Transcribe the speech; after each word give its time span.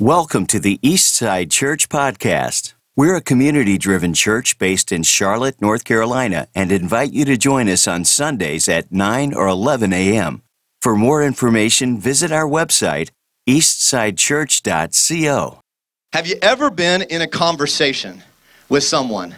Welcome 0.00 0.46
to 0.46 0.58
the 0.58 0.78
Eastside 0.78 1.50
Church 1.50 1.90
Podcast. 1.90 2.72
We're 2.96 3.16
a 3.16 3.20
community 3.20 3.76
driven 3.76 4.14
church 4.14 4.58
based 4.58 4.92
in 4.92 5.02
Charlotte, 5.02 5.60
North 5.60 5.84
Carolina, 5.84 6.48
and 6.54 6.72
invite 6.72 7.12
you 7.12 7.26
to 7.26 7.36
join 7.36 7.68
us 7.68 7.86
on 7.86 8.06
Sundays 8.06 8.66
at 8.66 8.90
9 8.90 9.34
or 9.34 9.46
11 9.46 9.92
a.m. 9.92 10.40
For 10.80 10.96
more 10.96 11.22
information, 11.22 12.00
visit 12.00 12.32
our 12.32 12.46
website, 12.46 13.10
eastsidechurch.co. 13.46 15.60
Have 16.14 16.26
you 16.26 16.36
ever 16.40 16.70
been 16.70 17.02
in 17.02 17.20
a 17.20 17.28
conversation 17.28 18.22
with 18.70 18.84
someone 18.84 19.34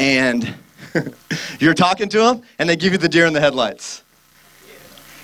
and 0.00 0.52
you're 1.60 1.74
talking 1.74 2.08
to 2.08 2.18
them 2.18 2.42
and 2.58 2.68
they 2.68 2.74
give 2.74 2.90
you 2.90 2.98
the 2.98 3.08
deer 3.08 3.26
in 3.26 3.34
the 3.34 3.40
headlights? 3.40 4.02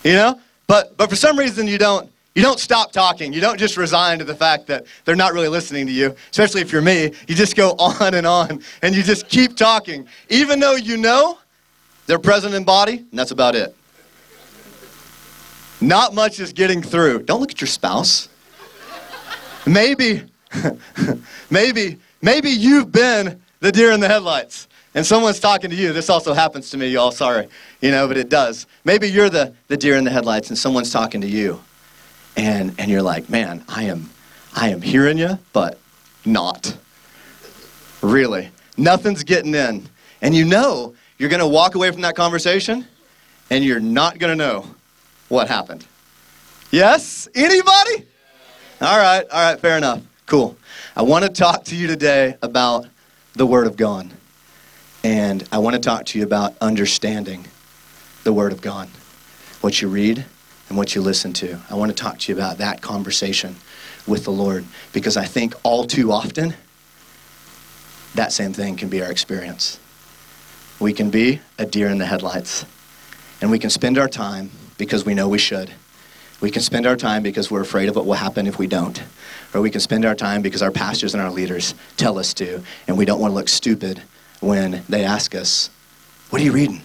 You 0.05 0.13
know? 0.13 0.41
But 0.69 0.97
but 0.97 1.11
for 1.11 1.17
some 1.17 1.37
reason 1.37 1.67
you 1.67 1.79
don't 1.79 2.12
you 2.35 2.43
don't 2.43 2.59
stop 2.59 2.93
talking. 2.93 3.33
You 3.33 3.43
don't 3.43 3.59
just 3.59 3.77
resign 3.77 4.19
to 4.19 4.25
the 4.25 4.35
fact 4.35 4.67
that 4.69 4.87
they're 5.05 5.17
not 5.17 5.35
really 5.35 5.49
listening 5.49 5.87
to 5.87 5.93
you, 5.93 6.15
especially 6.31 6.63
if 6.63 6.73
you're 6.73 6.81
me. 6.81 7.13
You 7.29 7.35
just 7.35 7.57
go 7.57 7.71
on 7.79 8.15
and 8.15 8.27
on 8.27 8.63
and 8.81 8.95
you 8.95 9.03
just 9.03 9.29
keep 9.29 9.57
talking, 9.57 10.07
even 10.31 10.59
though 10.59 10.77
you 10.77 10.97
know 10.97 11.39
they're 12.07 12.19
present 12.19 12.55
in 12.55 12.65
body, 12.65 12.99
and 12.99 13.19
that's 13.19 13.33
about 13.33 13.55
it. 13.55 13.77
Not 15.81 16.15
much 16.15 16.41
is 16.41 16.53
getting 16.53 16.83
through. 16.83 17.25
Don't 17.25 17.41
look 17.41 17.51
at 17.51 17.61
your 17.61 17.69
spouse. 17.69 18.29
Maybe, 19.67 20.23
maybe, 21.51 21.99
maybe 22.23 22.51
you've 22.51 22.93
been 22.93 23.41
the 23.61 23.71
deer 23.71 23.93
in 23.93 24.01
the 24.01 24.09
headlights 24.09 24.69
and 24.95 25.05
someone's 25.05 25.39
talking 25.39 25.71
to 25.71 25.77
you. 25.77 25.93
This 25.93 26.09
also 26.09 26.35
happens 26.35 26.71
to 26.71 26.77
me, 26.77 26.89
y'all. 26.89 27.11
Sorry, 27.11 27.49
you 27.81 27.91
know, 27.91 28.09
but 28.09 28.17
it 28.17 28.29
does. 28.29 28.67
Maybe 28.85 29.09
you're 29.09 29.31
the, 29.31 29.55
the 29.69 29.77
deer 29.77 29.97
in 29.97 30.05
the 30.05 30.11
headlights 30.11 30.49
and 30.49 30.59
someone's 30.59 30.91
talking 30.91 31.21
to 31.21 31.29
you 31.29 31.61
and 32.37 32.75
and 32.79 32.91
you're 32.91 33.03
like, 33.03 33.29
man, 33.29 33.65
I 33.69 33.85
am 33.85 34.11
I 34.55 34.69
am 34.69 34.83
hearing 34.83 35.19
you, 35.19 35.39
but 35.53 35.79
not 36.25 36.77
really. 38.01 38.51
Nothing's 38.77 39.23
getting 39.23 39.55
in, 39.55 39.89
and 40.21 40.35
you 40.35 40.45
know 40.45 40.95
you're 41.19 41.29
to 41.41 41.47
walk 41.47 41.75
away 41.75 41.91
from 41.91 42.03
that 42.03 42.17
conversation, 42.17 42.87
and 43.51 43.65
you're 43.65 43.81
not 43.81 44.19
to 44.31 44.37
know 44.37 44.67
what 45.29 45.49
happened. 45.49 45.87
Yes, 46.71 47.29
anybody? 47.35 48.07
All 48.81 48.99
right, 48.99 49.25
all 49.31 49.51
right, 49.51 49.61
fair 49.61 49.77
enough. 49.77 50.03
Cool. 50.27 50.57
I 50.97 51.03
want 51.03 51.25
to 51.25 51.31
talk 51.31 51.65
to 51.67 51.77
you 51.77 51.87
today 51.87 52.37
about 52.43 52.87
the 53.35 53.47
Word 53.47 53.67
of 53.67 53.77
God. 53.77 54.11
And 55.05 55.47
I 55.51 55.59
want 55.59 55.75
to 55.75 55.81
talk 55.81 56.07
to 56.07 56.19
you 56.19 56.25
about 56.25 56.55
understanding 56.61 57.47
the 58.25 58.33
Word 58.33 58.53
of 58.53 58.61
God. 58.61 58.89
What 59.61 59.81
you 59.81 59.89
read, 59.89 60.25
and 60.73 60.79
what 60.79 60.95
you 60.95 61.03
listen 61.03 61.35
to. 61.35 61.59
I 61.69 61.75
want 61.75 61.95
to 61.95 61.95
talk 61.95 62.19
to 62.21 62.33
you 62.33 62.39
about 62.39 62.57
that 62.57 62.81
conversation 62.81 63.57
with 64.07 64.25
the 64.25 64.31
Lord 64.31 64.65
because 64.95 65.19
I 65.19 65.27
think 65.27 65.55
all 65.65 65.85
too 65.85 66.11
often 66.11 66.55
that 68.15 68.33
same 68.33 68.55
thing 68.55 68.77
can 68.77 68.89
be 68.89 69.03
our 69.03 69.11
experience. 69.11 69.79
We 70.81 70.95
can 70.95 71.11
be 71.11 71.41
a 71.59 71.67
deer 71.67 71.89
in 71.89 71.99
the 71.99 72.07
headlights 72.07 72.65
and 73.43 73.51
we 73.51 73.59
can 73.59 73.69
spend 73.69 73.99
our 73.99 74.09
time 74.09 74.51
because 74.79 75.05
we 75.05 75.13
know 75.13 75.29
we 75.29 75.37
should. 75.37 75.71
We 76.41 76.51
can 76.51 76.63
spend 76.63 76.87
our 76.87 76.97
time 76.97 77.23
because 77.23 77.51
we're 77.51 77.61
afraid 77.61 77.91
of 77.91 77.97
what 77.97 78.07
will 78.07 78.15
happen 78.15 78.47
if 78.47 78.59
we 78.59 78.67
don't. 78.67 79.03
Or 79.53 79.61
we 79.61 79.69
can 79.69 79.83
spend 79.83 80.07
our 80.07 80.15
time 80.15 80.41
because 80.41 80.63
our 80.63 80.71
pastors 80.71 81.13
and 81.13 81.23
our 81.23 81.31
leaders 81.31 81.75
tell 81.99 82.19
us 82.19 82.33
to, 82.35 82.63
and 82.89 82.97
we 82.97 83.05
don't 83.05 83.21
want 83.21 83.33
to 83.33 83.35
look 83.35 83.51
stupid 83.51 84.01
when 84.41 84.83
they 84.89 85.05
ask 85.05 85.35
us, 85.35 85.69
What 86.31 86.41
are 86.41 86.45
you 86.47 86.53
reading? 86.53 86.81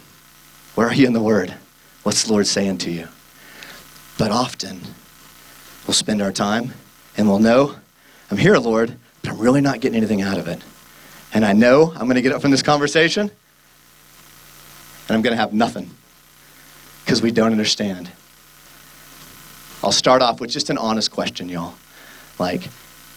Where 0.76 0.90
are 0.90 0.94
you 0.94 1.08
in 1.08 1.14
the 1.14 1.24
Word? 1.24 1.54
What's 2.04 2.26
the 2.26 2.34
Lord 2.34 2.48
saying 2.48 2.80
to 2.80 2.92
you? 2.92 3.08
But 4.18 4.32
often, 4.32 4.82
we'll 5.86 5.94
spend 5.94 6.22
our 6.22 6.32
time 6.32 6.74
and 7.16 7.28
we'll 7.28 7.40
know, 7.40 7.76
I'm 8.32 8.38
here, 8.38 8.58
Lord, 8.58 8.98
but 9.22 9.32
I'm 9.32 9.38
really 9.38 9.62
not 9.62 9.80
getting 9.80 9.98
anything 9.98 10.22
out 10.22 10.38
of 10.38 10.48
it. 10.48 10.62
And 11.34 11.46
I 11.46 11.54
know 11.54 11.92
I'm 11.92 12.06
going 12.06 12.16
to 12.16 12.22
get 12.22 12.32
up 12.32 12.42
from 12.42 12.52
this 12.52 12.64
conversation 12.64 13.30
and 15.08 15.16
I'm 15.16 15.22
going 15.22 15.36
to 15.36 15.42
have 15.42 15.54
nothing 15.54 15.92
because 17.06 17.22
we 17.22 17.32
don't 17.32 17.52
understand. 17.52 18.12
I'll 19.84 19.92
start 19.92 20.22
off 20.22 20.42
with 20.42 20.50
just 20.50 20.70
an 20.70 20.78
honest 20.78 21.12
question, 21.12 21.48
y'all. 21.48 21.76
Like, 22.40 22.70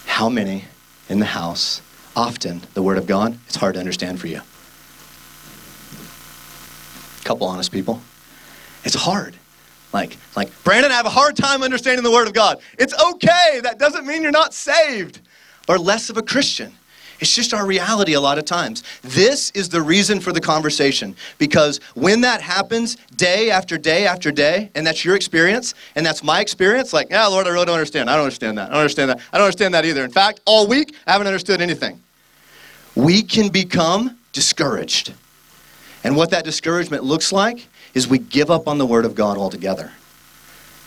how 0.07 0.29
many 0.29 0.67
in 1.09 1.19
the 1.19 1.27
house, 1.27 1.81
often 2.15 2.63
the 2.75 2.83
Word 2.83 2.99
of 2.99 3.07
God, 3.07 3.39
it's 3.47 3.57
hard 3.57 3.75
to 3.75 3.81
understand 3.81 4.21
for 4.21 4.27
you? 4.27 4.43
A 7.21 7.25
couple 7.25 7.47
honest 7.47 7.73
people. 7.73 8.01
It's 8.85 8.95
hard. 8.95 9.37
Like, 9.93 10.17
like, 10.37 10.51
Brandon, 10.63 10.93
I 10.93 10.95
have 10.95 11.07
a 11.07 11.11
hard 11.11 11.37
time 11.37 11.63
understanding 11.63 12.05
the 12.05 12.13
Word 12.13 12.29
of 12.29 12.33
God. 12.33 12.61
It's 12.79 12.95
okay. 13.13 13.61
That 13.63 13.79
doesn't 13.79 14.07
mean 14.07 14.23
you're 14.23 14.31
not 14.31 14.55
saved 14.55 15.21
or 15.69 15.79
less 15.79 16.11
of 16.11 16.17
a 16.17 16.23
Christian. 16.23 16.73
It's 17.21 17.35
just 17.35 17.53
our 17.53 17.67
reality 17.67 18.15
a 18.15 18.21
lot 18.21 18.39
of 18.39 18.47
times. 18.47 18.83
This 19.03 19.51
is 19.51 19.69
the 19.69 19.83
reason 19.83 20.21
for 20.21 20.33
the 20.33 20.41
conversation 20.41 21.15
because 21.37 21.79
when 21.95 22.23
that 22.23 22.41
happens 22.41 22.97
day 23.17 23.51
after 23.51 23.77
day 23.77 24.07
after 24.07 24.33
day, 24.33 24.71
and 24.75 24.87
that's 24.87 25.05
your 25.05 25.17
experience, 25.17 25.75
and 25.95 26.07
that's 26.07 26.25
my 26.25 26.41
experience, 26.41 26.95
like, 26.95 27.11
yeah, 27.11 27.27
Lord, 27.27 27.47
I 27.47 27.51
really 27.51 27.67
don't 27.67 27.75
understand. 27.75 28.09
I 28.09 28.15
don't 28.15 28.25
understand 28.25 28.57
that. 28.57 28.71
I 28.71 28.73
don't 28.73 28.81
understand 28.81 29.11
that. 29.11 29.21
I 29.33 29.39
don't 29.39 29.45
understand 29.45 29.75
that 29.75 29.85
either. 29.85 30.03
In 30.03 30.11
fact, 30.11 30.41
all 30.47 30.67
week, 30.67 30.95
I 31.07 31.13
haven't 31.13 31.27
understood 31.27 31.61
anything. 31.61 32.01
We 32.97 33.23
can 33.23 33.51
become 33.51 34.19
discouraged. 34.33 35.13
And 36.03 36.17
what 36.17 36.31
that 36.31 36.45
discouragement 36.45 37.05
looks 37.05 37.33
like 37.33 37.69
is 37.95 38.09
we 38.09 38.19
give 38.19 38.51
up 38.51 38.69
on 38.69 38.79
the 38.79 38.87
Word 38.87 39.05
of 39.05 39.15
God 39.15 39.37
altogether 39.37 39.93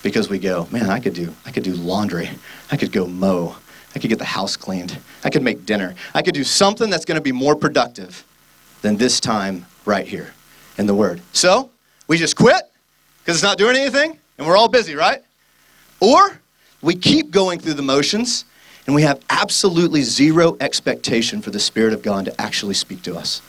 because 0.01 0.29
we 0.29 0.39
go, 0.39 0.67
man, 0.71 0.89
I 0.89 0.99
could 0.99 1.13
do, 1.13 1.33
I 1.45 1.51
could 1.51 1.63
do 1.63 1.73
laundry, 1.73 2.29
I 2.71 2.77
could 2.77 2.91
go 2.91 3.07
mow, 3.07 3.55
I 3.95 3.99
could 3.99 4.09
get 4.09 4.19
the 4.19 4.25
house 4.25 4.57
cleaned, 4.57 4.97
I 5.23 5.29
could 5.29 5.43
make 5.43 5.65
dinner, 5.65 5.95
I 6.13 6.21
could 6.21 6.33
do 6.33 6.43
something 6.43 6.89
that's 6.89 7.05
going 7.05 7.15
to 7.15 7.21
be 7.21 7.31
more 7.31 7.55
productive 7.55 8.25
than 8.81 8.97
this 8.97 9.19
time 9.19 9.65
right 9.85 10.05
here 10.07 10.33
in 10.77 10.85
the 10.85 10.95
Word. 10.95 11.21
So 11.31 11.69
we 12.07 12.17
just 12.17 12.35
quit 12.35 12.63
because 13.19 13.37
it's 13.37 13.43
not 13.43 13.57
doing 13.57 13.75
anything, 13.75 14.19
and 14.37 14.47
we're 14.47 14.57
all 14.57 14.67
busy, 14.67 14.95
right? 14.95 15.21
Or 15.99 16.39
we 16.81 16.95
keep 16.95 17.31
going 17.31 17.59
through 17.59 17.75
the 17.75 17.81
motions 17.81 18.45
and 18.85 18.95
we 18.95 19.03
have 19.03 19.21
absolutely 19.29 20.01
zero 20.01 20.57
expectation 20.59 21.41
for 21.41 21.51
the 21.51 21.59
Spirit 21.59 21.93
of 21.93 22.01
God 22.01 22.25
to 22.25 22.41
actually 22.41 22.73
speak 22.73 23.01
to 23.03 23.15
us 23.15 23.41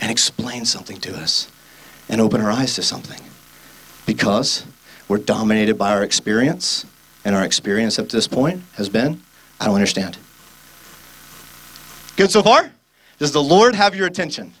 and 0.00 0.10
explain 0.10 0.64
something 0.64 0.98
to 1.00 1.16
us 1.16 1.50
and 2.08 2.20
open 2.20 2.40
our 2.40 2.50
eyes 2.50 2.74
to 2.74 2.82
something 2.82 3.20
because 4.06 4.64
we're 5.08 5.18
dominated 5.18 5.76
by 5.76 5.92
our 5.92 6.02
experience, 6.02 6.84
and 7.24 7.34
our 7.34 7.44
experience 7.44 7.98
up 7.98 8.08
to 8.08 8.16
this 8.16 8.28
point 8.28 8.62
has 8.74 8.88
been 8.88 9.22
I 9.60 9.66
don't 9.66 9.74
understand. 9.74 10.18
Good 12.16 12.30
so 12.30 12.42
far? 12.42 12.70
Does 13.18 13.32
the 13.32 13.42
Lord 13.42 13.74
have 13.74 13.94
your 13.94 14.06
attention? 14.06 14.52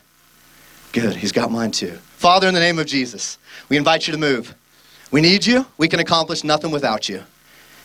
Good, 0.92 1.16
He's 1.16 1.32
got 1.32 1.50
mine 1.50 1.70
too. 1.70 1.98
Father, 2.16 2.48
in 2.48 2.54
the 2.54 2.60
name 2.60 2.78
of 2.78 2.86
Jesus, 2.86 3.38
we 3.68 3.76
invite 3.76 4.06
you 4.06 4.12
to 4.12 4.18
move. 4.18 4.54
We 5.10 5.20
need 5.20 5.44
you. 5.46 5.66
We 5.76 5.88
can 5.88 6.00
accomplish 6.00 6.44
nothing 6.44 6.70
without 6.70 7.08
you. 7.08 7.22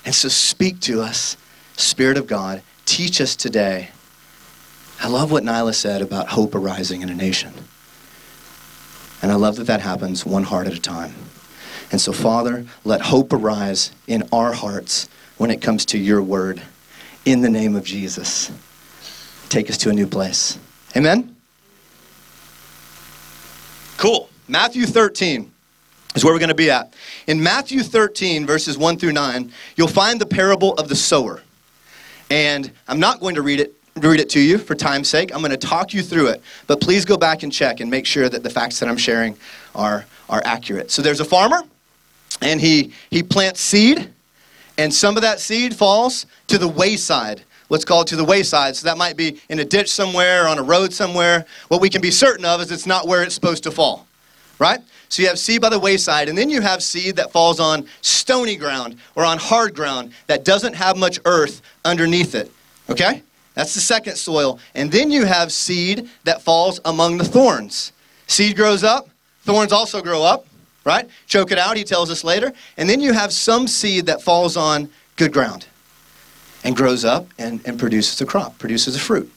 And 0.05 0.15
so 0.15 0.29
speak 0.29 0.79
to 0.81 1.01
us, 1.01 1.37
Spirit 1.77 2.17
of 2.17 2.27
God. 2.27 2.63
Teach 2.85 3.21
us 3.21 3.35
today. 3.35 3.89
I 4.99 5.07
love 5.07 5.31
what 5.31 5.43
Nyla 5.43 5.73
said 5.73 6.01
about 6.01 6.29
hope 6.29 6.55
arising 6.55 7.01
in 7.01 7.09
a 7.09 7.15
nation. 7.15 7.53
And 9.21 9.31
I 9.31 9.35
love 9.35 9.55
that 9.57 9.65
that 9.65 9.81
happens 9.81 10.25
one 10.25 10.43
heart 10.43 10.67
at 10.67 10.73
a 10.73 10.81
time. 10.81 11.13
And 11.91 11.99
so, 11.99 12.13
Father, 12.13 12.65
let 12.83 13.01
hope 13.01 13.33
arise 13.33 13.91
in 14.07 14.27
our 14.31 14.53
hearts 14.53 15.09
when 15.37 15.51
it 15.51 15.61
comes 15.61 15.85
to 15.87 15.97
your 15.97 16.21
word. 16.21 16.61
In 17.25 17.41
the 17.41 17.49
name 17.49 17.75
of 17.75 17.83
Jesus, 17.83 18.51
take 19.49 19.69
us 19.69 19.77
to 19.79 19.89
a 19.89 19.93
new 19.93 20.07
place. 20.07 20.57
Amen? 20.95 21.35
Cool. 23.97 24.29
Matthew 24.47 24.85
13 24.85 25.51
is 26.15 26.23
where 26.23 26.33
we're 26.33 26.39
going 26.39 26.49
to 26.49 26.55
be 26.55 26.71
at. 26.71 26.93
In 27.27 27.41
Matthew 27.41 27.83
13, 27.83 28.45
verses 28.45 28.77
1 28.77 28.97
through 28.97 29.11
9, 29.11 29.51
you'll 29.75 29.87
find 29.87 30.19
the 30.19 30.25
parable 30.25 30.73
of 30.73 30.89
the 30.89 30.95
sower. 30.95 31.43
And 32.29 32.71
I'm 32.87 32.99
not 32.99 33.19
going 33.19 33.35
to 33.35 33.41
read 33.41 33.59
it 33.59 33.75
read 33.97 34.19
it 34.19 34.29
to 34.29 34.39
you 34.39 34.57
for 34.57 34.75
time's 34.75 35.09
sake. 35.09 35.33
I'm 35.33 35.41
going 35.41 35.51
to 35.51 35.57
talk 35.57 35.93
you 35.93 36.01
through 36.01 36.27
it, 36.27 36.41
but 36.67 36.79
please 36.79 37.05
go 37.05 37.17
back 37.17 37.43
and 37.43 37.51
check 37.51 37.79
and 37.79 37.91
make 37.91 38.05
sure 38.05 38.29
that 38.29 38.43
the 38.43 38.49
facts 38.49 38.79
that 38.79 38.89
I'm 38.89 38.97
sharing 38.97 39.37
are, 39.75 40.05
are 40.29 40.41
accurate. 40.45 40.91
So 40.91 41.01
there's 41.01 41.19
a 41.19 41.25
farmer, 41.25 41.63
and 42.41 42.61
he, 42.61 42.93
he 43.09 43.21
plants 43.21 43.59
seed, 43.59 44.09
and 44.77 44.93
some 44.93 45.17
of 45.17 45.23
that 45.23 45.39
seed 45.39 45.75
falls 45.75 46.25
to 46.47 46.57
the 46.57 46.67
wayside. 46.67 47.43
Let's 47.69 47.85
call 47.85 48.01
it 48.01 48.07
to 48.07 48.15
the 48.15 48.25
wayside. 48.25 48.75
So 48.75 48.87
that 48.87 48.97
might 48.97 49.15
be 49.15 49.39
in 49.49 49.59
a 49.59 49.65
ditch 49.65 49.91
somewhere, 49.91 50.45
or 50.45 50.47
on 50.47 50.57
a 50.57 50.63
road 50.63 50.93
somewhere. 50.93 51.45
What 51.67 51.81
we 51.81 51.89
can 51.89 52.01
be 52.01 52.11
certain 52.11 52.45
of 52.45 52.61
is 52.61 52.71
it's 52.71 52.87
not 52.87 53.07
where 53.07 53.23
it's 53.23 53.35
supposed 53.35 53.63
to 53.63 53.71
fall, 53.71 54.07
right? 54.59 54.79
So 55.09 55.21
you 55.21 55.27
have 55.27 55.37
seed 55.37 55.61
by 55.61 55.69
the 55.69 55.79
wayside, 55.79 56.29
and 56.29 56.37
then 56.37 56.49
you 56.49 56.61
have 56.61 56.81
seed 56.81 57.17
that 57.17 57.31
falls 57.31 57.59
on 57.59 57.85
stony 58.01 58.55
ground 58.55 58.95
or 59.15 59.25
on 59.25 59.37
hard 59.37 59.75
ground 59.75 60.13
that 60.27 60.45
doesn't 60.45 60.73
have 60.73 60.95
much 60.95 61.19
earth 61.25 61.61
underneath 61.83 62.33
it, 62.35 62.49
okay? 62.89 63.21
That's 63.53 63.73
the 63.73 63.81
second 63.81 64.15
soil. 64.15 64.59
And 64.75 64.91
then 64.91 65.11
you 65.11 65.25
have 65.25 65.51
seed 65.51 66.09
that 66.23 66.41
falls 66.41 66.79
among 66.85 67.17
the 67.17 67.25
thorns. 67.25 67.91
Seed 68.27 68.55
grows 68.55 68.83
up, 68.83 69.09
thorns 69.41 69.73
also 69.73 70.01
grow 70.01 70.23
up, 70.23 70.45
right? 70.85 71.09
Choke 71.27 71.51
it 71.51 71.57
out, 71.57 71.75
he 71.75 71.83
tells 71.83 72.09
us 72.09 72.23
later. 72.23 72.53
And 72.77 72.89
then 72.89 73.01
you 73.01 73.13
have 73.13 73.33
some 73.33 73.67
seed 73.67 74.05
that 74.05 74.21
falls 74.21 74.55
on 74.55 74.89
good 75.17 75.33
ground. 75.33 75.67
and 76.63 76.75
grows 76.75 77.03
up 77.03 77.27
and, 77.39 77.59
and 77.65 77.79
produces 77.79 78.21
a 78.21 78.25
crop, 78.25 78.57
produces 78.59 78.95
a 78.95 78.99
fruit. 78.99 79.31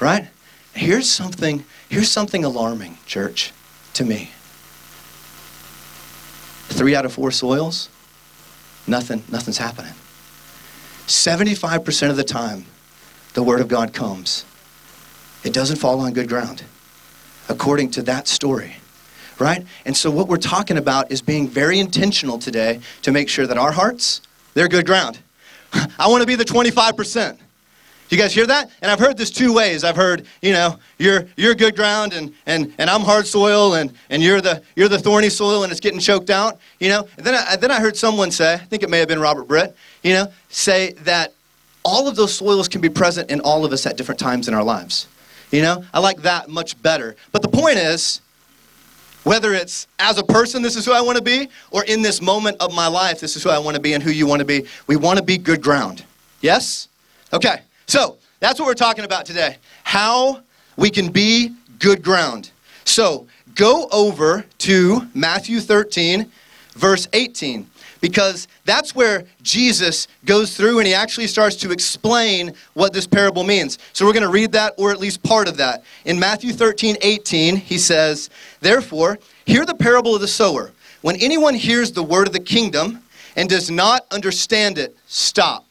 Right? 0.00 0.28
Here's 0.74 1.08
something, 1.10 1.64
here's 1.88 2.10
something 2.10 2.44
alarming, 2.44 2.98
church, 3.06 3.52
to 3.94 4.04
me. 4.04 4.30
Three 6.68 6.94
out 6.94 7.04
of 7.04 7.12
four 7.12 7.30
soils, 7.30 7.88
nothing, 8.86 9.22
nothing's 9.30 9.58
happening. 9.58 9.94
75% 11.06 12.10
of 12.10 12.16
the 12.16 12.24
time, 12.24 12.66
the 13.34 13.42
word 13.42 13.60
of 13.60 13.68
God 13.68 13.92
comes. 13.92 14.44
It 15.44 15.52
doesn't 15.52 15.76
fall 15.76 16.00
on 16.00 16.12
good 16.12 16.28
ground, 16.28 16.64
according 17.48 17.90
to 17.92 18.02
that 18.02 18.28
story 18.28 18.74
right? 19.40 19.64
And 19.84 19.96
so 19.96 20.10
what 20.10 20.28
we're 20.28 20.36
talking 20.36 20.78
about 20.78 21.10
is 21.10 21.22
being 21.22 21.48
very 21.48 21.78
intentional 21.78 22.38
today 22.38 22.80
to 23.02 23.12
make 23.12 23.28
sure 23.28 23.46
that 23.46 23.56
our 23.58 23.72
hearts, 23.72 24.20
they're 24.54 24.68
good 24.68 24.86
ground. 24.86 25.18
I 25.72 26.08
want 26.08 26.22
to 26.22 26.26
be 26.26 26.34
the 26.34 26.44
25%. 26.44 27.38
You 28.10 28.16
guys 28.16 28.32
hear 28.32 28.46
that? 28.46 28.70
And 28.80 28.90
I've 28.90 28.98
heard 28.98 29.18
this 29.18 29.30
two 29.30 29.52
ways. 29.52 29.84
I've 29.84 29.96
heard, 29.96 30.26
you 30.40 30.52
know, 30.52 30.78
you're 30.96 31.26
you're 31.36 31.54
good 31.54 31.76
ground 31.76 32.14
and 32.14 32.32
and 32.46 32.72
and 32.78 32.88
I'm 32.88 33.02
hard 33.02 33.26
soil 33.26 33.74
and 33.74 33.92
and 34.08 34.22
you're 34.22 34.40
the 34.40 34.62
you're 34.76 34.88
the 34.88 34.98
thorny 34.98 35.28
soil 35.28 35.62
and 35.62 35.70
it's 35.70 35.80
getting 35.80 36.00
choked 36.00 36.30
out, 36.30 36.58
you 36.80 36.88
know. 36.88 37.06
And 37.18 37.26
then 37.26 37.34
I, 37.34 37.56
then 37.56 37.70
I 37.70 37.80
heard 37.80 37.98
someone 37.98 38.30
say, 38.30 38.54
I 38.54 38.56
think 38.56 38.82
it 38.82 38.88
may 38.88 38.98
have 38.98 39.08
been 39.08 39.20
Robert 39.20 39.44
Britt, 39.46 39.76
you 40.02 40.14
know, 40.14 40.32
say 40.48 40.92
that 41.02 41.34
all 41.84 42.08
of 42.08 42.16
those 42.16 42.34
soils 42.34 42.68
can 42.68 42.80
be 42.80 42.88
present 42.88 43.30
in 43.30 43.40
all 43.40 43.64
of 43.64 43.72
us 43.72 43.86
at 43.86 43.96
different 43.96 44.18
times 44.18 44.48
in 44.48 44.54
our 44.54 44.64
lives. 44.64 45.06
You 45.50 45.62
know, 45.62 45.84
I 45.94 46.00
like 46.00 46.22
that 46.22 46.48
much 46.48 46.80
better. 46.82 47.16
But 47.32 47.42
the 47.42 47.48
point 47.48 47.78
is, 47.78 48.20
whether 49.24 49.52
it's 49.52 49.86
as 49.98 50.18
a 50.18 50.24
person, 50.24 50.62
this 50.62 50.76
is 50.76 50.84
who 50.84 50.92
I 50.92 51.00
want 51.00 51.16
to 51.16 51.24
be, 51.24 51.48
or 51.70 51.84
in 51.84 52.02
this 52.02 52.20
moment 52.20 52.56
of 52.60 52.74
my 52.74 52.86
life, 52.86 53.20
this 53.20 53.36
is 53.36 53.42
who 53.42 53.50
I 53.50 53.58
want 53.58 53.74
to 53.74 53.80
be 53.80 53.94
and 53.94 54.02
who 54.02 54.10
you 54.10 54.26
want 54.26 54.40
to 54.40 54.44
be, 54.44 54.66
we 54.86 54.96
want 54.96 55.18
to 55.18 55.24
be 55.24 55.38
good 55.38 55.62
ground. 55.62 56.04
Yes? 56.40 56.88
Okay. 57.32 57.62
So 57.86 58.18
that's 58.40 58.58
what 58.60 58.66
we're 58.66 58.74
talking 58.74 59.04
about 59.04 59.26
today. 59.26 59.56
How 59.84 60.42
we 60.76 60.90
can 60.90 61.10
be 61.10 61.54
good 61.78 62.02
ground. 62.02 62.50
So 62.84 63.26
go 63.54 63.88
over 63.90 64.44
to 64.58 65.08
Matthew 65.14 65.60
13, 65.60 66.30
verse 66.72 67.08
18, 67.12 67.68
because 68.00 68.48
that's 68.64 68.94
where 68.94 69.24
Jesus 69.42 70.08
goes 70.24 70.56
through 70.56 70.78
and 70.78 70.86
he 70.86 70.94
actually 70.94 71.26
starts 71.26 71.56
to 71.56 71.70
explain 71.70 72.52
what 72.74 72.92
this 72.92 73.06
parable 73.06 73.44
means. 73.44 73.78
So 73.92 74.06
we're 74.06 74.12
going 74.12 74.22
to 74.22 74.28
read 74.28 74.52
that, 74.52 74.74
or 74.76 74.90
at 74.90 74.98
least 74.98 75.22
part 75.22 75.48
of 75.48 75.56
that. 75.56 75.84
In 76.04 76.18
Matthew 76.18 76.52
13, 76.52 76.96
18, 77.00 77.56
he 77.56 77.78
says, 77.78 78.30
Therefore, 78.60 79.18
hear 79.46 79.64
the 79.64 79.74
parable 79.74 80.14
of 80.14 80.20
the 80.20 80.28
sower. 80.28 80.72
When 81.02 81.16
anyone 81.16 81.54
hears 81.54 81.92
the 81.92 82.02
word 82.02 82.26
of 82.26 82.32
the 82.32 82.40
kingdom 82.40 83.02
and 83.36 83.48
does 83.48 83.70
not 83.70 84.06
understand 84.10 84.78
it, 84.78 84.96
stop 85.06 85.64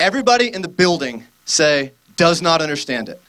Everybody 0.00 0.54
in 0.54 0.62
the 0.62 0.68
building 0.68 1.24
say, 1.44 1.92
does 2.16 2.40
not 2.40 2.62
understand 2.62 3.08
it. 3.08 3.20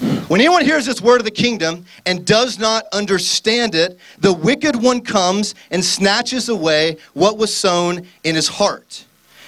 When 0.00 0.40
anyone 0.40 0.64
hears 0.64 0.86
this 0.86 1.02
word 1.02 1.20
of 1.20 1.24
the 1.24 1.30
kingdom 1.30 1.84
and 2.06 2.24
does 2.24 2.58
not 2.58 2.86
understand 2.92 3.74
it, 3.74 3.98
the 4.18 4.32
wicked 4.32 4.76
one 4.76 5.02
comes 5.02 5.54
and 5.70 5.84
snatches 5.84 6.48
away 6.48 6.96
what 7.12 7.36
was 7.36 7.54
sown 7.54 8.06
in 8.24 8.34
his 8.34 8.48
heart. 8.48 9.04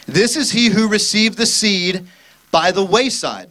This 0.06 0.36
is 0.36 0.50
he 0.50 0.66
who 0.66 0.88
received 0.88 1.38
the 1.38 1.46
seed 1.46 2.06
by 2.50 2.70
the 2.70 2.84
wayside. 2.84 3.48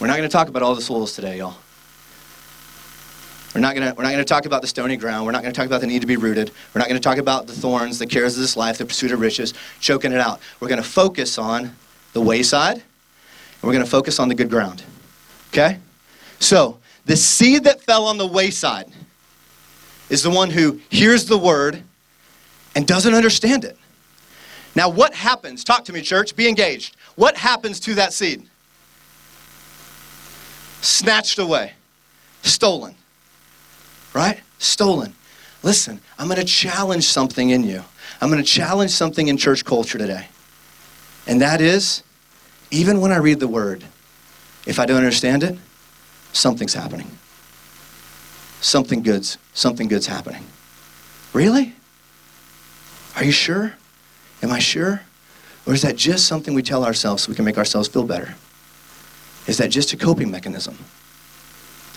We're 0.00 0.08
not 0.08 0.16
going 0.16 0.28
to 0.28 0.32
talk 0.32 0.48
about 0.48 0.62
all 0.62 0.74
the 0.74 0.82
souls 0.82 1.14
today, 1.14 1.38
y'all. 1.38 1.54
We're 3.54 3.60
not 3.60 3.74
gonna, 3.74 3.94
we're 3.96 4.02
not 4.02 4.10
gonna 4.10 4.24
talk 4.24 4.46
about 4.46 4.62
the 4.62 4.66
stony 4.66 4.96
ground. 4.96 5.26
We're 5.26 5.32
not 5.32 5.42
going 5.42 5.52
to 5.52 5.56
talk 5.56 5.66
about 5.66 5.82
the 5.82 5.86
need 5.86 6.00
to 6.00 6.06
be 6.06 6.16
rooted. 6.16 6.50
We're 6.74 6.78
not 6.78 6.88
going 6.88 7.00
to 7.00 7.04
talk 7.04 7.18
about 7.18 7.46
the 7.46 7.52
thorns, 7.52 7.98
the 7.98 8.06
cares 8.06 8.34
of 8.34 8.40
this 8.40 8.56
life, 8.56 8.78
the 8.78 8.86
pursuit 8.86 9.12
of 9.12 9.20
riches, 9.20 9.54
choking 9.78 10.10
it 10.10 10.18
out. 10.18 10.40
We're 10.58 10.68
going 10.68 10.82
to 10.82 10.88
focus 10.88 11.38
on 11.38 11.76
the 12.14 12.20
wayside, 12.20 12.82
and 13.62 13.68
we're 13.68 13.72
going 13.72 13.84
to 13.84 13.90
focus 13.90 14.18
on 14.18 14.28
the 14.28 14.34
good 14.34 14.50
ground. 14.50 14.82
Okay? 15.50 15.78
So, 16.40 16.78
the 17.06 17.16
seed 17.16 17.64
that 17.64 17.80
fell 17.80 18.06
on 18.06 18.18
the 18.18 18.26
wayside 18.26 18.90
is 20.10 20.22
the 20.22 20.30
one 20.30 20.50
who 20.50 20.80
hears 20.90 21.24
the 21.26 21.38
word 21.38 21.82
and 22.74 22.86
doesn't 22.86 23.14
understand 23.14 23.64
it. 23.64 23.78
Now, 24.74 24.88
what 24.88 25.14
happens? 25.14 25.64
Talk 25.64 25.84
to 25.86 25.92
me, 25.92 26.02
church. 26.02 26.36
Be 26.36 26.48
engaged. 26.48 26.96
What 27.16 27.36
happens 27.36 27.80
to 27.80 27.94
that 27.94 28.12
seed? 28.12 28.48
Snatched 30.80 31.38
away, 31.38 31.72
stolen 32.42 32.96
right? 34.14 34.40
Stolen. 34.58 35.14
Listen, 35.62 36.00
I'm 36.18 36.26
going 36.26 36.40
to 36.40 36.46
challenge 36.46 37.04
something 37.04 37.50
in 37.50 37.64
you. 37.64 37.82
I'm 38.20 38.30
going 38.30 38.42
to 38.42 38.48
challenge 38.48 38.90
something 38.90 39.28
in 39.28 39.36
church 39.36 39.64
culture 39.64 39.98
today. 39.98 40.28
And 41.26 41.40
that 41.40 41.60
is, 41.60 42.02
even 42.72 43.00
when 43.00 43.12
I 43.12 43.18
read 43.18 43.38
the 43.38 43.46
word, 43.46 43.84
if 44.66 44.78
I 44.78 44.86
don't 44.86 44.96
understand 44.96 45.44
it, 45.44 45.56
something's 46.32 46.74
happening. 46.74 47.10
Something 48.60 49.02
good's, 49.02 49.38
something 49.52 49.88
good's 49.88 50.06
happening. 50.06 50.44
Really? 51.32 51.74
Are 53.14 53.24
you 53.24 53.30
sure? 53.30 53.74
Am 54.42 54.50
I 54.50 54.58
sure? 54.58 55.02
Or 55.66 55.74
is 55.74 55.82
that 55.82 55.96
just 55.96 56.26
something 56.26 56.54
we 56.54 56.62
tell 56.62 56.84
ourselves 56.84 57.24
so 57.24 57.30
we 57.30 57.36
can 57.36 57.44
make 57.44 57.58
ourselves 57.58 57.88
feel 57.88 58.04
better? 58.04 58.34
Is 59.46 59.58
that 59.58 59.68
just 59.68 59.92
a 59.92 59.96
coping 59.96 60.30
mechanism? 60.30 60.78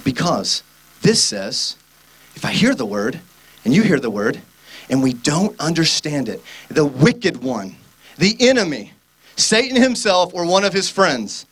Because 0.04 0.62
this 1.01 1.24
says 1.24 1.77
if 2.36 2.44
I 2.44 2.51
hear 2.51 2.75
the 2.75 2.86
word 2.86 3.22
and 3.63 3.74
you 3.74 3.81
hear 3.81 4.00
the 4.00 4.10
word 4.10 4.42
and 4.89 5.01
we 5.01 5.13
don't 5.13 5.57
understand 5.60 6.27
it, 6.27 6.42
the 6.68 6.86
wicked 6.86 7.42
one, 7.42 7.77
the 8.18 8.36
enemy, 8.39 8.92
Satan 9.36 9.82
himself 9.82 10.34
or 10.34 10.46
one 10.46 10.64
of 10.64 10.74
his 10.74 10.90
friends 10.90 11.46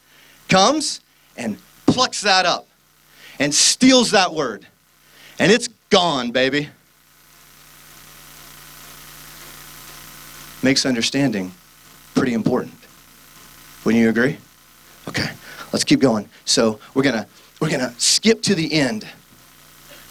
comes 0.49 1.01
and 1.37 1.57
plucks 1.85 2.21
that 2.21 2.45
up 2.45 2.67
and 3.39 3.53
steals 3.53 4.11
that 4.11 4.33
word. 4.33 4.65
And 5.39 5.51
it's 5.51 5.67
gone, 5.89 6.31
baby. 6.31 6.69
Makes 10.61 10.85
understanding 10.85 11.51
pretty 12.15 12.33
important. 12.33 12.73
Wouldn't 13.83 14.01
you 14.01 14.09
agree? 14.09 14.37
Okay, 15.09 15.29
let's 15.73 15.83
keep 15.83 15.99
going. 15.99 16.29
So 16.45 16.79
we're 16.93 17.03
gonna 17.03 17.27
we're 17.59 17.69
gonna 17.69 17.93
skip 17.97 18.41
to 18.43 18.55
the 18.55 18.71
end. 18.71 19.05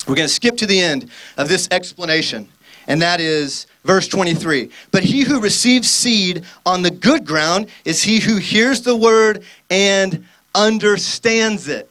We're 0.06 0.16
to 0.16 0.28
skip 0.28 0.56
to 0.58 0.66
the 0.66 0.80
end 0.80 1.10
of 1.36 1.48
this 1.48 1.68
explanation, 1.70 2.48
and 2.86 3.00
that 3.02 3.20
is 3.20 3.66
verse 3.84 4.08
23. 4.08 4.70
But 4.90 5.04
he 5.04 5.22
who 5.22 5.40
receives 5.40 5.90
seed 5.90 6.44
on 6.66 6.82
the 6.82 6.90
good 6.90 7.24
ground 7.24 7.68
is 7.84 8.02
he 8.02 8.20
who 8.20 8.36
hears 8.36 8.82
the 8.82 8.96
word 8.96 9.44
and 9.70 10.26
understands 10.54 11.68
it. 11.68 11.90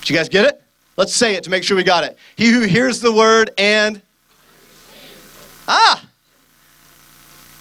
Did 0.00 0.10
you 0.10 0.16
guys 0.16 0.28
get 0.28 0.44
it? 0.44 0.62
Let's 0.96 1.14
say 1.14 1.34
it 1.34 1.44
to 1.44 1.50
make 1.50 1.64
sure 1.64 1.76
we 1.76 1.84
got 1.84 2.04
it. 2.04 2.18
He 2.36 2.50
who 2.50 2.60
hears 2.62 3.00
the 3.00 3.12
word 3.12 3.50
and. 3.56 4.02
Ah! 5.68 6.04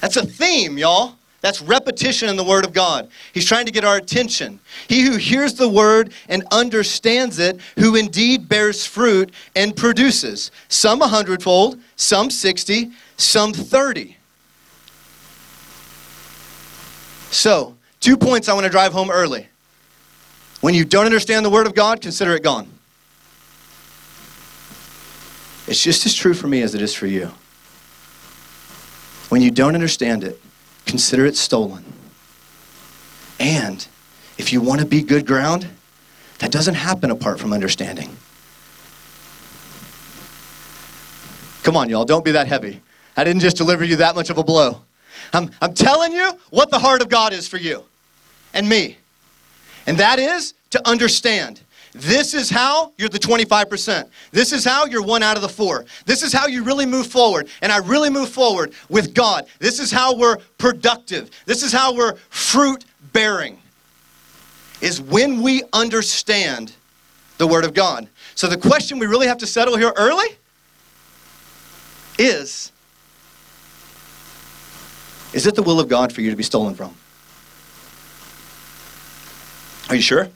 That's 0.01 0.17
a 0.17 0.25
theme, 0.25 0.77
y'all. 0.77 1.15
That's 1.41 1.59
repetition 1.59 2.29
in 2.29 2.35
the 2.35 2.43
Word 2.43 2.65
of 2.65 2.71
God. 2.71 3.09
He's 3.33 3.45
trying 3.45 3.65
to 3.65 3.71
get 3.71 3.83
our 3.83 3.97
attention. 3.97 4.59
He 4.87 5.01
who 5.01 5.17
hears 5.17 5.55
the 5.55 5.67
Word 5.67 6.13
and 6.29 6.43
understands 6.51 7.39
it, 7.39 7.59
who 7.77 7.95
indeed 7.95 8.47
bears 8.47 8.85
fruit 8.85 9.33
and 9.55 9.75
produces, 9.75 10.51
some 10.69 11.01
a 11.01 11.07
hundredfold, 11.07 11.79
some 11.95 12.29
60, 12.29 12.91
some 13.17 13.53
30. 13.53 14.17
So, 17.31 17.75
two 17.99 18.17
points 18.17 18.49
I 18.49 18.53
want 18.53 18.65
to 18.65 18.69
drive 18.69 18.93
home 18.93 19.09
early. 19.09 19.47
When 20.59 20.75
you 20.75 20.85
don't 20.85 21.05
understand 21.05 21.43
the 21.43 21.49
Word 21.49 21.65
of 21.65 21.73
God, 21.73 22.01
consider 22.01 22.35
it 22.35 22.43
gone. 22.43 22.67
It's 25.67 25.81
just 25.81 26.05
as 26.05 26.13
true 26.13 26.33
for 26.33 26.47
me 26.47 26.61
as 26.61 26.75
it 26.75 26.81
is 26.81 26.93
for 26.93 27.07
you. 27.07 27.31
When 29.29 29.41
you 29.41 29.49
don't 29.49 29.73
understand 29.73 30.25
it, 30.25 30.40
consider 30.85 31.25
it 31.25 31.35
stolen. 31.35 31.83
And 33.39 33.87
if 34.37 34.53
you 34.53 34.61
want 34.61 34.81
to 34.81 34.85
be 34.85 35.01
good 35.01 35.25
ground, 35.25 35.67
that 36.39 36.51
doesn't 36.51 36.75
happen 36.75 37.11
apart 37.11 37.39
from 37.39 37.53
understanding. 37.53 38.15
Come 41.63 41.77
on, 41.77 41.89
y'all, 41.89 42.05
don't 42.05 42.25
be 42.25 42.31
that 42.31 42.47
heavy. 42.47 42.81
I 43.15 43.23
didn't 43.23 43.41
just 43.41 43.57
deliver 43.57 43.83
you 43.83 43.97
that 43.97 44.15
much 44.15 44.29
of 44.29 44.37
a 44.37 44.43
blow. 44.43 44.81
I'm, 45.33 45.51
I'm 45.61 45.73
telling 45.73 46.11
you 46.11 46.33
what 46.49 46.71
the 46.71 46.79
heart 46.79 47.01
of 47.01 47.09
God 47.09 47.33
is 47.33 47.47
for 47.47 47.57
you 47.57 47.83
and 48.53 48.67
me. 48.67 48.97
And 49.85 49.97
that 49.97 50.19
is 50.19 50.53
to 50.71 50.87
understand. 50.87 51.61
This 51.93 52.33
is 52.33 52.49
how 52.49 52.93
you're 52.97 53.09
the 53.09 53.19
25%. 53.19 54.07
This 54.31 54.53
is 54.53 54.63
how 54.63 54.85
you're 54.85 55.03
one 55.03 55.23
out 55.23 55.35
of 55.35 55.41
the 55.41 55.49
four. 55.49 55.85
This 56.05 56.23
is 56.23 56.31
how 56.31 56.47
you 56.47 56.63
really 56.63 56.85
move 56.85 57.07
forward. 57.07 57.49
And 57.61 57.71
I 57.71 57.77
really 57.79 58.09
move 58.09 58.29
forward 58.29 58.73
with 58.89 59.13
God. 59.13 59.45
This 59.59 59.79
is 59.79 59.91
how 59.91 60.15
we're 60.15 60.37
productive. 60.57 61.29
This 61.45 61.63
is 61.63 61.73
how 61.73 61.93
we're 61.93 62.15
fruit 62.29 62.85
bearing. 63.11 63.59
Is 64.79 65.01
when 65.01 65.41
we 65.41 65.63
understand 65.73 66.73
the 67.37 67.45
Word 67.45 67.65
of 67.65 67.73
God. 67.73 68.07
So 68.35 68.47
the 68.47 68.57
question 68.57 68.97
we 68.97 69.07
really 69.07 69.27
have 69.27 69.39
to 69.39 69.47
settle 69.47 69.75
here 69.75 69.91
early 69.95 70.27
is 72.17 72.71
Is 75.33 75.45
it 75.45 75.55
the 75.55 75.63
will 75.63 75.79
of 75.79 75.89
God 75.89 76.13
for 76.13 76.21
you 76.21 76.29
to 76.29 76.35
be 76.35 76.43
stolen 76.43 76.73
from? 76.73 76.95
Are 79.89 79.95
you 79.95 80.01
sure? 80.01 80.29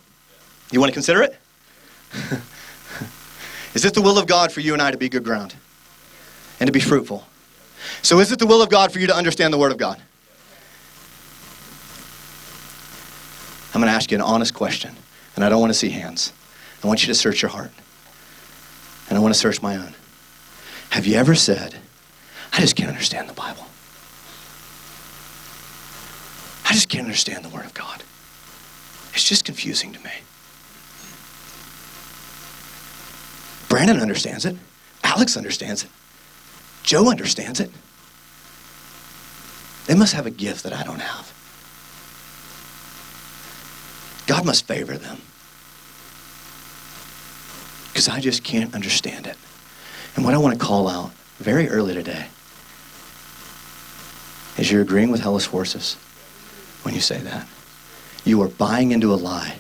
You 0.72 0.80
want 0.80 0.90
to 0.90 0.94
consider 0.94 1.22
it? 1.22 1.40
is 3.74 3.86
it 3.86 3.94
the 3.94 4.02
will 4.02 4.18
of 4.18 4.28
God 4.28 4.52
for 4.52 4.62
you 4.62 4.74
and 4.74 4.82
I 4.82 4.92
to 4.92 4.98
be 4.98 5.10
good 5.10 5.24
ground 5.24 5.56
and 6.60 6.68
to 6.68 6.72
be 6.72 6.80
fruitful? 6.80 7.26
So, 8.02 8.20
is 8.20 8.32
it 8.32 8.40
the 8.40 8.48
will 8.48 8.62
of 8.62 8.70
God 8.70 8.92
for 8.92 9.00
you 9.00 9.08
to 9.08 9.16
understand 9.16 9.54
the 9.54 9.58
Word 9.58 9.72
of 9.72 9.78
God? 9.78 10.02
I'm 13.74 13.82
going 13.82 13.92
to 13.92 13.96
ask 13.96 14.10
you 14.10 14.16
an 14.16 14.22
honest 14.22 14.54
question, 14.54 14.96
and 15.36 15.44
I 15.44 15.50
don't 15.50 15.60
want 15.60 15.72
to 15.72 15.78
see 15.78 15.90
hands. 15.90 16.32
I 16.84 16.88
want 16.88 17.02
you 17.02 17.08
to 17.08 17.16
search 17.16 17.42
your 17.42 17.50
heart, 17.50 17.72
and 19.10 19.18
I 19.18 19.22
want 19.22 19.34
to 19.34 19.40
search 19.40 19.62
my 19.62 19.76
own. 19.76 19.94
Have 20.92 21.06
you 21.06 21.16
ever 21.16 21.36
said, 21.36 21.76
I 22.54 22.62
just 22.62 22.76
can't 22.76 22.90
understand 22.90 23.28
the 23.28 23.34
Bible? 23.34 23.66
I 26.64 26.72
just 26.72 26.88
can't 26.88 27.06
understand 27.06 27.44
the 27.44 27.50
Word 27.50 27.66
of 27.66 27.74
God. 27.74 28.04
It's 29.14 29.28
just 29.28 29.44
confusing 29.44 29.92
to 29.94 30.00
me. 30.00 30.12
Brandon 33.70 34.00
understands 34.00 34.46
it. 34.46 34.56
Alex 35.04 35.38
understands 35.38 35.84
it. 35.84 35.90
Joe 36.84 37.10
understands 37.10 37.60
it. 37.60 37.72
They 39.88 39.96
must 39.96 40.14
have 40.14 40.26
a 40.26 40.32
gift 40.32 40.64
that 40.64 40.74
I 40.74 40.84
don't 40.84 41.00
have. 41.00 41.32
God 44.28 44.46
must 44.46 44.66
favor 44.66 44.98
them. 44.98 45.22
Because 47.88 48.10
I 48.10 48.20
just 48.20 48.44
can't 48.44 48.74
understand 48.74 49.28
it. 49.28 49.38
And 50.16 50.26
what 50.26 50.34
I 50.34 50.38
want 50.38 50.60
to 50.60 50.66
call 50.66 50.88
out 50.88 51.12
very 51.38 51.70
early 51.70 51.94
today 51.94 52.28
is 54.58 54.72
you're 54.72 54.82
agreeing 54.82 55.12
with 55.12 55.22
hellish 55.22 55.48
forces 55.48 55.96
when 56.84 56.94
you 56.94 57.02
say 57.02 57.20
that. 57.20 57.48
You 58.24 58.42
are 58.42 58.48
buying 58.48 58.92
into 58.92 59.14
a 59.14 59.16
lie 59.16 59.58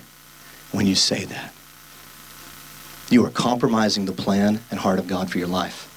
when 0.71 0.88
you 0.88 0.95
say 0.95 1.25
that. 1.25 1.54
You 3.09 3.25
are 3.25 3.29
compromising 3.29 4.05
the 4.05 4.12
plan 4.12 4.59
and 4.71 4.79
heart 4.79 5.00
of 5.00 5.07
God 5.07 5.31
for 5.31 5.38
your 5.38 5.47
life 5.47 5.91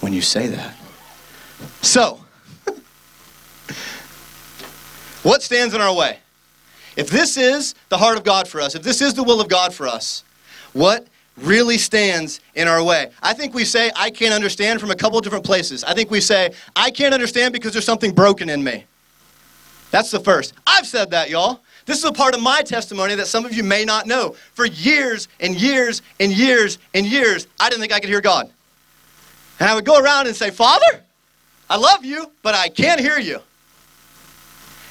when 0.00 0.12
you 0.12 0.22
say 0.22 0.48
that. 0.48 0.74
So, 1.82 2.24
what 5.22 5.42
stands 5.42 5.74
in 5.74 5.80
our 5.80 5.94
way? 5.94 6.18
If 6.96 7.08
this 7.08 7.36
is 7.36 7.74
the 7.88 7.98
heart 7.98 8.16
of 8.16 8.24
God 8.24 8.48
for 8.48 8.60
us, 8.60 8.74
if 8.74 8.82
this 8.82 9.00
is 9.00 9.14
the 9.14 9.22
will 9.22 9.40
of 9.40 9.48
God 9.48 9.72
for 9.72 9.86
us, 9.86 10.24
what 10.72 11.06
really 11.36 11.78
stands 11.78 12.40
in 12.54 12.68
our 12.68 12.82
way? 12.82 13.10
I 13.22 13.32
think 13.32 13.54
we 13.54 13.64
say, 13.64 13.90
I 13.96 14.10
can't 14.10 14.34
understand 14.34 14.80
from 14.80 14.90
a 14.90 14.94
couple 14.94 15.20
different 15.20 15.44
places. 15.44 15.84
I 15.84 15.94
think 15.94 16.10
we 16.10 16.20
say, 16.20 16.52
I 16.76 16.90
can't 16.90 17.14
understand 17.14 17.52
because 17.52 17.72
there's 17.72 17.84
something 17.84 18.12
broken 18.12 18.48
in 18.50 18.62
me. 18.62 18.84
That's 19.90 20.10
the 20.10 20.20
first. 20.20 20.54
I've 20.66 20.86
said 20.86 21.10
that, 21.10 21.30
y'all. 21.30 21.60
This 21.84 21.98
is 21.98 22.04
a 22.04 22.12
part 22.12 22.34
of 22.34 22.40
my 22.40 22.62
testimony 22.62 23.14
that 23.16 23.26
some 23.26 23.44
of 23.44 23.52
you 23.52 23.64
may 23.64 23.84
not 23.84 24.06
know. 24.06 24.36
For 24.54 24.66
years 24.66 25.28
and 25.40 25.60
years 25.60 26.02
and 26.20 26.32
years 26.32 26.78
and 26.94 27.06
years, 27.06 27.46
I 27.58 27.68
didn't 27.68 27.80
think 27.80 27.92
I 27.92 28.00
could 28.00 28.08
hear 28.08 28.20
God. 28.20 28.50
And 29.58 29.68
I 29.68 29.74
would 29.74 29.84
go 29.84 30.00
around 30.00 30.26
and 30.26 30.36
say, 30.36 30.50
Father, 30.50 31.02
I 31.68 31.76
love 31.76 32.04
you, 32.04 32.30
but 32.42 32.54
I 32.54 32.68
can't 32.68 33.00
hear 33.00 33.18
you. 33.18 33.40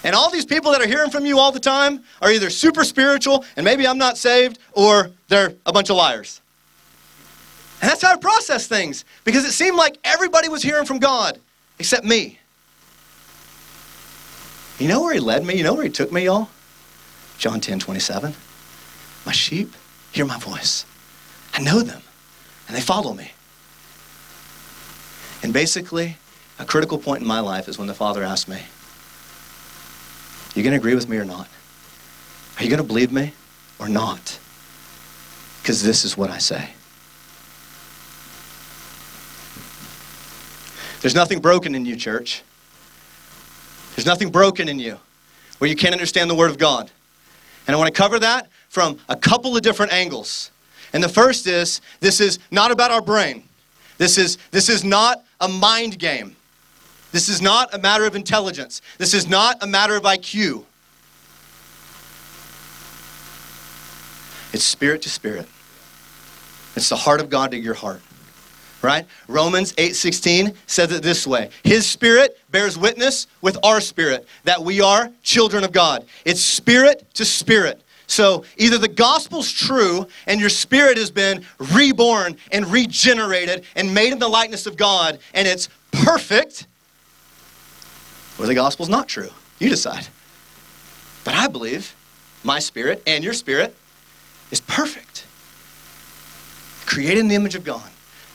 And 0.03 0.15
all 0.15 0.31
these 0.31 0.45
people 0.45 0.71
that 0.71 0.81
are 0.81 0.87
hearing 0.87 1.11
from 1.11 1.25
you 1.25 1.37
all 1.37 1.51
the 1.51 1.59
time 1.59 2.03
are 2.21 2.31
either 2.31 2.49
super 2.49 2.83
spiritual, 2.83 3.45
and 3.55 3.63
maybe 3.63 3.87
I'm 3.87 3.99
not 3.99 4.17
saved, 4.17 4.57
or 4.71 5.11
they're 5.27 5.53
a 5.65 5.71
bunch 5.71 5.89
of 5.89 5.95
liars. 5.95 6.41
And 7.81 7.89
that's 7.89 8.01
how 8.01 8.13
I 8.13 8.17
process 8.17 8.67
things, 8.67 9.05
because 9.23 9.45
it 9.45 9.51
seemed 9.51 9.77
like 9.77 9.97
everybody 10.03 10.49
was 10.49 10.63
hearing 10.63 10.85
from 10.85 10.99
God 10.99 11.39
except 11.77 12.03
me. 12.03 12.39
You 14.79 14.87
know 14.87 15.01
where 15.01 15.13
he 15.13 15.19
led 15.19 15.45
me? 15.45 15.55
You 15.55 15.63
know 15.63 15.75
where 15.75 15.83
he 15.83 15.91
took 15.91 16.11
me, 16.11 16.25
y'all? 16.25 16.49
John 17.41 17.59
10 17.59 17.79
27. 17.79 18.35
My 19.25 19.31
sheep 19.31 19.73
hear 20.11 20.25
my 20.25 20.37
voice. 20.37 20.85
I 21.55 21.61
know 21.63 21.81
them, 21.81 22.03
and 22.67 22.77
they 22.77 22.81
follow 22.81 23.15
me. 23.15 23.31
And 25.41 25.51
basically, 25.51 26.17
a 26.59 26.65
critical 26.65 26.99
point 26.99 27.23
in 27.23 27.27
my 27.27 27.39
life 27.39 27.67
is 27.67 27.79
when 27.79 27.87
the 27.87 27.95
Father 27.95 28.23
asked 28.23 28.47
me, 28.47 28.57
Are 28.57 28.63
You 30.53 30.61
going 30.61 30.73
to 30.73 30.77
agree 30.77 30.93
with 30.93 31.09
me 31.09 31.17
or 31.17 31.25
not? 31.25 31.47
Are 32.59 32.63
you 32.63 32.69
going 32.69 32.77
to 32.77 32.87
believe 32.87 33.11
me 33.11 33.33
or 33.79 33.89
not? 33.89 34.37
Because 35.63 35.81
this 35.81 36.05
is 36.05 36.15
what 36.15 36.29
I 36.29 36.37
say. 36.37 36.69
There's 41.01 41.15
nothing 41.15 41.39
broken 41.39 41.73
in 41.73 41.87
you, 41.87 41.95
church. 41.95 42.43
There's 43.95 44.05
nothing 44.05 44.29
broken 44.29 44.69
in 44.69 44.77
you 44.77 44.99
where 45.57 45.71
you 45.71 45.75
can't 45.75 45.93
understand 45.93 46.29
the 46.29 46.35
Word 46.35 46.51
of 46.51 46.59
God. 46.59 46.91
And 47.67 47.75
I 47.75 47.77
want 47.77 47.93
to 47.93 47.97
cover 47.97 48.19
that 48.19 48.49
from 48.69 48.97
a 49.09 49.15
couple 49.15 49.55
of 49.55 49.61
different 49.61 49.93
angles. 49.93 50.51
And 50.93 51.03
the 51.03 51.09
first 51.09 51.47
is 51.47 51.81
this 51.99 52.19
is 52.19 52.39
not 52.51 52.71
about 52.71 52.91
our 52.91 53.01
brain. 53.01 53.43
This 53.97 54.17
is, 54.17 54.37
this 54.51 54.69
is 54.69 54.83
not 54.83 55.23
a 55.39 55.47
mind 55.47 55.99
game. 55.99 56.35
This 57.11 57.29
is 57.29 57.41
not 57.41 57.73
a 57.73 57.77
matter 57.77 58.05
of 58.05 58.15
intelligence. 58.15 58.81
This 58.97 59.13
is 59.13 59.27
not 59.27 59.61
a 59.61 59.67
matter 59.67 59.95
of 59.95 60.03
IQ. 60.03 60.63
It's 64.53 64.63
spirit 64.63 65.01
to 65.03 65.09
spirit. 65.09 65.47
It's 66.75 66.89
the 66.89 66.95
heart 66.95 67.21
of 67.21 67.29
God 67.29 67.51
to 67.51 67.57
your 67.57 67.73
heart. 67.73 68.01
Right? 68.81 69.05
Romans 69.27 69.73
8:16 69.73 70.55
says 70.65 70.91
it 70.91 71.03
this 71.03 71.27
way. 71.27 71.49
His 71.63 71.85
spirit 71.85 72.37
bears 72.49 72.77
witness 72.77 73.27
with 73.41 73.57
our 73.63 73.79
spirit 73.79 74.27
that 74.43 74.63
we 74.63 74.81
are 74.81 75.11
children 75.21 75.63
of 75.63 75.71
God. 75.71 76.05
It's 76.25 76.41
spirit 76.41 77.05
to 77.15 77.25
spirit. 77.25 77.81
So 78.07 78.43
either 78.57 78.77
the 78.77 78.89
gospel's 78.89 79.51
true 79.51 80.07
and 80.27 80.41
your 80.41 80.49
spirit 80.49 80.97
has 80.97 81.11
been 81.11 81.45
reborn 81.73 82.35
and 82.51 82.67
regenerated 82.67 83.63
and 83.75 83.93
made 83.93 84.11
in 84.11 84.19
the 84.19 84.27
likeness 84.27 84.65
of 84.65 84.75
God 84.75 85.19
and 85.33 85.47
it's 85.47 85.69
perfect, 85.91 86.67
or 88.37 88.47
the 88.47 88.55
gospel's 88.55 88.89
not 88.89 89.07
true. 89.07 89.29
You 89.59 89.69
decide. 89.69 90.07
But 91.23 91.35
I 91.35 91.47
believe 91.47 91.95
my 92.43 92.59
spirit 92.59 93.03
and 93.05 93.23
your 93.23 93.33
spirit 93.33 93.75
is 94.49 94.59
perfect. 94.59 95.25
Created 96.85 97.19
in 97.19 97.27
the 97.27 97.35
image 97.35 97.55
of 97.55 97.63
God. 97.63 97.89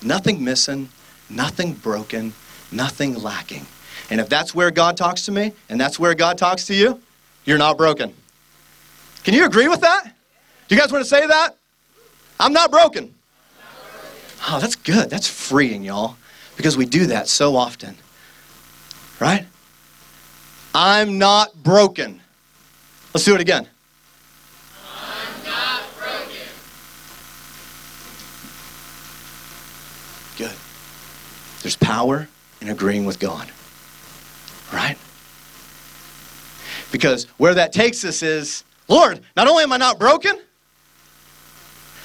Nothing 0.06 0.42
missing, 0.44 0.88
nothing 1.28 1.72
broken, 1.74 2.32
nothing 2.70 3.14
lacking. 3.20 3.66
And 4.08 4.20
if 4.20 4.28
that's 4.28 4.54
where 4.54 4.70
God 4.70 4.96
talks 4.96 5.24
to 5.26 5.32
me 5.32 5.52
and 5.68 5.80
that's 5.80 5.98
where 5.98 6.14
God 6.14 6.38
talks 6.38 6.66
to 6.66 6.74
you, 6.74 7.00
you're 7.44 7.58
not 7.58 7.76
broken. 7.76 8.14
Can 9.24 9.34
you 9.34 9.44
agree 9.44 9.68
with 9.68 9.80
that? 9.80 10.04
Do 10.68 10.74
you 10.74 10.80
guys 10.80 10.92
want 10.92 11.04
to 11.04 11.08
say 11.08 11.26
that? 11.26 11.56
I'm 12.38 12.52
not 12.52 12.70
broken. 12.70 13.14
Oh, 14.48 14.60
that's 14.60 14.76
good. 14.76 15.10
That's 15.10 15.28
freeing, 15.28 15.82
y'all, 15.82 16.16
because 16.56 16.76
we 16.76 16.86
do 16.86 17.06
that 17.06 17.26
so 17.26 17.56
often. 17.56 17.96
Right? 19.20 19.46
I'm 20.74 21.18
not 21.18 21.62
broken. 21.62 22.20
Let's 23.14 23.24
do 23.24 23.34
it 23.34 23.40
again. 23.40 23.66
I'm 24.92 25.44
not 25.44 25.82
broken. 25.98 26.46
Good. 30.36 30.54
There's 31.66 31.74
power 31.74 32.28
in 32.60 32.68
agreeing 32.68 33.06
with 33.06 33.18
God. 33.18 33.50
Right? 34.72 34.96
Because 36.92 37.24
where 37.38 37.54
that 37.54 37.72
takes 37.72 38.04
us 38.04 38.22
is 38.22 38.62
Lord, 38.86 39.20
not 39.36 39.48
only 39.48 39.64
am 39.64 39.72
I 39.72 39.76
not 39.76 39.98
broken, 39.98 40.38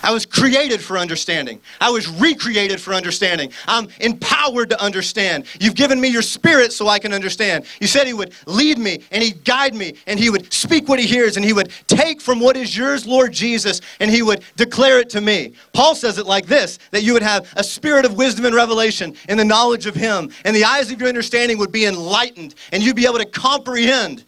I 0.03 0.11
was 0.11 0.25
created 0.25 0.81
for 0.81 0.97
understanding. 0.97 1.59
I 1.79 1.89
was 1.89 2.07
recreated 2.07 2.81
for 2.81 2.93
understanding. 2.93 3.51
I'm 3.67 3.87
empowered 3.99 4.69
to 4.71 4.81
understand. 4.81 5.45
You've 5.59 5.75
given 5.75 5.99
me 5.99 6.07
your 6.07 6.21
spirit 6.21 6.73
so 6.73 6.87
I 6.87 6.99
can 6.99 7.13
understand. 7.13 7.65
You 7.79 7.87
said 7.87 8.07
He 8.07 8.13
would 8.13 8.33
lead 8.45 8.77
me 8.77 9.03
and 9.11 9.23
He'd 9.23 9.43
guide 9.43 9.75
me 9.75 9.95
and 10.07 10.19
He 10.19 10.29
would 10.29 10.51
speak 10.51 10.89
what 10.89 10.99
He 10.99 11.05
hears 11.05 11.37
and 11.37 11.45
He 11.45 11.53
would 11.53 11.71
take 11.87 12.21
from 12.21 12.39
what 12.39 12.57
is 12.57 12.75
yours, 12.75 13.05
Lord 13.05 13.31
Jesus, 13.31 13.81
and 13.99 14.09
He 14.09 14.21
would 14.21 14.43
declare 14.55 14.99
it 14.99 15.09
to 15.11 15.21
me. 15.21 15.53
Paul 15.73 15.95
says 15.95 16.17
it 16.17 16.25
like 16.25 16.45
this 16.45 16.79
that 16.91 17.03
you 17.03 17.13
would 17.13 17.23
have 17.23 17.51
a 17.55 17.63
spirit 17.63 18.05
of 18.05 18.15
wisdom 18.15 18.45
and 18.45 18.55
revelation 18.55 19.15
in 19.29 19.37
the 19.37 19.45
knowledge 19.45 19.85
of 19.85 19.95
Him, 19.95 20.31
and 20.45 20.55
the 20.55 20.63
eyes 20.63 20.91
of 20.91 20.99
your 20.99 21.09
understanding 21.09 21.57
would 21.57 21.71
be 21.71 21.85
enlightened, 21.85 22.55
and 22.71 22.81
you'd 22.81 22.95
be 22.95 23.05
able 23.05 23.19
to 23.19 23.25
comprehend 23.25 24.23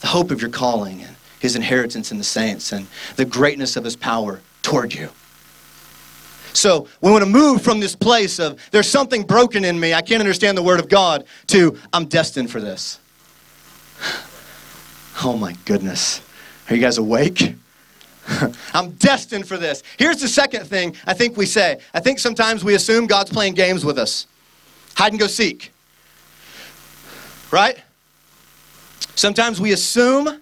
the 0.00 0.06
hope 0.08 0.30
of 0.30 0.40
your 0.40 0.50
calling 0.50 1.02
and 1.02 1.16
His 1.40 1.56
inheritance 1.56 2.10
in 2.10 2.18
the 2.18 2.24
saints 2.24 2.72
and 2.72 2.86
the 3.16 3.24
greatness 3.24 3.76
of 3.76 3.84
His 3.84 3.96
power 3.96 4.40
toward 4.62 4.94
you. 4.94 5.10
So 6.52 6.86
we 7.00 7.10
want 7.10 7.24
to 7.24 7.30
move 7.30 7.62
from 7.62 7.80
this 7.80 7.96
place 7.96 8.38
of 8.38 8.60
there's 8.70 8.88
something 8.88 9.22
broken 9.22 9.64
in 9.64 9.78
me, 9.78 9.94
I 9.94 10.02
can't 10.02 10.20
understand 10.20 10.56
the 10.56 10.62
Word 10.62 10.80
of 10.80 10.88
God, 10.88 11.24
to 11.48 11.78
I'm 11.92 12.06
destined 12.06 12.50
for 12.50 12.60
this. 12.60 12.98
Oh 15.24 15.36
my 15.36 15.54
goodness. 15.66 16.22
Are 16.68 16.74
you 16.74 16.80
guys 16.80 16.96
awake? 16.96 17.54
I'm 18.74 18.92
destined 18.92 19.46
for 19.46 19.58
this. 19.58 19.82
Here's 19.98 20.20
the 20.20 20.26
second 20.26 20.66
thing 20.66 20.96
I 21.06 21.12
think 21.12 21.36
we 21.36 21.44
say. 21.44 21.80
I 21.92 22.00
think 22.00 22.18
sometimes 22.18 22.64
we 22.64 22.74
assume 22.74 23.06
God's 23.06 23.30
playing 23.30 23.52
games 23.52 23.84
with 23.84 23.98
us. 23.98 24.26
Hide 24.96 25.12
and 25.12 25.20
go 25.20 25.26
seek. 25.26 25.70
Right? 27.50 27.76
Sometimes 29.14 29.60
we 29.60 29.72
assume 29.72 30.40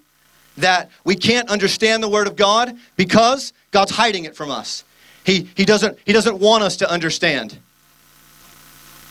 that 0.56 0.90
we 1.04 1.16
can't 1.16 1.50
understand 1.50 2.02
the 2.02 2.08
Word 2.08 2.28
of 2.28 2.36
God 2.36 2.76
because 2.96 3.52
God's 3.70 3.92
hiding 3.92 4.24
it 4.24 4.36
from 4.36 4.50
us. 4.50 4.84
He, 5.24 5.48
he, 5.56 5.64
doesn't, 5.64 5.98
he 6.04 6.12
doesn't 6.12 6.38
want 6.38 6.62
us 6.62 6.76
to 6.78 6.90
understand. 6.90 7.58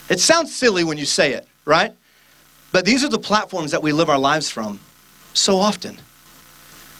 It 0.09 0.19
sounds 0.19 0.53
silly 0.53 0.83
when 0.83 0.97
you 0.97 1.05
say 1.05 1.33
it, 1.33 1.47
right? 1.65 1.93
But 2.71 2.85
these 2.85 3.03
are 3.03 3.09
the 3.09 3.19
platforms 3.19 3.71
that 3.71 3.81
we 3.81 3.91
live 3.91 4.09
our 4.09 4.19
lives 4.19 4.49
from 4.49 4.79
so 5.33 5.57
often, 5.57 5.99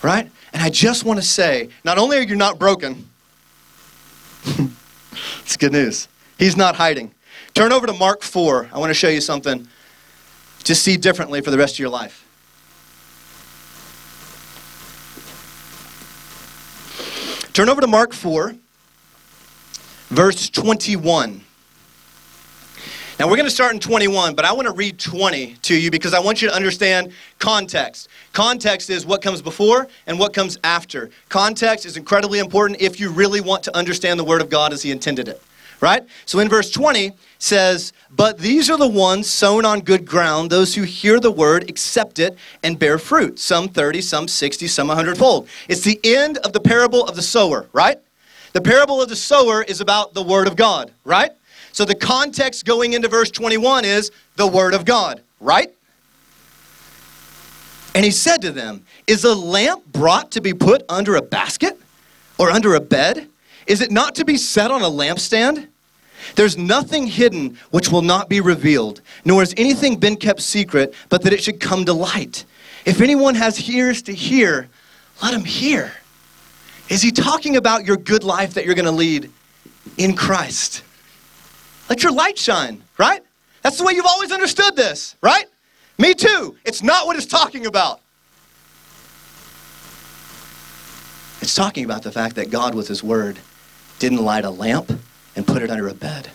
right? 0.04 0.30
And 0.54 0.62
I 0.62 0.70
just 0.70 1.04
want 1.04 1.20
to 1.20 1.26
say 1.26 1.70
not 1.84 1.98
only 1.98 2.18
are 2.18 2.22
you 2.22 2.36
not 2.36 2.60
broken, 2.60 3.10
it's 5.42 5.58
good 5.58 5.72
news. 5.72 6.08
He's 6.38 6.56
not 6.56 6.76
hiding. 6.76 7.14
Turn 7.54 7.74
over 7.74 7.88
to 7.88 7.94
Mark 7.94 8.22
4. 8.22 8.70
I 8.72 8.78
want 8.78 8.90
to 8.90 8.94
show 8.94 9.10
you 9.10 9.22
something 9.22 9.68
to 10.64 10.76
see 10.76 10.98
differently 10.98 11.42
for 11.42 11.52
the 11.52 11.58
rest 11.58 11.76
of 11.76 11.80
your 11.80 11.90
life. 11.90 12.26
Turn 17.54 17.68
over 17.68 17.82
to 17.82 17.88
Mark 17.88 18.14
4, 18.14 18.56
verse 20.10 20.50
21. 20.50 21.42
Now 23.20 23.28
we're 23.28 23.36
going 23.36 23.48
to 23.48 23.52
start 23.52 23.74
in 23.74 23.80
21, 23.80 24.36
but 24.36 24.46
I 24.46 24.54
want 24.54 24.68
to 24.68 24.74
read 24.74 24.98
20 24.98 25.56
to 25.64 25.76
you 25.76 25.92
because 25.92 26.14
I 26.14 26.20
want 26.20 26.42
you 26.42 26.48
to 26.48 26.56
understand 26.56 27.12
context. 27.40 28.08
Context 28.32 28.90
is 28.90 29.06
what 29.06 29.22
comes 29.22 29.42
before 29.42 29.88
and 30.08 30.18
what 30.18 30.34
comes 30.34 30.58
after. 30.64 31.10
Context 31.28 31.86
is 31.86 31.98
incredibly 31.98 32.40
important 32.40 32.80
if 32.82 33.00
you 33.00 33.10
really 33.10 33.42
want 33.42 33.64
to 33.64 33.76
understand 33.76 34.20
the 34.20 34.24
Word 34.24 34.42
of 34.42 34.50
God 34.50 34.72
as 34.72 34.84
He 34.84 34.92
intended 34.92 35.28
it. 35.28 35.42
Right? 35.82 36.06
So 36.26 36.40
in 36.40 36.50
verse 36.50 36.72
20 36.72 37.12
says, 37.40 37.94
But 38.12 38.38
these 38.38 38.70
are 38.70 38.78
the 38.78 38.88
ones 38.88 39.28
sown 39.28 39.66
on 39.66 39.80
good 39.80 40.06
ground, 40.06 40.52
those 40.52 40.76
who 40.76 40.84
hear 40.84 41.20
the 41.20 41.32
word, 41.32 41.68
accept 41.70 42.20
it, 42.20 42.38
and 42.62 42.78
bear 42.78 43.00
fruit. 43.00 43.40
Some 43.40 43.70
30, 43.70 44.02
some 44.02 44.28
60, 44.28 44.68
some 44.68 44.90
100 44.90 45.18
fold. 45.18 45.48
It's 45.68 45.82
the 45.82 46.00
end 46.04 46.38
of 46.40 46.54
the 46.54 46.60
parable 46.60 47.06
of 47.06 47.16
the 47.16 47.24
sower, 47.24 47.68
right? 47.74 47.98
The 48.54 48.62
parable 48.62 49.02
of 49.02 49.10
the 49.10 49.16
sower 49.16 49.64
is 49.64 49.82
about 49.82 50.14
the 50.14 50.22
word 50.22 50.48
of 50.48 50.56
God, 50.56 50.92
right? 51.04 51.32
So 51.72 51.86
the 51.86 51.96
context 51.96 52.66
going 52.66 52.94
into 52.94 53.08
verse 53.08 53.32
21 53.32 53.86
is 53.86 54.12
the 54.36 54.48
word 54.48 54.74
of 54.74 54.86
God, 54.86 55.22
right? 55.40 55.74
And 57.96 58.04
he 58.04 58.12
said 58.12 58.42
to 58.42 58.52
them, 58.52 58.86
Is 59.08 59.24
a 59.24 59.34
lamp 59.34 59.86
brought 59.86 60.32
to 60.32 60.42
be 60.42 60.54
put 60.54 60.84
under 60.90 61.16
a 61.16 61.22
basket 61.22 61.80
or 62.38 62.50
under 62.50 62.76
a 62.76 62.80
bed? 62.80 63.28
Is 63.66 63.82
it 63.82 63.92
not 63.92 64.16
to 64.16 64.26
be 64.26 64.36
set 64.36 64.72
on 64.72 64.82
a 64.82 64.90
lampstand? 64.90 65.68
There's 66.36 66.58
nothing 66.58 67.08
hidden 67.08 67.58
which 67.72 67.90
will 67.90 68.02
not 68.02 68.30
be 68.30 68.42
revealed, 68.42 69.02
nor 69.26 69.42
has 69.42 69.54
anything 69.58 69.98
been 69.98 70.16
kept 70.16 70.42
secret, 70.42 70.94
but 71.10 71.24
that 71.24 71.34
it 71.34 71.44
should 71.44 71.60
come 71.60 71.86
to 71.86 71.94
light. 71.94 72.46
If 72.86 73.02
anyone 73.02 73.36
has 73.36 73.70
ears 73.70 74.02
to 74.04 74.14
hear, 74.14 74.70
let 75.22 75.34
him 75.34 75.46
hear. 75.46 75.92
Is 76.90 77.02
he 77.02 77.12
talking 77.12 77.56
about 77.56 77.86
your 77.86 77.98
good 77.98 78.24
life 78.24 78.56
that 78.56 78.66
you're 78.66 78.76
going 78.76 78.86
to 78.86 78.92
lead 78.92 79.32
in 79.98 80.16
Christ? 80.16 80.84
Let 81.90 82.04
your 82.04 82.12
light 82.12 82.38
shine, 82.38 82.84
right? 82.98 83.24
That's 83.62 83.78
the 83.78 83.84
way 83.84 83.94
you've 83.94 84.06
always 84.06 84.32
understood 84.32 84.76
this, 84.76 85.16
right? 85.22 85.46
Me 85.98 86.14
too. 86.14 86.56
It's 86.66 86.82
not 86.82 87.06
what 87.06 87.18
it's 87.18 87.26
talking 87.26 87.66
about. 87.66 88.00
It's 91.42 91.56
talking 91.56 91.86
about 91.86 92.04
the 92.04 92.12
fact 92.12 92.36
that 92.36 92.50
God, 92.50 92.74
with 92.74 92.88
His 92.88 93.04
Word, 93.04 93.40
didn't 94.00 94.24
light 94.24 94.46
a 94.46 94.50
lamp 94.50 94.92
and 95.40 95.48
put 95.48 95.64
it 95.64 95.72
under 95.72 95.88
a 95.88 95.94
bed. 95.94 96.30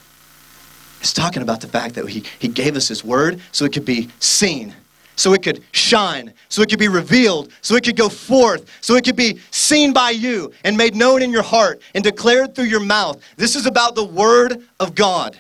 It's 1.01 1.13
talking 1.13 1.43
about 1.43 1.61
the 1.61 1.69
fact 1.69 1.95
that 1.97 2.09
he, 2.09 2.25
he 2.39 2.49
gave 2.49 2.75
us 2.75 2.89
His 2.89 3.05
Word 3.05 3.39
so 3.53 3.67
it 3.67 3.73
could 3.75 3.85
be 3.85 4.09
seen, 4.19 4.75
so 5.15 5.35
it 5.35 5.43
could 5.43 5.63
shine, 5.73 6.33
so 6.49 6.63
it 6.63 6.71
could 6.71 6.79
be 6.79 6.89
revealed, 6.89 7.53
so 7.61 7.77
it 7.77 7.85
could 7.85 7.97
go 7.97 8.09
forth, 8.09 8.67
so 8.81 8.95
it 8.97 9.05
could 9.05 9.15
be 9.15 9.39
seen 9.51 9.93
by 9.93 10.09
you 10.09 10.53
and 10.65 10.75
made 10.75 10.97
known 10.97 11.21
in 11.21 11.31
your 11.31 11.43
heart 11.43 11.83
and 11.95 12.03
declared 12.03 12.55
through 12.55 12.65
your 12.65 12.81
mouth. 12.81 13.21
This 13.37 13.57
is 13.57 13.67
about 13.67 13.95
the 13.95 14.05
Word 14.05 14.67
of 14.81 14.95
God. 14.95 15.39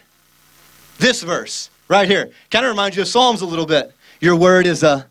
This 0.98 1.22
verse 1.22 1.70
right 1.88 2.06
here 2.06 2.30
kind 2.50 2.66
of 2.66 2.70
reminds 2.70 2.96
you 2.96 3.02
of 3.02 3.08
Psalms 3.08 3.40
a 3.40 3.46
little 3.46 3.66
bit. 3.66 3.94
Your 4.20 4.36
Word 4.36 4.66
is 4.66 4.82
a 4.82 5.06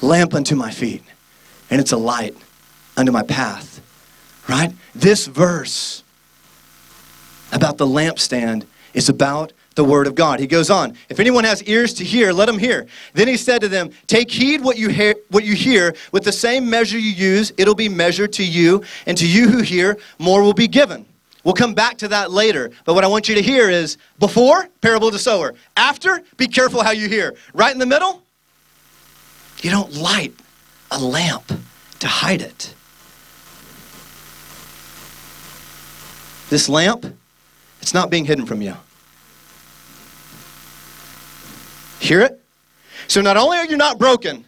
lamp 0.00 0.32
unto 0.32 0.56
my 0.56 0.70
feet, 0.70 1.02
and 1.68 1.78
it's 1.78 1.92
a 1.92 1.98
light 1.98 2.34
unto 2.96 3.12
my 3.12 3.22
path. 3.22 3.82
Right? 4.48 4.72
This 4.94 5.26
verse 5.26 6.03
about 7.54 7.78
the 7.78 7.86
lampstand 7.86 8.66
is 8.92 9.08
about 9.08 9.52
the 9.76 9.84
word 9.84 10.06
of 10.06 10.14
God. 10.14 10.38
He 10.38 10.46
goes 10.46 10.70
on, 10.70 10.96
if 11.08 11.18
anyone 11.18 11.44
has 11.44 11.62
ears 11.64 11.94
to 11.94 12.04
hear, 12.04 12.32
let 12.32 12.48
him 12.48 12.58
hear. 12.58 12.86
Then 13.14 13.26
he 13.26 13.36
said 13.36 13.60
to 13.62 13.68
them, 13.68 13.90
Take 14.06 14.30
heed 14.30 14.62
what 14.62 14.76
you 14.76 14.88
hear, 14.88 15.14
what 15.30 15.44
you 15.44 15.54
hear, 15.54 15.94
with 16.12 16.24
the 16.24 16.32
same 16.32 16.68
measure 16.68 16.98
you 16.98 17.10
use, 17.10 17.52
it'll 17.56 17.74
be 17.74 17.88
measured 17.88 18.32
to 18.34 18.44
you, 18.44 18.84
and 19.06 19.16
to 19.18 19.26
you 19.26 19.48
who 19.48 19.62
hear, 19.62 19.96
more 20.18 20.42
will 20.42 20.52
be 20.52 20.68
given. 20.68 21.06
We'll 21.42 21.54
come 21.54 21.74
back 21.74 21.98
to 21.98 22.08
that 22.08 22.30
later. 22.30 22.70
But 22.84 22.94
what 22.94 23.04
I 23.04 23.08
want 23.08 23.28
you 23.28 23.34
to 23.34 23.42
hear 23.42 23.68
is 23.68 23.98
before, 24.18 24.68
parable 24.80 25.10
the 25.10 25.18
sower. 25.18 25.54
After, 25.76 26.22
be 26.36 26.46
careful 26.46 26.82
how 26.82 26.92
you 26.92 27.08
hear. 27.08 27.34
Right 27.52 27.72
in 27.72 27.78
the 27.78 27.86
middle, 27.86 28.22
you 29.60 29.70
don't 29.70 29.92
light 29.94 30.34
a 30.90 30.98
lamp 30.98 31.52
to 31.98 32.06
hide 32.06 32.42
it. 32.42 32.74
This 36.48 36.68
lamp, 36.68 37.06
it's 37.84 37.92
not 37.92 38.08
being 38.08 38.24
hidden 38.24 38.46
from 38.46 38.62
you. 38.62 38.74
Hear 42.00 42.22
it? 42.22 42.40
So 43.08 43.20
not 43.20 43.36
only 43.36 43.58
are 43.58 43.66
you 43.66 43.76
not 43.76 43.98
broken, 43.98 44.46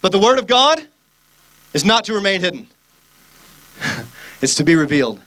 but 0.00 0.12
the 0.12 0.18
Word 0.20 0.38
of 0.38 0.46
God 0.46 0.86
is 1.74 1.84
not 1.84 2.04
to 2.04 2.14
remain 2.14 2.40
hidden, 2.40 2.68
it's 4.40 4.54
to 4.54 4.62
be 4.62 4.76
revealed. 4.76 5.20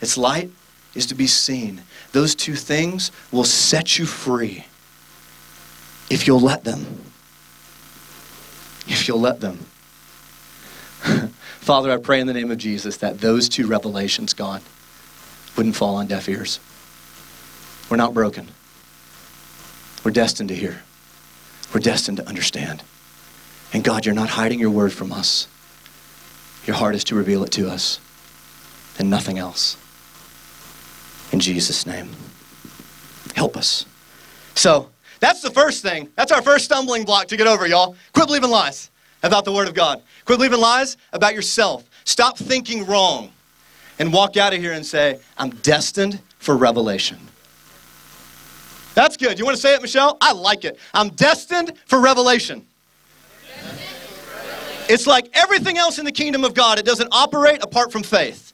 Its 0.00 0.18
light 0.18 0.50
is 0.96 1.06
to 1.06 1.14
be 1.14 1.28
seen. 1.28 1.82
Those 2.10 2.34
two 2.34 2.56
things 2.56 3.12
will 3.30 3.44
set 3.44 3.96
you 3.96 4.04
free 4.04 4.66
if 6.10 6.26
you'll 6.26 6.40
let 6.40 6.64
them. 6.64 6.84
If 8.88 9.06
you'll 9.06 9.20
let 9.20 9.38
them. 9.40 9.66
Father, 11.60 11.92
I 11.92 11.98
pray 11.98 12.18
in 12.18 12.26
the 12.26 12.34
name 12.34 12.50
of 12.50 12.58
Jesus 12.58 12.96
that 12.96 13.20
those 13.20 13.48
two 13.48 13.68
revelations, 13.68 14.34
God, 14.34 14.62
wouldn't 15.56 15.76
fall 15.76 15.94
on 15.94 16.08
deaf 16.08 16.28
ears. 16.28 16.58
We're 17.90 17.96
not 17.96 18.14
broken. 18.14 18.48
We're 20.04 20.10
destined 20.10 20.48
to 20.50 20.54
hear. 20.54 20.82
We're 21.72 21.80
destined 21.80 22.18
to 22.18 22.28
understand. 22.28 22.82
And 23.72 23.84
God, 23.84 24.06
you're 24.06 24.14
not 24.14 24.30
hiding 24.30 24.58
your 24.58 24.70
word 24.70 24.92
from 24.92 25.12
us. 25.12 25.46
Your 26.66 26.76
heart 26.76 26.94
is 26.94 27.04
to 27.04 27.14
reveal 27.14 27.42
it 27.44 27.52
to 27.52 27.70
us 27.70 28.00
and 28.98 29.10
nothing 29.10 29.38
else. 29.38 29.76
In 31.32 31.40
Jesus' 31.40 31.86
name. 31.86 32.10
Help 33.34 33.56
us. 33.56 33.86
So, 34.54 34.90
that's 35.20 35.40
the 35.40 35.50
first 35.50 35.82
thing. 35.82 36.08
That's 36.14 36.32
our 36.32 36.42
first 36.42 36.64
stumbling 36.64 37.04
block 37.04 37.28
to 37.28 37.36
get 37.36 37.46
over, 37.46 37.66
y'all. 37.66 37.96
Quit 38.12 38.26
believing 38.26 38.50
lies 38.50 38.90
about 39.22 39.44
the 39.44 39.52
Word 39.52 39.68
of 39.68 39.74
God. 39.74 40.02
Quit 40.24 40.38
believing 40.38 40.60
lies 40.60 40.96
about 41.12 41.34
yourself. 41.34 41.84
Stop 42.04 42.38
thinking 42.38 42.86
wrong 42.86 43.30
and 43.98 44.12
walk 44.12 44.36
out 44.36 44.54
of 44.54 44.60
here 44.60 44.72
and 44.72 44.86
say, 44.86 45.18
I'm 45.36 45.50
destined 45.50 46.20
for 46.38 46.56
revelation. 46.56 47.18
That's 48.98 49.16
good. 49.16 49.38
You 49.38 49.44
want 49.44 49.56
to 49.56 49.60
say 49.60 49.76
it, 49.76 49.80
Michelle? 49.80 50.18
I 50.20 50.32
like 50.32 50.64
it. 50.64 50.76
I'm 50.92 51.10
destined 51.10 51.72
for 51.86 52.00
revelation. 52.00 52.66
It's 54.88 55.06
like 55.06 55.30
everything 55.34 55.78
else 55.78 56.00
in 56.00 56.04
the 56.04 56.10
kingdom 56.10 56.42
of 56.42 56.52
God, 56.52 56.80
it 56.80 56.84
doesn't 56.84 57.08
operate 57.12 57.62
apart 57.62 57.92
from 57.92 58.02
faith. 58.02 58.52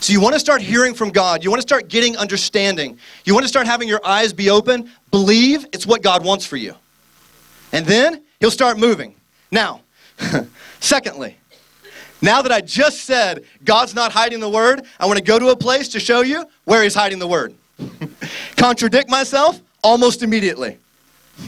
So 0.00 0.12
you 0.12 0.20
want 0.20 0.34
to 0.34 0.40
start 0.40 0.60
hearing 0.60 0.92
from 0.92 1.10
God. 1.10 1.44
You 1.44 1.50
want 1.50 1.62
to 1.62 1.68
start 1.68 1.86
getting 1.86 2.16
understanding. 2.16 2.98
You 3.24 3.32
want 3.32 3.44
to 3.44 3.48
start 3.48 3.68
having 3.68 3.86
your 3.86 4.04
eyes 4.04 4.32
be 4.32 4.50
open. 4.50 4.90
Believe 5.12 5.64
it's 5.72 5.86
what 5.86 6.02
God 6.02 6.24
wants 6.24 6.44
for 6.44 6.56
you. 6.56 6.74
And 7.70 7.86
then 7.86 8.24
He'll 8.40 8.50
start 8.50 8.76
moving. 8.76 9.14
Now, 9.52 9.82
secondly, 10.80 11.36
now 12.20 12.42
that 12.42 12.50
I 12.50 12.60
just 12.60 13.04
said 13.04 13.44
God's 13.62 13.94
not 13.94 14.10
hiding 14.10 14.40
the 14.40 14.50
word, 14.50 14.82
I 14.98 15.06
want 15.06 15.18
to 15.18 15.24
go 15.24 15.38
to 15.38 15.50
a 15.50 15.56
place 15.56 15.90
to 15.90 16.00
show 16.00 16.22
you 16.22 16.44
where 16.64 16.82
He's 16.82 16.96
hiding 16.96 17.20
the 17.20 17.28
word. 17.28 17.54
Contradict 18.56 19.10
myself 19.10 19.60
almost 19.82 20.22
immediately. 20.22 20.78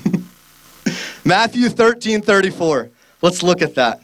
Matthew 1.24 1.68
13 1.68 2.20
34. 2.22 2.90
Let's 3.22 3.42
look 3.42 3.62
at 3.62 3.74
that. 3.76 4.02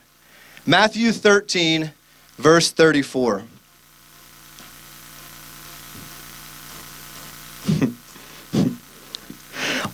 Matthew 0.66 1.12
13, 1.12 1.90
verse 2.36 2.70
34. 2.70 3.42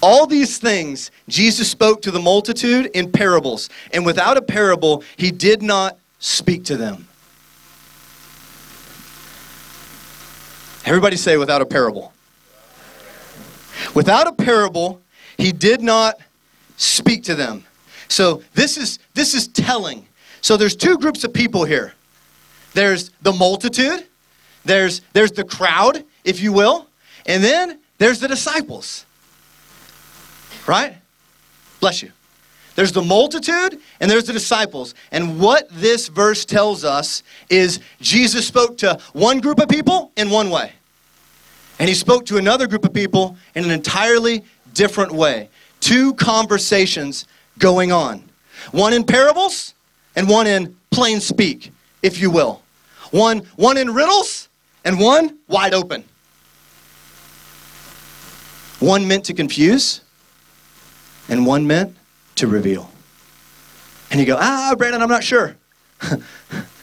All 0.02 0.26
these 0.26 0.58
things 0.58 1.10
Jesus 1.28 1.70
spoke 1.70 2.02
to 2.02 2.10
the 2.10 2.20
multitude 2.20 2.90
in 2.94 3.10
parables, 3.10 3.70
and 3.92 4.04
without 4.06 4.36
a 4.36 4.42
parable, 4.42 5.02
he 5.16 5.30
did 5.30 5.62
not 5.62 5.98
speak 6.18 6.64
to 6.66 6.76
them. 6.76 7.08
Everybody 10.84 11.16
say, 11.16 11.36
without 11.36 11.62
a 11.62 11.66
parable. 11.66 12.12
Without 13.94 14.26
a 14.26 14.32
parable, 14.32 15.00
he 15.36 15.52
did 15.52 15.80
not 15.80 16.18
speak 16.76 17.24
to 17.24 17.34
them. 17.34 17.64
So 18.08 18.42
this 18.54 18.76
is 18.76 18.98
this 19.14 19.34
is 19.34 19.48
telling. 19.48 20.06
So 20.40 20.56
there's 20.56 20.76
two 20.76 20.98
groups 20.98 21.24
of 21.24 21.32
people 21.32 21.64
here. 21.64 21.94
There's 22.72 23.10
the 23.22 23.32
multitude, 23.32 24.06
there's 24.64 25.00
there's 25.12 25.32
the 25.32 25.44
crowd, 25.44 26.04
if 26.24 26.40
you 26.40 26.52
will, 26.52 26.86
and 27.26 27.42
then 27.42 27.80
there's 27.98 28.20
the 28.20 28.28
disciples. 28.28 29.04
Right? 30.66 30.96
Bless 31.80 32.02
you. 32.02 32.12
There's 32.74 32.92
the 32.92 33.02
multitude 33.02 33.80
and 34.00 34.10
there's 34.10 34.24
the 34.24 34.32
disciples. 34.32 34.94
And 35.10 35.40
what 35.40 35.66
this 35.70 36.08
verse 36.08 36.44
tells 36.44 36.84
us 36.84 37.22
is 37.48 37.80
Jesus 38.00 38.46
spoke 38.46 38.76
to 38.78 38.98
one 39.14 39.40
group 39.40 39.58
of 39.60 39.68
people 39.68 40.12
in 40.16 40.28
one 40.28 40.50
way. 40.50 40.72
And 41.78 41.88
he 41.88 41.94
spoke 41.94 42.26
to 42.26 42.38
another 42.38 42.66
group 42.66 42.84
of 42.84 42.92
people 42.92 43.36
in 43.54 43.64
an 43.64 43.70
entirely 43.70 44.44
different 44.72 45.12
way. 45.12 45.50
Two 45.80 46.14
conversations 46.14 47.26
going 47.58 47.92
on. 47.92 48.24
One 48.72 48.92
in 48.92 49.04
parables 49.04 49.74
and 50.14 50.28
one 50.28 50.46
in 50.46 50.76
plain 50.90 51.20
speak, 51.20 51.72
if 52.02 52.20
you 52.20 52.30
will. 52.30 52.62
One, 53.10 53.40
one 53.56 53.76
in 53.76 53.92
riddles 53.92 54.48
and 54.84 54.98
one 54.98 55.38
wide 55.48 55.74
open. 55.74 56.04
One 58.80 59.06
meant 59.06 59.24
to 59.26 59.34
confuse 59.34 60.00
and 61.28 61.46
one 61.46 61.66
meant 61.66 61.96
to 62.36 62.46
reveal. 62.46 62.90
And 64.10 64.20
you 64.20 64.26
go, 64.26 64.36
ah, 64.38 64.74
Brandon, 64.76 65.02
I'm 65.02 65.08
not 65.08 65.24
sure. 65.24 65.56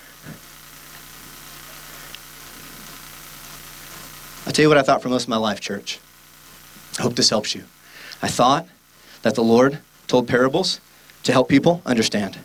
I'll 4.45 4.51
tell 4.51 4.63
you 4.63 4.69
what 4.69 4.77
I 4.77 4.82
thought 4.82 5.01
for 5.01 5.10
most 5.10 5.23
of 5.23 5.29
my 5.29 5.38
life, 5.38 5.60
church. 5.62 5.99
I 6.99 7.03
hope 7.03 7.15
this 7.15 7.29
helps 7.29 7.56
you. 7.56 7.63
I 8.21 8.27
thought 8.27 8.67
that 9.21 9.36
the 9.36 9.43
Lord 9.43 9.79
told 10.08 10.27
parables 10.27 10.79
to 11.23 11.32
help 11.32 11.49
people 11.49 11.82
understand. 11.86 12.38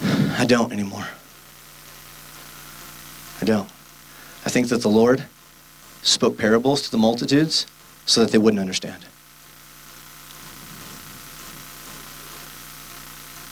I 0.02 0.44
don't 0.44 0.72
anymore. 0.72 1.06
I 3.40 3.44
don't. 3.44 3.70
I 4.44 4.50
think 4.50 4.68
that 4.68 4.82
the 4.82 4.88
Lord 4.88 5.24
spoke 6.02 6.36
parables 6.36 6.82
to 6.82 6.90
the 6.90 6.98
multitudes 6.98 7.66
so 8.04 8.20
that 8.20 8.30
they 8.30 8.38
wouldn't 8.38 8.60
understand. 8.60 9.06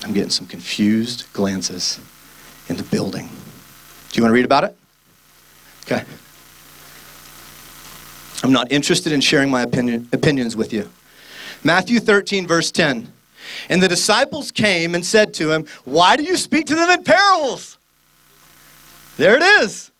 I'm 0.04 0.12
getting 0.12 0.30
some 0.30 0.46
confused 0.46 1.32
glances 1.32 2.00
in 2.68 2.76
the 2.76 2.82
building. 2.82 3.28
Do 4.10 4.18
you 4.18 4.22
want 4.22 4.30
to 4.30 4.34
read 4.34 4.44
about 4.44 4.64
it? 4.64 4.76
Okay. 5.84 6.04
I'm 8.42 8.52
not 8.52 8.72
interested 8.72 9.12
in 9.12 9.20
sharing 9.20 9.50
my 9.50 9.62
opinion, 9.62 10.08
opinions 10.12 10.56
with 10.56 10.72
you. 10.72 10.90
Matthew 11.62 12.00
13, 12.00 12.46
verse 12.46 12.70
10. 12.72 13.12
And 13.68 13.82
the 13.82 13.88
disciples 13.88 14.50
came 14.50 14.94
and 14.94 15.04
said 15.04 15.34
to 15.34 15.52
him, 15.52 15.66
Why 15.84 16.16
do 16.16 16.22
you 16.22 16.36
speak 16.36 16.66
to 16.66 16.74
them 16.74 16.90
in 16.90 17.04
parables? 17.04 17.78
There 19.16 19.36
it 19.36 19.42
is. 19.62 19.90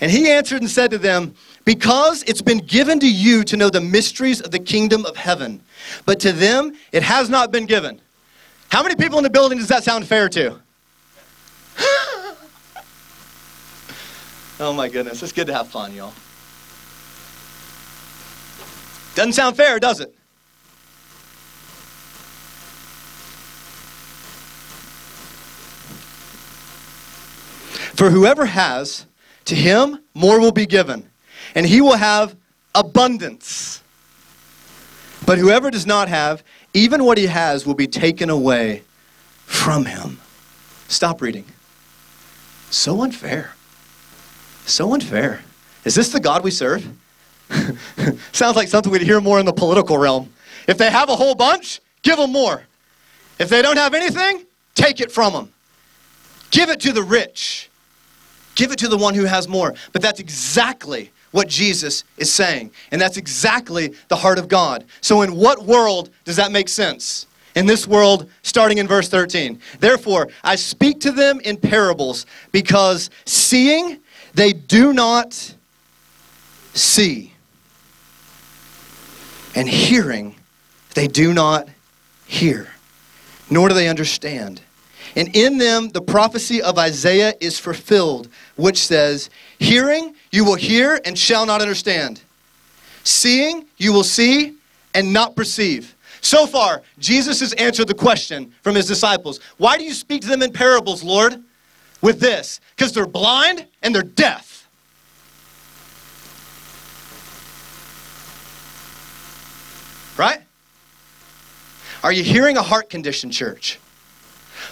And 0.00 0.10
he 0.10 0.30
answered 0.30 0.62
and 0.62 0.70
said 0.70 0.90
to 0.92 0.98
them, 0.98 1.34
Because 1.64 2.22
it's 2.24 2.42
been 2.42 2.58
given 2.58 2.98
to 3.00 3.10
you 3.10 3.44
to 3.44 3.56
know 3.56 3.70
the 3.70 3.80
mysteries 3.80 4.40
of 4.40 4.50
the 4.50 4.58
kingdom 4.58 5.04
of 5.06 5.16
heaven, 5.16 5.60
but 6.06 6.18
to 6.20 6.32
them 6.32 6.72
it 6.92 7.02
has 7.02 7.28
not 7.28 7.52
been 7.52 7.66
given. 7.66 8.00
How 8.70 8.82
many 8.82 8.96
people 8.96 9.18
in 9.18 9.24
the 9.24 9.30
building 9.30 9.58
does 9.58 9.68
that 9.68 9.84
sound 9.84 10.06
fair 10.06 10.28
to? 10.30 10.60
oh 14.60 14.72
my 14.72 14.88
goodness, 14.88 15.22
it's 15.22 15.32
good 15.32 15.48
to 15.48 15.54
have 15.54 15.68
fun, 15.68 15.94
y'all. 15.94 16.12
Doesn't 19.14 19.32
sound 19.32 19.56
fair, 19.56 19.78
does 19.78 20.00
it? 20.00 20.14
For 27.94 28.08
whoever 28.08 28.46
has, 28.46 29.04
to 29.44 29.54
him 29.54 29.98
more 30.14 30.40
will 30.40 30.52
be 30.52 30.64
given, 30.64 31.10
and 31.54 31.66
he 31.66 31.80
will 31.80 31.96
have 31.96 32.34
abundance. 32.74 33.82
But 35.26 35.38
whoever 35.38 35.70
does 35.70 35.86
not 35.86 36.08
have, 36.08 36.42
even 36.72 37.04
what 37.04 37.18
he 37.18 37.26
has 37.26 37.66
will 37.66 37.74
be 37.74 37.86
taken 37.86 38.30
away 38.30 38.82
from 39.44 39.84
him. 39.84 40.18
Stop 40.88 41.20
reading. 41.20 41.44
So 42.70 43.02
unfair. 43.02 43.54
So 44.64 44.94
unfair. 44.94 45.42
Is 45.84 45.94
this 45.94 46.10
the 46.10 46.20
God 46.20 46.42
we 46.42 46.50
serve? 46.50 46.88
Sounds 48.32 48.56
like 48.56 48.68
something 48.68 48.92
we'd 48.92 49.02
hear 49.02 49.20
more 49.20 49.40
in 49.40 49.46
the 49.46 49.52
political 49.52 49.98
realm. 49.98 50.32
If 50.66 50.78
they 50.78 50.90
have 50.90 51.08
a 51.08 51.16
whole 51.16 51.34
bunch, 51.34 51.80
give 52.02 52.16
them 52.16 52.32
more. 52.32 52.62
If 53.38 53.48
they 53.48 53.62
don't 53.62 53.76
have 53.76 53.94
anything, 53.94 54.44
take 54.74 55.00
it 55.00 55.10
from 55.10 55.32
them. 55.32 55.52
Give 56.50 56.68
it 56.68 56.80
to 56.80 56.92
the 56.92 57.02
rich. 57.02 57.70
Give 58.54 58.72
it 58.72 58.78
to 58.80 58.88
the 58.88 58.98
one 58.98 59.14
who 59.14 59.24
has 59.24 59.48
more. 59.48 59.74
But 59.92 60.02
that's 60.02 60.20
exactly 60.20 61.10
what 61.30 61.48
Jesus 61.48 62.04
is 62.18 62.32
saying. 62.32 62.72
And 62.90 63.00
that's 63.00 63.16
exactly 63.16 63.94
the 64.08 64.16
heart 64.16 64.38
of 64.38 64.48
God. 64.48 64.84
So, 65.00 65.22
in 65.22 65.36
what 65.36 65.64
world 65.64 66.10
does 66.24 66.36
that 66.36 66.52
make 66.52 66.68
sense? 66.68 67.26
In 67.56 67.66
this 67.66 67.86
world, 67.86 68.30
starting 68.42 68.78
in 68.78 68.86
verse 68.86 69.08
13. 69.08 69.60
Therefore, 69.80 70.28
I 70.44 70.56
speak 70.56 71.00
to 71.00 71.10
them 71.10 71.40
in 71.40 71.56
parables 71.56 72.26
because 72.52 73.10
seeing 73.26 73.98
they 74.34 74.52
do 74.52 74.92
not 74.92 75.54
see, 76.74 77.29
and 79.54 79.68
hearing 79.68 80.36
they 80.94 81.06
do 81.06 81.32
not 81.32 81.68
hear, 82.26 82.68
nor 83.48 83.68
do 83.68 83.74
they 83.74 83.88
understand. 83.88 84.60
And 85.16 85.34
in 85.34 85.58
them 85.58 85.88
the 85.88 86.00
prophecy 86.00 86.62
of 86.62 86.78
Isaiah 86.78 87.34
is 87.40 87.58
fulfilled, 87.58 88.28
which 88.56 88.78
says, 88.78 89.30
Hearing 89.58 90.14
you 90.30 90.44
will 90.44 90.54
hear 90.54 91.00
and 91.04 91.18
shall 91.18 91.46
not 91.46 91.60
understand. 91.60 92.22
Seeing 93.02 93.66
you 93.76 93.92
will 93.92 94.04
see 94.04 94.54
and 94.94 95.12
not 95.12 95.36
perceive. 95.36 95.96
So 96.20 96.46
far, 96.46 96.82
Jesus 96.98 97.40
has 97.40 97.52
answered 97.54 97.88
the 97.88 97.94
question 97.94 98.52
from 98.62 98.74
his 98.74 98.86
disciples 98.86 99.40
Why 99.56 99.78
do 99.78 99.84
you 99.84 99.94
speak 99.94 100.22
to 100.22 100.28
them 100.28 100.42
in 100.42 100.52
parables, 100.52 101.02
Lord? 101.02 101.42
With 102.02 102.18
this, 102.18 102.60
because 102.74 102.92
they're 102.92 103.06
blind 103.06 103.66
and 103.82 103.94
they're 103.94 104.02
deaf. 104.02 104.49
Right? 110.16 110.40
Are 112.02 112.12
you 112.12 112.22
hearing 112.22 112.56
a 112.56 112.62
heart 112.62 112.90
condition, 112.90 113.30
church? 113.30 113.78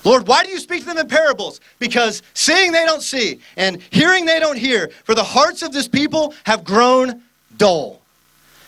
Lord, 0.05 0.29
why 0.29 0.45
do 0.45 0.51
you 0.51 0.59
speak 0.59 0.81
to 0.81 0.87
them 0.87 0.99
in 0.99 1.09
parables? 1.09 1.61
Because 1.79 2.23
seeing 2.35 2.73
they 2.73 2.85
don't 2.85 3.03
see, 3.03 3.41
and 3.57 3.83
hearing 3.91 4.27
they 4.27 4.39
don't 4.39 4.59
hear, 4.59 4.91
for 5.05 5.15
the 5.15 5.25
hearts 5.25 5.63
of 5.63 5.73
this 5.73 5.89
people 5.89 6.35
have 6.45 6.65
grown 6.65 7.23
dull. 7.57 8.01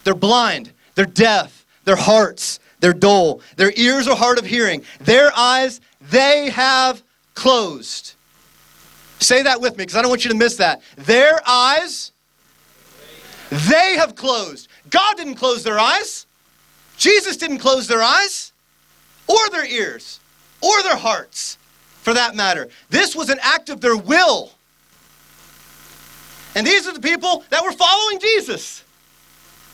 They're 0.05 0.15
blind, 0.15 0.73
they're 0.95 1.07
deaf, 1.07 1.67
their 1.85 1.97
hearts, 1.97 2.59
they're 2.81 2.93
dull. 2.93 3.43
Their 3.57 3.73
ears 3.77 4.09
are 4.09 4.17
hard 4.17 4.39
of 4.39 4.47
hearing. 4.47 4.83
Their 5.01 5.31
eyes, 5.37 5.81
they 6.01 6.51
have 6.51 7.03
closed. 7.35 8.15
Say 9.19 9.43
that 9.43 9.61
with 9.61 9.77
me, 9.77 9.85
because 9.85 9.97
I 9.97 10.03
don't 10.03 10.09
want 10.09 10.25
you 10.25 10.31
to 10.31 10.37
miss 10.37 10.57
that. 10.57 10.81
Their 10.97 11.41
eyes, 11.47 12.13
they 13.51 13.97
have 13.97 14.15
closed. 14.15 14.69
God 14.89 15.17
didn't 15.17 15.35
close 15.35 15.63
their 15.63 15.79
eyes. 15.79 16.27
Jesus 17.01 17.39
didn't 17.39 17.59
close 17.59 17.89
their 17.89 18.03
eyes 18.03 18.53
or 19.27 19.39
their 19.51 19.65
ears 19.65 20.21
or 20.61 20.83
their 20.83 20.97
hearts, 20.97 21.57
for 22.03 22.13
that 22.13 22.37
matter. 22.37 22.69
This 22.91 23.17
was 23.17 23.31
an 23.31 23.39
act 23.41 23.71
of 23.71 23.81
their 23.81 23.97
will. 23.97 24.53
And 26.55 26.67
these 26.67 26.87
are 26.87 26.93
the 26.93 27.01
people 27.01 27.43
that 27.49 27.65
were 27.65 27.73
following 27.73 28.21
Jesus. 28.21 28.85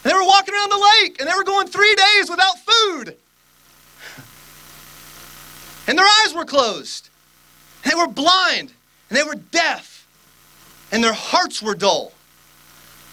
And 0.04 0.12
they 0.12 0.16
were 0.16 0.24
walking 0.24 0.54
around 0.54 0.70
the 0.70 0.88
lake 1.02 1.16
and 1.18 1.28
they 1.28 1.34
were 1.34 1.42
going 1.42 1.66
three 1.66 1.96
days 1.96 2.30
without 2.30 2.54
food. 2.60 3.16
And 5.88 5.98
their 5.98 6.06
eyes 6.06 6.32
were 6.32 6.44
closed. 6.44 7.08
And 7.82 7.92
they 7.92 7.96
were 7.96 8.06
blind. 8.06 8.72
And 9.10 9.18
they 9.18 9.24
were 9.24 9.34
deaf. 9.34 10.06
And 10.92 11.02
their 11.02 11.12
hearts 11.12 11.60
were 11.60 11.74
dull. 11.74 12.12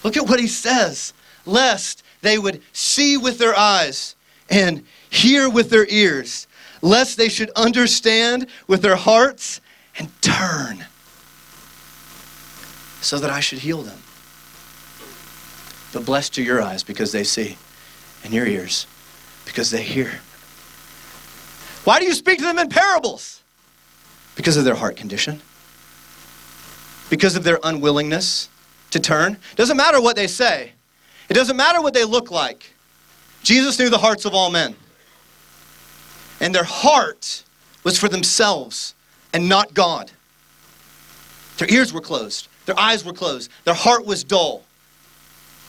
Look 0.04 0.16
at 0.16 0.28
what 0.28 0.38
he 0.38 0.46
says 0.46 1.12
lest 1.46 2.04
they 2.24 2.38
would 2.38 2.60
see 2.72 3.16
with 3.16 3.38
their 3.38 3.56
eyes 3.56 4.16
and 4.50 4.84
hear 5.08 5.48
with 5.48 5.70
their 5.70 5.86
ears 5.88 6.48
lest 6.84 7.16
they 7.16 7.30
should 7.30 7.50
understand 7.56 8.46
with 8.66 8.82
their 8.82 8.96
hearts 8.96 9.60
and 9.98 10.10
turn, 10.20 10.84
so 13.00 13.18
that 13.18 13.30
I 13.30 13.40
should 13.40 13.60
heal 13.60 13.82
them. 13.82 13.98
But 15.92 16.04
blessed 16.04 16.38
are 16.38 16.42
your 16.42 16.60
eyes 16.60 16.82
because 16.82 17.10
they 17.12 17.24
see, 17.24 17.56
and 18.22 18.34
your 18.34 18.46
ears 18.46 18.86
because 19.46 19.70
they 19.70 19.82
hear. 19.82 20.20
Why 21.84 22.00
do 22.00 22.06
you 22.06 22.12
speak 22.12 22.38
to 22.38 22.44
them 22.44 22.58
in 22.58 22.68
parables? 22.68 23.42
Because 24.36 24.56
of 24.56 24.64
their 24.64 24.74
heart 24.74 24.96
condition, 24.96 25.40
because 27.08 27.36
of 27.36 27.44
their 27.44 27.60
unwillingness 27.62 28.48
to 28.90 29.00
turn. 29.00 29.38
Doesn't 29.56 29.76
matter 29.76 30.00
what 30.00 30.16
they 30.16 30.26
say, 30.26 30.72
it 31.28 31.34
doesn't 31.34 31.56
matter 31.56 31.80
what 31.80 31.94
they 31.94 32.04
look 32.04 32.30
like. 32.30 32.74
Jesus 33.42 33.78
knew 33.78 33.90
the 33.90 33.98
hearts 33.98 34.24
of 34.24 34.34
all 34.34 34.50
men. 34.50 34.74
And 36.40 36.54
their 36.54 36.64
heart 36.64 37.44
was 37.84 37.98
for 37.98 38.08
themselves 38.08 38.94
and 39.32 39.48
not 39.48 39.74
God. 39.74 40.10
Their 41.58 41.70
ears 41.70 41.92
were 41.92 42.00
closed, 42.00 42.48
their 42.66 42.78
eyes 42.78 43.04
were 43.04 43.12
closed, 43.12 43.50
their 43.64 43.74
heart 43.74 44.04
was 44.04 44.24
dull. 44.24 44.64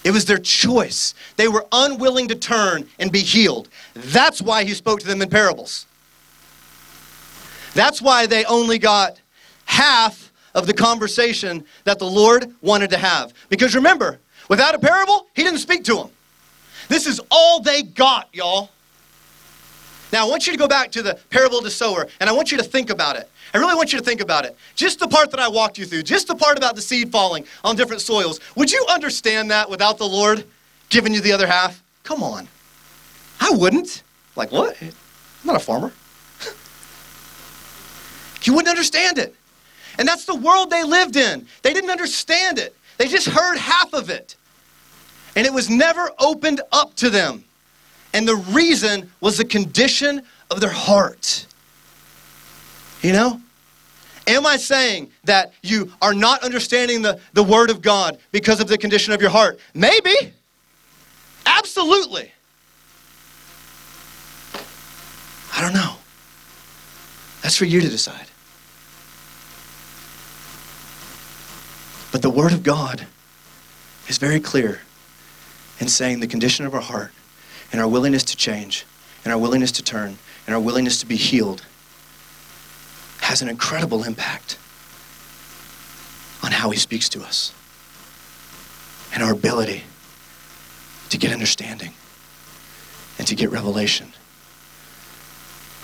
It 0.04 0.12
was 0.12 0.26
their 0.26 0.38
choice. 0.38 1.16
They 1.36 1.48
were 1.48 1.66
unwilling 1.72 2.28
to 2.28 2.36
turn 2.36 2.88
and 3.00 3.12
be 3.12 3.22
healed. 3.22 3.70
That's 3.96 4.40
why 4.40 4.64
he 4.64 4.76
spoke 4.76 5.00
to 5.00 5.08
them 5.08 5.20
in 5.20 5.30
parables. 5.30 5.88
That's 7.74 8.04
why 8.04 8.28
they 8.28 8.46
only 8.46 8.78
got 8.78 9.20
half 9.66 10.32
of 10.54 10.68
the 10.68 10.74
conversation 10.74 11.66
that 11.86 11.98
the 11.98 12.06
Lord 12.06 12.54
wanted 12.62 12.92
to 12.92 12.98
have. 12.98 13.34
Because 13.50 13.76
remember, 13.76 14.20
without 14.50 14.76
a 14.76 14.80
parable, 14.80 15.28
he 15.34 15.44
didn't 15.44 15.60
speak 15.60 15.84
to 15.86 15.96
them. 15.96 16.10
This 16.88 17.08
is 17.08 17.22
all 17.32 17.62
they 17.62 17.84
got, 17.84 18.30
y'all. 18.34 18.70
Now, 20.12 20.26
I 20.26 20.30
want 20.30 20.48
you 20.48 20.54
to 20.54 20.60
go 20.60 20.68
back 20.68 20.92
to 20.92 21.02
the 21.02 21.20
parable 21.30 21.58
of 21.58 21.64
the 21.64 21.72
sower, 21.72 22.08
and 22.20 22.30
I 22.30 22.34
want 22.34 22.52
you 22.52 22.58
to 22.58 22.64
think 22.64 22.90
about 22.90 23.16
it. 23.16 23.30
I 23.54 23.58
really 23.58 23.76
want 23.76 23.92
you 23.92 24.00
to 24.00 24.06
think 24.06 24.22
about 24.22 24.46
it. 24.46 24.56
Just 24.76 25.00
the 25.00 25.08
part 25.08 25.32
that 25.32 25.40
I 25.40 25.48
walked 25.48 25.78
you 25.78 25.86
through, 25.86 26.04
just 26.04 26.28
the 26.28 26.36
part 26.36 26.58
about 26.58 26.76
the 26.76 26.82
seed 26.82 27.12
falling 27.12 27.46
on 27.64 27.76
different 27.76 28.02
soils. 28.02 28.40
Would 28.56 28.72
you 28.72 28.86
understand 28.90 29.52
that 29.52 29.70
without 29.70 29.98
the 29.98 30.08
Lord 30.08 30.46
giving 30.90 31.14
you 31.14 31.22
the 31.22 31.32
other 31.32 31.48
half? 31.48 31.82
Come 32.04 32.22
on. 32.22 32.48
I 33.40 33.52
wouldn't. 33.52 34.04
Like, 34.36 34.52
what? 34.52 34.80
I'm 34.82 34.92
not 35.44 35.56
a 35.56 35.60
farmer. 35.60 35.92
you 38.44 38.54
wouldn't 38.54 38.70
understand 38.70 39.18
it. 39.18 39.36
And 39.98 40.08
that's 40.08 40.26
the 40.26 40.36
world 40.36 40.70
they 40.70 40.84
lived 40.84 41.16
in. 41.16 41.48
They 41.62 41.74
didn't 41.74 41.90
understand 41.90 42.60
it, 42.60 42.76
they 42.98 43.08
just 43.08 43.28
heard 43.28 43.58
half 43.58 43.94
of 43.94 44.10
it. 44.10 44.36
And 45.36 45.46
it 45.46 45.54
was 45.54 45.70
never 45.70 46.10
opened 46.20 46.62
up 46.72 46.96
to 46.96 47.10
them. 47.10 47.44
And 48.14 48.28
the 48.28 48.36
reason 48.36 49.12
was 49.20 49.38
the 49.38 49.46
condition 49.46 50.22
of 50.50 50.62
their 50.62 50.72
heart. 50.72 51.46
You 53.02 53.12
know? 53.12 53.42
Am 54.28 54.46
I 54.46 54.58
saying 54.58 55.12
that 55.26 55.54
you 55.62 55.92
are 56.02 56.14
not 56.14 56.44
understanding 56.44 57.02
the, 57.02 57.20
the 57.34 57.44
Word 57.44 57.70
of 57.70 57.82
God 57.82 58.18
because 58.32 58.60
of 58.60 58.68
the 58.68 58.78
condition 58.78 59.14
of 59.14 59.22
your 59.22 59.30
heart? 59.30 59.60
Maybe. 59.74 60.16
Absolutely. 61.46 62.32
I 65.56 65.62
don't 65.62 65.74
know. 65.74 65.96
That's 67.42 67.56
for 67.56 67.66
you 67.66 67.82
to 67.82 67.90
decide. 67.90 68.26
But 72.16 72.22
the 72.22 72.30
Word 72.30 72.54
of 72.54 72.64
God 72.64 73.08
is 74.08 74.18
very 74.18 74.40
clear 74.40 74.80
in 75.82 75.90
saying 75.90 76.22
the 76.22 76.28
condition 76.28 76.66
of 76.66 76.74
our 76.74 76.80
heart 76.80 77.12
and 77.74 77.82
our 77.82 77.90
willingness 77.90 78.24
to 78.24 78.38
change 78.38 78.86
and 79.26 79.34
our 79.34 79.38
willingness 79.38 79.74
to 79.74 79.84
turn 79.84 80.18
and 80.48 80.56
our 80.56 80.62
willingness 80.62 80.98
to 81.02 81.06
be 81.06 81.18
healed 81.18 81.66
has 83.20 83.42
an 83.42 83.50
incredible 83.50 84.06
impact 84.06 84.58
on 86.42 86.54
how 86.54 86.70
he 86.70 86.78
speaks 86.78 87.10
to 87.10 87.22
us 87.22 87.54
and 89.14 89.22
our 89.22 89.34
ability 89.34 89.84
to 91.10 91.18
get 91.18 91.34
understanding 91.34 91.92
and 93.20 93.28
to 93.28 93.36
get 93.36 93.52
revelation. 93.52 94.14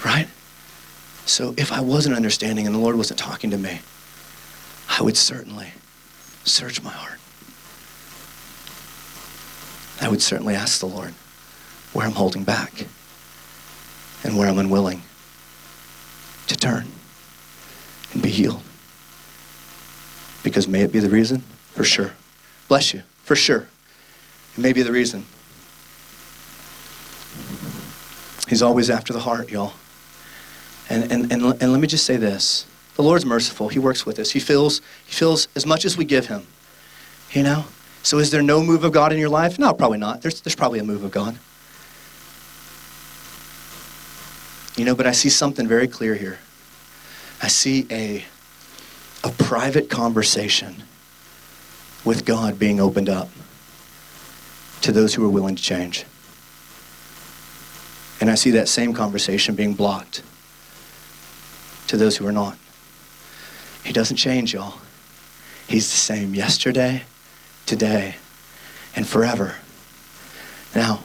Right? 0.06 0.30
So 1.26 1.54
if 1.58 1.74
I 1.74 1.82
wasn't 1.82 2.16
understanding 2.16 2.66
and 2.66 2.74
the 2.74 2.80
Lord 2.80 2.96
wasn't 2.96 3.20
talking 3.20 3.52
to 3.52 3.58
me, 3.58 3.82
I 4.88 5.04
would 5.04 5.18
certainly 5.18 5.74
search 6.44 6.82
my 6.82 6.92
heart. 6.92 7.20
I 10.02 10.10
would 10.10 10.22
certainly 10.22 10.56
ask 10.56 10.80
the 10.80 10.88
Lord 10.88 11.14
where 11.94 12.06
I'm 12.06 12.14
holding 12.14 12.44
back 12.44 12.88
and 14.24 14.38
where 14.38 14.48
I'm 14.48 14.58
unwilling 14.58 15.02
to 16.48 16.56
turn 16.56 16.88
and 18.14 18.22
be 18.22 18.30
healed. 18.30 18.64
Because 20.44 20.68
may 20.68 20.82
it 20.82 20.92
be 20.92 21.00
the 21.00 21.10
reason? 21.10 21.42
For 21.74 21.84
sure. 21.84 22.14
Bless 22.68 22.94
you. 22.94 23.04
For 23.24 23.36
sure. 23.36 23.68
It 24.56 24.60
may 24.60 24.74
be 24.74 24.82
the 24.82 24.92
reason. 24.92 25.26
He's 28.48 28.62
always 28.62 28.90
after 28.90 29.14
the 29.14 29.20
heart, 29.20 29.50
y'all. 29.50 29.74
And, 30.90 31.12
and, 31.12 31.32
and, 31.32 31.44
and 31.62 31.72
let 31.72 31.80
me 31.80 31.88
just 31.88 32.06
say 32.06 32.18
this. 32.18 32.66
The 32.96 33.04
Lord's 33.04 33.26
merciful. 33.26 33.70
He 33.70 33.80
works 33.80 34.06
with 34.06 34.20
us. 34.20 34.32
He 34.32 34.40
feels, 34.40 34.82
he 35.06 35.14
feels 35.14 35.48
as 35.56 35.66
much 35.66 35.86
as 35.86 35.98
we 35.98 36.06
give 36.06 36.28
him. 36.28 36.46
You 37.32 37.44
know? 37.44 37.66
So 38.04 38.18
is 38.18 38.32
there 38.32 38.42
no 38.42 38.62
move 38.64 38.84
of 38.84 38.92
God 38.92 39.14
in 39.14 39.20
your 39.20 39.30
life? 39.30 39.60
No, 39.60 39.74
probably 39.74 40.00
not. 40.00 40.22
There's, 40.22 40.42
there's 40.42 40.56
probably 40.56 40.80
a 40.80 40.84
move 40.84 41.04
of 41.04 41.12
God. 41.12 41.38
You 44.76 44.86
know, 44.86 44.96
but 44.96 45.06
I 45.06 45.12
see 45.12 45.30
something 45.30 45.68
very 45.68 45.88
clear 45.88 46.16
here. 46.16 46.40
I 47.42 47.48
see 47.48 47.88
a, 47.92 48.26
a 49.24 49.32
private 49.32 49.90
conversation 49.90 50.84
with 52.04 52.26
God 52.26 52.58
being 52.58 52.80
opened 52.80 53.10
up 53.10 53.30
to 54.82 54.92
those 54.92 55.14
who 55.14 55.26
are 55.26 55.30
willing 55.30 55.56
to 55.56 55.62
change. 55.62 56.06
And 58.20 58.30
I 58.30 58.36
see 58.36 58.52
that 58.52 58.68
same 58.68 58.94
conversation 58.94 59.56
being 59.56 59.74
blocked 59.74 60.24
to 61.88 61.98
those 61.98 62.18
who 62.18 62.26
are 62.26 62.32
not. 62.32 62.58
He 63.84 63.94
doesn't 63.94 64.18
change, 64.18 64.54
y'all. 64.54 64.76
He's 65.68 65.90
the 65.90 65.98
same 65.98 66.36
yesterday, 66.36 67.04
today, 67.66 68.16
and 68.96 69.08
forever. 69.08 69.56
Now, 70.76 71.02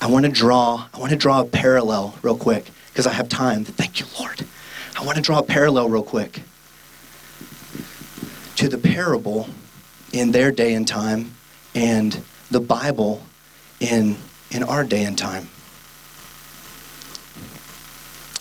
I 0.00 0.06
want 0.06 0.24
to 0.24 0.30
draw 0.30 0.86
I 0.92 0.98
want 0.98 1.10
to 1.10 1.16
draw 1.16 1.40
a 1.40 1.44
parallel 1.44 2.14
real 2.22 2.36
quick 2.36 2.70
because 2.88 3.06
I 3.06 3.12
have 3.12 3.28
time. 3.28 3.64
Thank 3.64 4.00
you, 4.00 4.06
Lord. 4.18 4.44
I 4.98 5.04
want 5.04 5.16
to 5.16 5.22
draw 5.22 5.38
a 5.38 5.42
parallel 5.42 5.88
real 5.88 6.02
quick 6.02 6.42
to 8.56 8.68
the 8.68 8.78
parable 8.78 9.48
in 10.12 10.32
their 10.32 10.50
day 10.50 10.74
and 10.74 10.86
time 10.86 11.34
and 11.74 12.22
the 12.50 12.60
Bible 12.60 13.22
in, 13.78 14.16
in 14.50 14.62
our 14.62 14.84
day 14.84 15.04
and 15.04 15.16
time. 15.16 15.48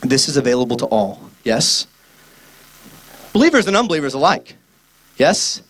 This 0.02 0.28
is 0.28 0.36
available 0.36 0.76
to 0.78 0.86
all, 0.88 1.30
yes? 1.44 1.88
Believers 3.34 3.68
and 3.68 3.78
unbelievers 3.78 4.14
alike, 4.14 4.56
yes? 5.18 5.62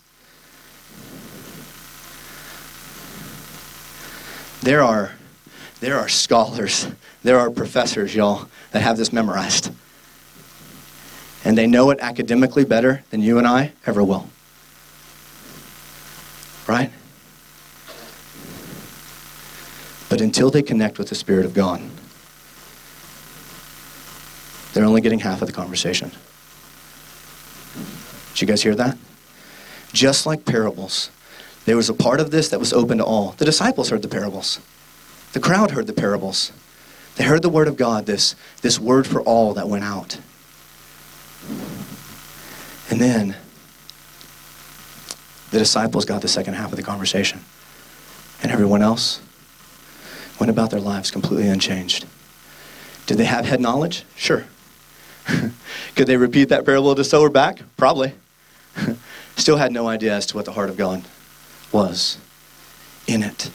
There 4.61 4.81
are, 4.81 5.13
there 5.79 5.97
are 5.97 6.07
scholars, 6.07 6.87
there 7.23 7.39
are 7.39 7.49
professors, 7.49 8.15
y'all, 8.15 8.47
that 8.71 8.81
have 8.81 8.97
this 8.97 9.11
memorized. 9.11 9.71
And 11.43 11.57
they 11.57 11.67
know 11.67 11.89
it 11.89 11.99
academically 12.01 12.65
better 12.65 13.03
than 13.09 13.21
you 13.21 13.37
and 13.37 13.47
I 13.47 13.71
ever 13.85 14.03
will. 14.03 14.29
Right? 16.67 16.91
But 20.09 20.21
until 20.21 20.49
they 20.49 20.63
connect 20.63 20.97
with 20.97 21.09
the 21.09 21.15
Spirit 21.15 21.45
of 21.45 21.53
God, 21.53 21.81
they're 24.73 24.85
only 24.85 25.01
getting 25.01 25.19
half 25.19 25.41
of 25.41 25.47
the 25.47 25.53
conversation. 25.53 26.11
Did 28.31 28.41
you 28.41 28.47
guys 28.47 28.63
hear 28.63 28.75
that? 28.75 28.97
Just 29.93 30.25
like 30.25 30.45
parables, 30.45 31.09
there 31.65 31.75
was 31.75 31.89
a 31.89 31.93
part 31.93 32.19
of 32.19 32.31
this 32.31 32.49
that 32.49 32.59
was 32.59 32.73
open 32.73 32.99
to 32.99 33.03
all. 33.03 33.31
The 33.37 33.45
disciples 33.45 33.89
heard 33.89 34.01
the 34.01 34.07
parables. 34.07 34.59
The 35.33 35.39
crowd 35.39 35.71
heard 35.71 35.87
the 35.87 35.93
parables. 35.93 36.51
They 37.15 37.23
heard 37.23 37.41
the 37.41 37.49
word 37.49 37.67
of 37.67 37.75
God, 37.75 38.05
this, 38.05 38.35
this 38.61 38.79
word 38.79 39.05
for 39.05 39.21
all 39.21 39.53
that 39.55 39.67
went 39.67 39.83
out. 39.83 40.19
And 42.89 42.99
then 42.99 43.35
the 45.51 45.59
disciples 45.59 46.05
got 46.05 46.21
the 46.21 46.27
second 46.27 46.53
half 46.53 46.71
of 46.71 46.75
the 46.77 46.83
conversation. 46.83 47.41
And 48.41 48.51
everyone 48.51 48.81
else 48.81 49.21
went 50.39 50.49
about 50.49 50.71
their 50.71 50.79
lives 50.79 51.11
completely 51.11 51.49
unchanged. 51.49 52.05
Did 53.05 53.17
they 53.17 53.25
have 53.25 53.45
head 53.45 53.59
knowledge? 53.59 54.05
Sure. 54.15 54.45
Could 55.95 56.07
they 56.07 56.17
repeat 56.17 56.49
that 56.49 56.65
parable 56.65 56.91
of 56.91 56.97
the 56.97 57.03
sower 57.03 57.29
back? 57.29 57.61
Probably. 57.77 58.13
Still 59.35 59.57
had 59.57 59.71
no 59.71 59.87
idea 59.87 60.13
as 60.13 60.25
to 60.27 60.35
what 60.35 60.45
the 60.45 60.53
heart 60.53 60.69
of 60.69 60.77
God 60.77 61.03
was 61.71 62.17
in 63.07 63.23
it. 63.23 63.49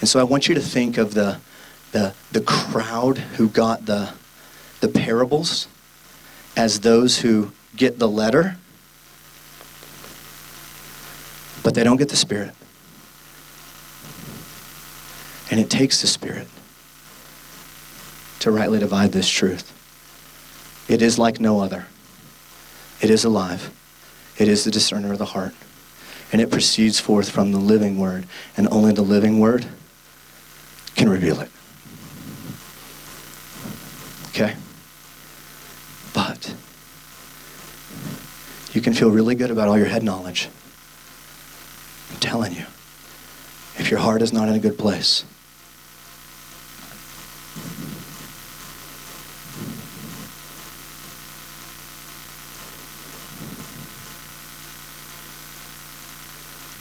And 0.00 0.08
so 0.08 0.20
I 0.20 0.24
want 0.24 0.48
you 0.48 0.54
to 0.54 0.60
think 0.60 0.98
of 0.98 1.14
the, 1.14 1.38
the, 1.92 2.14
the 2.32 2.40
crowd 2.40 3.18
who 3.18 3.48
got 3.48 3.86
the, 3.86 4.14
the 4.80 4.88
parables 4.88 5.68
as 6.56 6.80
those 6.80 7.20
who 7.20 7.52
get 7.76 7.98
the 7.98 8.08
letter, 8.08 8.56
but 11.62 11.74
they 11.74 11.84
don't 11.84 11.96
get 11.96 12.08
the 12.08 12.16
Spirit. 12.16 12.54
And 15.50 15.60
it 15.60 15.70
takes 15.70 16.00
the 16.00 16.06
Spirit 16.06 16.48
to 18.40 18.50
rightly 18.50 18.78
divide 18.78 19.12
this 19.12 19.28
truth. 19.28 19.72
It 20.92 21.00
is 21.00 21.18
like 21.18 21.40
no 21.40 21.60
other. 21.60 21.86
It 23.00 23.08
is 23.08 23.24
alive. 23.24 23.70
It 24.36 24.46
is 24.46 24.64
the 24.64 24.70
discerner 24.70 25.12
of 25.12 25.18
the 25.18 25.24
heart. 25.24 25.54
And 26.30 26.42
it 26.42 26.50
proceeds 26.50 27.00
forth 27.00 27.30
from 27.30 27.50
the 27.50 27.58
living 27.58 27.98
word. 27.98 28.26
And 28.58 28.68
only 28.68 28.92
the 28.92 29.00
living 29.00 29.40
word 29.40 29.64
can 30.94 31.08
reveal 31.08 31.40
it. 31.40 31.50
Okay? 34.28 34.54
But 36.12 36.54
you 38.74 38.82
can 38.82 38.92
feel 38.92 39.10
really 39.10 39.34
good 39.34 39.50
about 39.50 39.68
all 39.68 39.78
your 39.78 39.86
head 39.86 40.02
knowledge. 40.02 40.50
I'm 42.10 42.20
telling 42.20 42.52
you, 42.52 42.66
if 43.78 43.90
your 43.90 44.00
heart 44.00 44.20
is 44.20 44.30
not 44.30 44.46
in 44.50 44.54
a 44.56 44.58
good 44.58 44.76
place, 44.76 45.24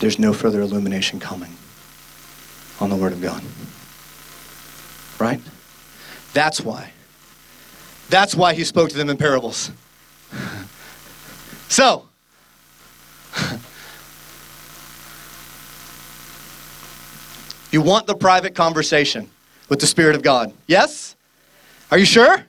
there's 0.02 0.20
no 0.20 0.34
further 0.34 0.60
illumination 0.62 1.20
coming 1.20 1.56
on 2.80 2.90
the 2.90 2.96
Word 2.96 3.14
of 3.14 3.22
God. 3.22 3.42
Right? 5.20 5.40
That's 6.34 6.60
why. 6.60 6.92
That's 8.10 8.36
why 8.36 8.56
he 8.56 8.64
spoke 8.64 8.90
to 8.90 8.98
them 8.98 9.10
in 9.10 9.16
parables. 9.18 9.72
So, 11.70 12.10
you 17.72 17.82
want 17.82 18.08
the 18.08 18.16
private 18.16 18.56
conversation 18.56 19.30
with 19.70 19.80
the 19.80 19.88
Spirit 19.88 20.16
of 20.16 20.24
God. 20.24 20.52
Yes? 20.68 21.16
Are 21.92 21.98
you 21.98 22.06
sure? 22.06 22.46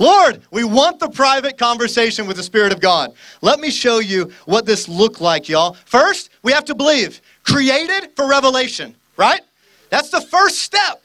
Lord, 0.00 0.40
we 0.50 0.64
want 0.64 0.98
the 0.98 1.10
private 1.10 1.58
conversation 1.58 2.26
with 2.26 2.38
the 2.38 2.42
Spirit 2.42 2.72
of 2.72 2.80
God. 2.80 3.12
Let 3.42 3.60
me 3.60 3.70
show 3.70 3.98
you 3.98 4.32
what 4.46 4.64
this 4.64 4.88
looked 4.88 5.20
like, 5.20 5.46
y'all. 5.46 5.74
First, 5.84 6.30
we 6.42 6.52
have 6.52 6.64
to 6.64 6.74
believe. 6.74 7.20
Created 7.44 8.10
for 8.16 8.26
revelation, 8.26 8.96
right? 9.18 9.42
That's 9.90 10.08
the 10.08 10.22
first 10.22 10.60
step. 10.60 11.04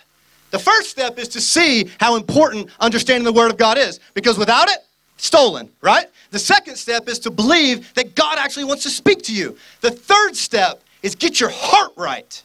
The 0.52 0.60
first 0.60 0.90
step 0.90 1.20
is 1.20 1.28
to 1.30 1.42
see 1.42 1.92
how 2.00 2.16
important 2.16 2.70
understanding 2.80 3.26
the 3.26 3.34
Word 3.34 3.52
of 3.52 3.58
God 3.58 3.78
is. 3.78 4.00
Because 4.14 4.38
without 4.38 4.70
it, 4.70 4.78
stolen, 5.18 5.70
right? 5.82 6.08
The 6.32 6.40
second 6.40 6.78
step 6.78 7.10
is 7.10 7.20
to 7.20 7.32
believe 7.32 7.94
that 7.96 8.16
God 8.16 8.38
actually 8.38 8.64
wants 8.64 8.84
to 8.84 8.90
speak 8.90 9.24
to 9.24 9.34
you. 9.34 9.58
The 9.82 9.92
third 9.92 10.38
step 10.38 10.82
is 11.04 11.16
get 11.16 11.42
your 11.42 11.52
heart 11.52 11.92
right. 11.98 12.42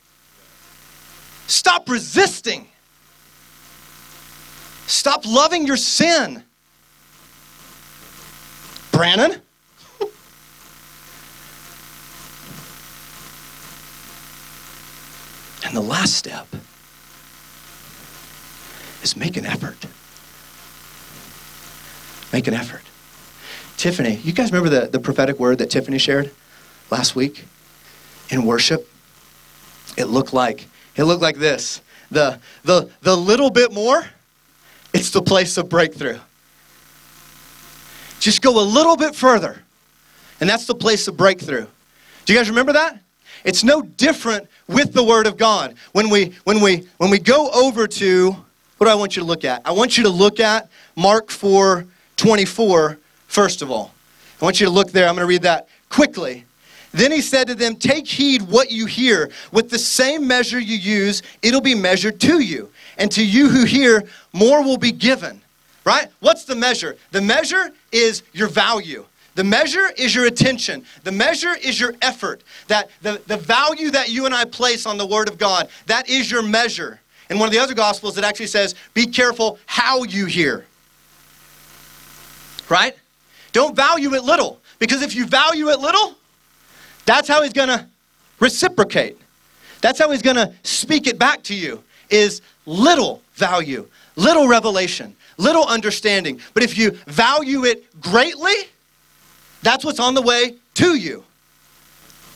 Stop 1.47 1.89
resisting. 1.89 2.67
Stop 4.91 5.25
loving 5.25 5.67
your 5.69 5.77
sin. 5.77 6.43
Brannon? 8.91 9.31
and 15.65 15.77
the 15.77 15.81
last 15.81 16.15
step 16.15 16.49
is 19.05 19.17
make 19.17 19.37
an 19.37 19.47
effort. 19.47 19.87
Make 22.33 22.49
an 22.49 22.55
effort. 22.55 22.83
Tiffany, 23.77 24.17
you 24.17 24.33
guys 24.33 24.51
remember 24.51 24.69
the, 24.71 24.89
the 24.89 24.99
prophetic 24.99 25.39
word 25.39 25.59
that 25.59 25.71
Tiffany 25.71 25.99
shared 25.99 26.33
last 26.91 27.15
week 27.15 27.45
in 28.29 28.45
worship? 28.45 28.91
It 29.97 30.07
looked 30.07 30.33
like 30.33 30.67
it 30.97 31.05
looked 31.05 31.23
like 31.23 31.37
this. 31.37 31.81
The 32.11 32.41
the 32.65 32.91
the 33.03 33.17
little 33.17 33.51
bit 33.51 33.73
more, 33.73 34.05
it's 34.93 35.11
the 35.11 35.23
place 35.23 35.57
of 35.57 35.69
breakthrough. 35.69 36.19
Just 38.19 38.43
go 38.43 38.61
a 38.61 38.65
little 38.65 38.97
bit 38.97 39.15
further, 39.15 39.63
and 40.41 40.49
that's 40.49 40.67
the 40.67 40.75
place 40.75 41.09
of 41.09 41.17
breakthrough. 41.17 41.67
Do 42.25 42.33
you 42.33 42.39
guys 42.39 42.49
remember 42.49 42.75
that? 42.75 43.01
It's 43.45 43.65
no 43.65 43.83
different 43.83 44.49
with 44.69 44.93
the 44.93 45.03
Word 45.03 45.27
of 45.27 45.37
God. 45.37 45.75
When 45.93 46.11
we 46.11 46.35
when 46.45 46.61
we 46.61 46.87
when 46.99 47.11
we 47.11 47.19
go 47.19 47.51
over 47.51 47.87
to 47.87 48.33
what 48.79 48.87
do 48.87 48.91
I 48.91 48.95
want 48.95 49.17
you 49.17 49.21
to 49.21 49.27
look 49.27 49.45
at? 49.45 49.63
I 49.65 49.73
want 49.73 49.97
you 49.97 50.05
to 50.05 50.11
look 50.11 50.41
at 50.41 50.69
Mark 50.97 51.31
4 51.31 51.87
24, 52.17 52.99
first 53.29 53.63
of 53.63 53.71
all. 53.71 53.95
I 54.41 54.45
want 54.45 54.61
you 54.61 54.67
to 54.67 54.73
look 54.73 54.91
there. 54.93 55.09
I'm 55.09 55.15
going 55.15 55.27
to 55.27 55.29
read 55.29 55.43
that 55.43 55.69
quickly. 55.89 56.45
Then 56.93 57.13
he 57.13 57.21
said 57.21 57.47
to 57.47 57.55
them, 57.55 57.77
Take 57.77 58.07
heed 58.07 58.43
what 58.43 58.71
you 58.71 58.87
hear. 58.87 59.31
With 59.53 59.71
the 59.71 59.79
same 59.79 60.27
measure 60.27 60.59
you 60.59 60.77
use, 60.77 61.23
it'll 61.43 61.61
be 61.61 61.75
measured 61.75 62.21
to 62.21 62.41
you. 62.41 62.71
And 63.01 63.11
to 63.13 63.27
you 63.27 63.49
who 63.49 63.65
hear, 63.65 64.05
more 64.33 64.63
will 64.63 64.77
be 64.77 64.93
given. 64.93 65.41
Right? 65.85 66.07
What's 66.21 66.45
the 66.45 66.55
measure? 66.55 66.97
The 67.11 67.21
measure 67.21 67.73
is 67.91 68.23
your 68.33 68.47
value. 68.47 69.07
The 69.35 69.43
measure 69.43 69.91
is 69.97 70.15
your 70.15 70.27
attention. 70.27 70.85
The 71.03 71.11
measure 71.11 71.57
is 71.57 71.81
your 71.81 71.95
effort. 72.03 72.43
That 72.69 72.91
the, 73.03 73.21
the 73.27 73.37
value 73.37 73.91
that 73.91 74.11
you 74.11 74.27
and 74.27 74.35
I 74.35 74.45
place 74.45 74.87
on 74.87 74.99
the 74.99 75.07
Word 75.07 75.29
of 75.29 75.39
God, 75.39 75.69
that 75.87 76.09
is 76.09 76.31
your 76.31 76.43
measure. 76.43 77.01
In 77.29 77.39
one 77.39 77.49
of 77.49 77.53
the 77.53 77.59
other 77.59 77.75
Gospels, 77.75 78.19
it 78.19 78.25
actually 78.25 78.47
says, 78.47 78.77
Be 78.95 79.07
careful 79.07 79.59
how 79.67 80.05
you 80.05 80.27
hear 80.27 80.67
right? 82.71 82.97
Don't 83.53 83.77
value 83.77 84.15
it 84.15 84.25
little. 84.25 84.61
Because 84.79 85.03
if 85.03 85.15
you 85.15 85.27
value 85.27 85.69
it 85.69 85.81
little, 85.81 86.15
that's 87.05 87.29
how 87.29 87.43
he's 87.43 87.53
going 87.53 87.69
to 87.69 87.87
reciprocate. 88.39 89.19
That's 89.83 89.99
how 89.99 90.11
he's 90.11 90.23
going 90.23 90.37
to 90.37 90.53
speak 90.63 91.07
it 91.07 91.19
back 91.19 91.43
to 91.45 91.55
you 91.55 91.83
is 92.09 92.41
little 92.71 93.21
value, 93.35 93.89
little 94.15 94.47
revelation, 94.47 95.17
little 95.39 95.67
understanding. 95.67 96.41
But 96.55 96.63
if 96.63 96.79
you 96.79 96.93
value 97.07 97.65
it 97.65 98.01
greatly, 98.01 98.55
that's 99.63 99.85
what's 99.85 99.99
on 99.99 100.15
the 100.15 100.23
way 100.23 100.55
to 100.75 100.95
you 100.95 101.25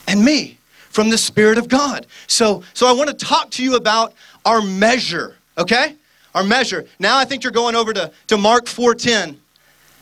and 0.07 0.23
me 0.23 0.57
from 0.89 1.09
the 1.09 1.17
Spirit 1.17 1.57
of 1.57 1.69
God. 1.69 2.05
So, 2.27 2.63
so 2.73 2.85
I 2.85 2.91
want 2.91 3.09
to 3.09 3.25
talk 3.25 3.49
to 3.51 3.63
you 3.63 3.75
about 3.75 4.13
our 4.43 4.61
measure, 4.61 5.37
okay? 5.57 5.95
Our 6.33 6.43
measure. 6.43 6.85
Now 6.99 7.17
I 7.17 7.23
think 7.23 7.43
you're 7.43 7.53
going 7.53 7.75
over 7.75 7.93
to, 7.93 8.11
to 8.27 8.37
Mark 8.37 8.67
410. 8.67 9.39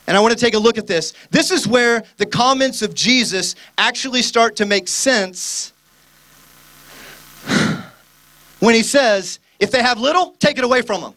And 0.06 0.17
I 0.17 0.19
want 0.19 0.34
to 0.34 0.39
take 0.39 0.56
a 0.56 0.60
look 0.60 0.78
at 0.78 0.88
this. 0.88 1.13
This 1.30 1.52
is 1.52 1.67
where 1.67 2.04
the 2.17 2.26
comments 2.26 2.82
of 2.82 2.93
Jesus 2.93 3.56
actually 3.78 4.22
start 4.22 4.56
to 4.58 4.65
make 4.65 4.88
sense 4.88 5.72
when 8.60 8.76
he 8.76 8.84
says, 8.84 9.39
if 9.63 9.71
they 9.71 9.82
have 9.82 9.97
little, 9.97 10.36
take 10.39 10.58
it 10.58 10.65
away 10.65 10.82
from 10.82 10.99
them. 10.99 11.13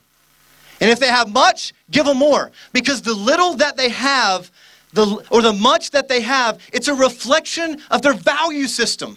And 0.81 0.89
if 0.89 1.01
they 1.01 1.09
have 1.09 1.33
much, 1.33 1.75
give 1.91 2.07
them 2.07 2.19
more. 2.19 2.53
Because 2.73 3.03
the 3.03 3.13
little 3.13 3.55
that 3.55 3.77
they 3.77 3.89
have, 3.89 4.53
the, 4.93 5.25
or 5.31 5.43
the 5.43 5.53
much 5.53 5.91
that 5.91 6.07
they 6.07 6.21
have, 6.21 6.61
it's 6.73 6.87
a 6.87 6.95
reflection 6.95 7.83
of 7.91 8.03
their 8.03 8.13
value 8.13 8.69
system. 8.69 9.17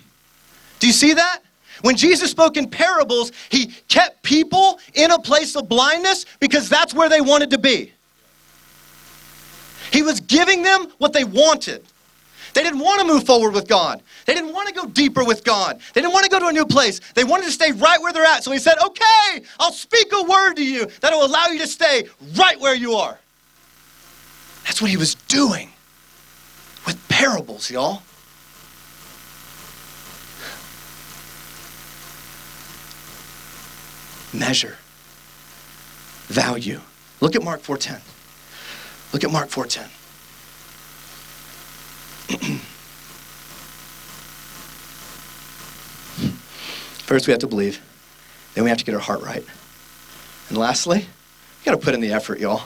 Do 0.80 0.88
you 0.88 0.94
see 0.94 1.14
that? 1.14 1.42
When 1.82 1.96
Jesus 1.96 2.32
spoke 2.32 2.58
in 2.58 2.70
parables, 2.70 3.32
he 3.50 3.68
kept 3.88 4.24
people 4.24 4.80
in 4.96 5.12
a 5.12 5.20
place 5.20 5.56
of 5.56 5.70
blindness 5.70 6.26
because 6.40 6.68
that's 6.68 6.94
where 6.96 7.08
they 7.08 7.22
wanted 7.22 7.52
to 7.52 7.60
be. 7.60 7.94
He 9.92 10.02
was 10.02 10.20
giving 10.22 10.64
them 10.64 10.88
what 10.98 11.14
they 11.14 11.24
wanted. 11.24 11.86
They 12.54 12.64
didn't 12.64 12.80
want 12.80 13.02
to 13.02 13.08
move 13.08 13.26
forward 13.26 13.54
with 13.54 13.68
God. 13.68 14.02
They 14.30 14.36
didn't 14.36 14.54
want 14.54 14.68
to 14.68 14.76
go 14.76 14.86
deeper 14.86 15.24
with 15.24 15.44
God. 15.44 15.82
They 15.96 16.02
didn't 16.02 16.14
want 16.14 16.24
to 16.26 16.30
go 16.30 16.40
to 16.40 16.46
a 16.46 16.52
new 16.52 16.68
place. 16.68 17.02
They 17.16 17.24
wanted 17.24 17.46
to 17.46 17.52
stay 17.52 17.72
right 17.72 18.00
where 18.00 18.14
they're 18.14 18.24
at. 18.24 18.44
So 18.44 18.52
he 18.52 18.60
said, 18.60 18.76
Okay, 18.78 19.44
I'll 19.60 19.72
speak 19.72 20.12
a 20.14 20.22
word 20.22 20.54
to 20.54 20.64
you 20.64 20.86
that 21.02 21.12
will 21.12 21.26
allow 21.26 21.48
you 21.48 21.58
to 21.58 21.66
stay 21.66 22.08
right 22.36 22.60
where 22.60 22.76
you 22.76 22.94
are. 22.94 23.18
That's 24.66 24.84
what 24.84 24.92
he 24.92 24.98
was 24.98 25.16
doing 25.16 25.72
with 26.86 27.04
parables, 27.10 27.72
y'all. 27.72 28.04
Measure, 34.32 34.78
value. 36.28 36.82
Look 37.20 37.36
at 37.36 37.42
Mark 37.42 37.64
4:10. 37.64 38.02
Look 39.12 39.24
at 39.24 39.32
Mark 39.32 39.50
4:10. 39.50 39.90
First, 47.10 47.26
we 47.26 47.32
have 47.32 47.40
to 47.40 47.48
believe. 47.48 47.82
Then 48.54 48.64
we 48.64 48.70
have 48.70 48.78
to 48.78 48.86
get 48.86 48.94
our 48.94 49.02
heart 49.02 49.24
right. 49.24 49.44
And 50.50 50.56
lastly, 50.60 51.00
you 51.00 51.66
got 51.66 51.72
to 51.72 51.78
put 51.78 51.96
in 51.96 52.02
the 52.02 52.14
effort, 52.14 52.40
y'all. 52.40 52.62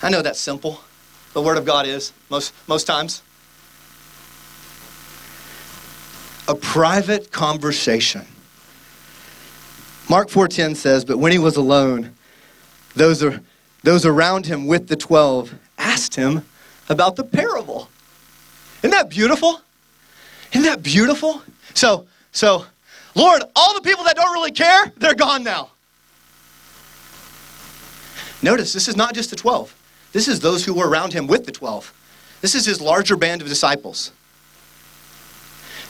I 0.00 0.08
know 0.08 0.22
that's 0.22 0.40
simple. 0.40 0.80
The 1.34 1.42
Word 1.42 1.58
of 1.58 1.66
God 1.66 1.86
is 1.86 2.14
most 2.30 2.54
most 2.66 2.86
times. 2.86 3.20
A 6.48 6.54
private 6.54 7.32
conversation. 7.32 8.24
Mark 10.08 10.30
4:10 10.30 10.74
says, 10.74 11.04
"But 11.04 11.18
when 11.18 11.30
he 11.30 11.38
was 11.38 11.56
alone, 11.56 12.16
those 12.94 13.22
are 13.22 13.42
those 13.82 14.06
around 14.06 14.46
him 14.46 14.68
with 14.68 14.88
the 14.88 14.96
12 14.96 15.52
asked 15.76 16.14
him 16.14 16.46
about 16.88 17.16
the 17.16 17.24
parable. 17.24 17.90
Isn't 18.78 18.92
that 18.92 19.10
beautiful? 19.10 19.60
Isn't 20.52 20.62
that 20.62 20.82
beautiful? 20.82 21.42
So, 21.74 22.06
so, 22.32 22.64
Lord, 23.20 23.42
all 23.54 23.74
the 23.74 23.82
people 23.82 24.04
that 24.04 24.16
don't 24.16 24.32
really 24.32 24.50
care, 24.50 24.90
they're 24.96 25.14
gone 25.14 25.44
now. 25.44 25.72
Notice 28.40 28.72
this 28.72 28.88
is 28.88 28.96
not 28.96 29.12
just 29.12 29.28
the 29.28 29.36
12. 29.36 29.76
This 30.12 30.26
is 30.26 30.40
those 30.40 30.64
who 30.64 30.72
were 30.72 30.88
around 30.88 31.12
him 31.12 31.26
with 31.26 31.44
the 31.44 31.52
12. 31.52 31.92
This 32.40 32.54
is 32.54 32.64
his 32.64 32.80
larger 32.80 33.18
band 33.18 33.42
of 33.42 33.48
disciples. 33.48 34.12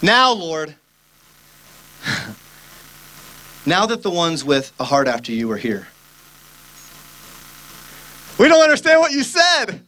Now, 0.02 0.32
Lord, 0.32 0.74
now 3.64 3.86
that 3.86 4.02
the 4.02 4.10
ones 4.10 4.44
with 4.44 4.72
a 4.80 4.84
heart 4.84 5.06
after 5.06 5.30
you 5.30 5.48
are 5.52 5.56
here, 5.56 5.86
we 8.40 8.48
don't 8.48 8.60
understand 8.64 8.98
what 8.98 9.12
you 9.12 9.22
said. 9.22 9.80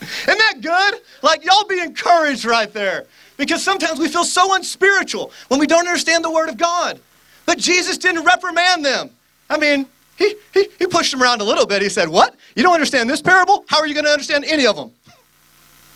Isn't 0.00 0.38
that 0.38 0.62
good? 0.62 0.94
Like, 1.22 1.44
y'all 1.44 1.66
be 1.68 1.80
encouraged 1.80 2.46
right 2.46 2.72
there. 2.72 3.04
Because 3.36 3.62
sometimes 3.62 3.98
we 3.98 4.08
feel 4.08 4.24
so 4.24 4.54
unspiritual 4.54 5.32
when 5.48 5.60
we 5.60 5.66
don't 5.66 5.86
understand 5.86 6.24
the 6.24 6.30
Word 6.30 6.48
of 6.48 6.56
God. 6.56 7.00
But 7.44 7.58
Jesus 7.58 7.98
didn't 7.98 8.24
reprimand 8.24 8.84
them. 8.84 9.10
I 9.48 9.58
mean, 9.58 9.86
he, 10.16 10.34
he, 10.54 10.68
he 10.78 10.86
pushed 10.86 11.12
them 11.12 11.22
around 11.22 11.40
a 11.40 11.44
little 11.44 11.66
bit. 11.66 11.82
He 11.82 11.88
said, 11.88 12.08
What? 12.08 12.34
You 12.54 12.62
don't 12.62 12.74
understand 12.74 13.08
this 13.08 13.22
parable? 13.22 13.64
How 13.68 13.78
are 13.78 13.86
you 13.86 13.94
going 13.94 14.06
to 14.06 14.10
understand 14.10 14.44
any 14.44 14.66
of 14.66 14.76
them? 14.76 14.90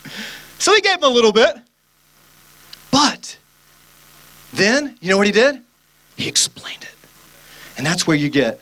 So 0.59 0.75
he 0.75 0.83
gave 0.83 1.01
them 1.01 1.11
a 1.11 1.15
little 1.15 1.33
bit. 1.33 1.57
But 2.91 3.39
then, 4.53 4.99
you 5.01 5.09
know 5.09 5.17
what 5.17 5.27
he 5.27 5.33
did? 5.33 5.63
He 6.17 6.29
explained 6.29 6.83
it. 6.83 6.95
And 7.79 7.87
that's 7.87 8.07
where 8.07 8.15
you 8.15 8.29
get, 8.29 8.61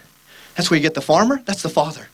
that's 0.55 0.70
where 0.70 0.76
you 0.76 0.83
get 0.83 0.95
the 0.95 1.01
farmer, 1.01 1.43
that's 1.45 1.62
the 1.62 1.68
father. 1.68 2.07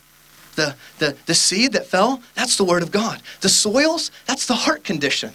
The, 0.55 0.75
the, 0.97 1.15
the 1.27 1.35
seed 1.35 1.73
that 1.73 1.85
fell, 1.85 2.23
that's 2.33 2.57
the 2.57 2.63
word 2.63 2.81
of 2.81 2.91
God. 2.91 3.21
The 3.41 3.49
soils, 3.49 4.09
that's 4.25 4.47
the 4.47 4.55
heart 4.55 4.83
condition. 4.83 5.33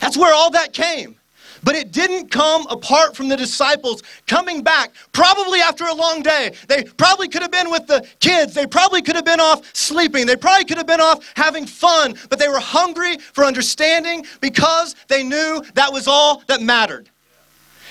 That's 0.00 0.16
where 0.16 0.34
all 0.34 0.50
that 0.50 0.72
came. 0.72 1.16
But 1.62 1.74
it 1.74 1.92
didn't 1.92 2.30
come 2.30 2.66
apart 2.68 3.14
from 3.14 3.28
the 3.28 3.36
disciples 3.36 4.02
coming 4.26 4.62
back, 4.62 4.92
probably 5.12 5.60
after 5.60 5.84
a 5.84 5.94
long 5.94 6.22
day. 6.22 6.54
They 6.68 6.84
probably 6.84 7.28
could 7.28 7.42
have 7.42 7.50
been 7.50 7.70
with 7.70 7.86
the 7.86 8.06
kids. 8.18 8.54
They 8.54 8.66
probably 8.66 9.02
could 9.02 9.16
have 9.16 9.26
been 9.26 9.40
off 9.40 9.74
sleeping. 9.74 10.26
They 10.26 10.36
probably 10.36 10.64
could 10.64 10.78
have 10.78 10.86
been 10.86 11.00
off 11.00 11.30
having 11.36 11.66
fun, 11.66 12.14
but 12.30 12.38
they 12.38 12.48
were 12.48 12.60
hungry 12.60 13.18
for 13.18 13.44
understanding 13.44 14.24
because 14.40 14.96
they 15.08 15.22
knew 15.22 15.62
that 15.74 15.92
was 15.92 16.08
all 16.08 16.42
that 16.46 16.62
mattered. 16.62 17.10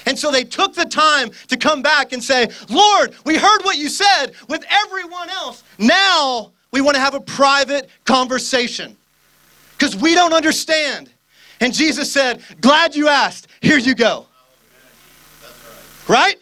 And 0.06 0.18
so 0.18 0.32
they 0.32 0.44
took 0.44 0.74
the 0.74 0.86
time 0.86 1.30
to 1.50 1.58
come 1.58 1.84
back 1.84 2.14
and 2.14 2.24
say, 2.24 2.48
Lord, 2.70 3.14
we 3.26 3.38
heard 3.38 3.62
what 3.62 3.78
you 3.78 3.90
said 3.90 4.32
with 4.48 4.66
everyone 4.68 5.30
else. 5.30 5.64
Now 5.78 6.54
we 6.72 6.82
want 6.82 6.96
to 6.96 7.02
have 7.02 7.14
a 7.14 7.22
private 7.22 7.90
conversation 8.06 8.98
because 9.78 9.96
we 9.96 10.16
don't 10.16 10.34
understand. 10.34 11.12
And 11.60 11.74
Jesus 11.74 12.12
said, 12.12 12.42
Glad 12.62 12.96
you 12.96 13.08
asked. 13.08 13.48
Here 13.62 13.78
you 13.78 13.96
go. 13.96 14.28
Right? 16.08 16.38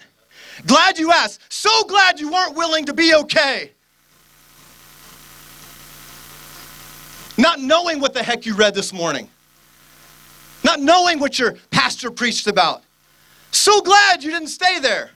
Glad 0.65 0.97
you 0.97 1.11
asked. 1.11 1.41
So 1.51 1.69
glad 1.85 2.19
you 2.19 2.31
weren't 2.31 2.55
willing 2.55 2.85
to 2.85 2.93
be 2.93 3.13
okay. 3.15 3.71
Not 7.37 7.59
knowing 7.59 7.99
what 7.99 8.13
the 8.13 8.23
heck 8.23 8.45
you 8.45 8.55
read 8.55 8.73
this 8.73 8.91
morning. 8.91 9.29
Not 10.63 10.79
knowing 10.79 11.19
what 11.19 11.37
your 11.37 11.55
pastor 11.69 12.09
preached 12.09 12.47
about. 12.47 12.83
So 13.51 13.81
glad 13.81 14.23
you 14.23 14.31
didn't 14.31 14.47
stay 14.47 14.79
there. 14.79 15.11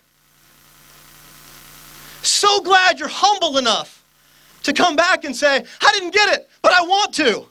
So 2.21 2.61
glad 2.61 2.99
you're 2.99 3.07
humble 3.07 3.57
enough 3.57 4.03
to 4.63 4.73
come 4.73 4.95
back 4.95 5.23
and 5.23 5.35
say, 5.35 5.65
I 5.81 5.91
didn't 5.93 6.13
get 6.13 6.29
it, 6.33 6.49
but 6.61 6.71
I 6.73 6.81
want 6.81 7.13
to. 7.15 7.47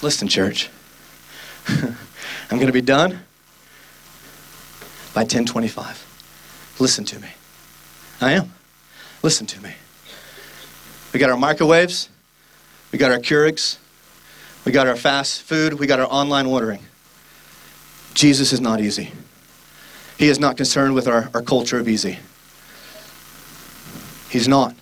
Listen, 0.00 0.28
church. 0.28 0.70
I'm 1.68 1.96
going 2.50 2.66
to 2.66 2.72
be 2.72 2.80
done 2.80 3.20
by 5.12 5.22
1025. 5.22 6.76
Listen 6.78 7.04
to 7.04 7.18
me. 7.18 7.28
I 8.20 8.32
am. 8.32 8.54
Listen 9.22 9.46
to 9.48 9.60
me. 9.60 9.72
We 11.12 11.18
got 11.18 11.30
our 11.30 11.36
microwaves. 11.36 12.08
We 12.92 12.98
got 12.98 13.10
our 13.10 13.18
Keurigs. 13.18 13.78
We 14.64 14.72
got 14.72 14.86
our 14.86 14.96
fast 14.96 15.42
food. 15.42 15.74
We 15.74 15.86
got 15.86 15.98
our 15.98 16.06
online 16.06 16.46
ordering. 16.46 16.80
Jesus 18.14 18.52
is 18.52 18.60
not 18.60 18.80
easy. 18.80 19.12
He 20.16 20.28
is 20.28 20.38
not 20.38 20.56
concerned 20.56 20.94
with 20.94 21.08
our, 21.08 21.30
our 21.34 21.42
culture 21.42 21.78
of 21.78 21.88
easy. 21.88 22.18
He's 24.30 24.46
not. 24.46 24.74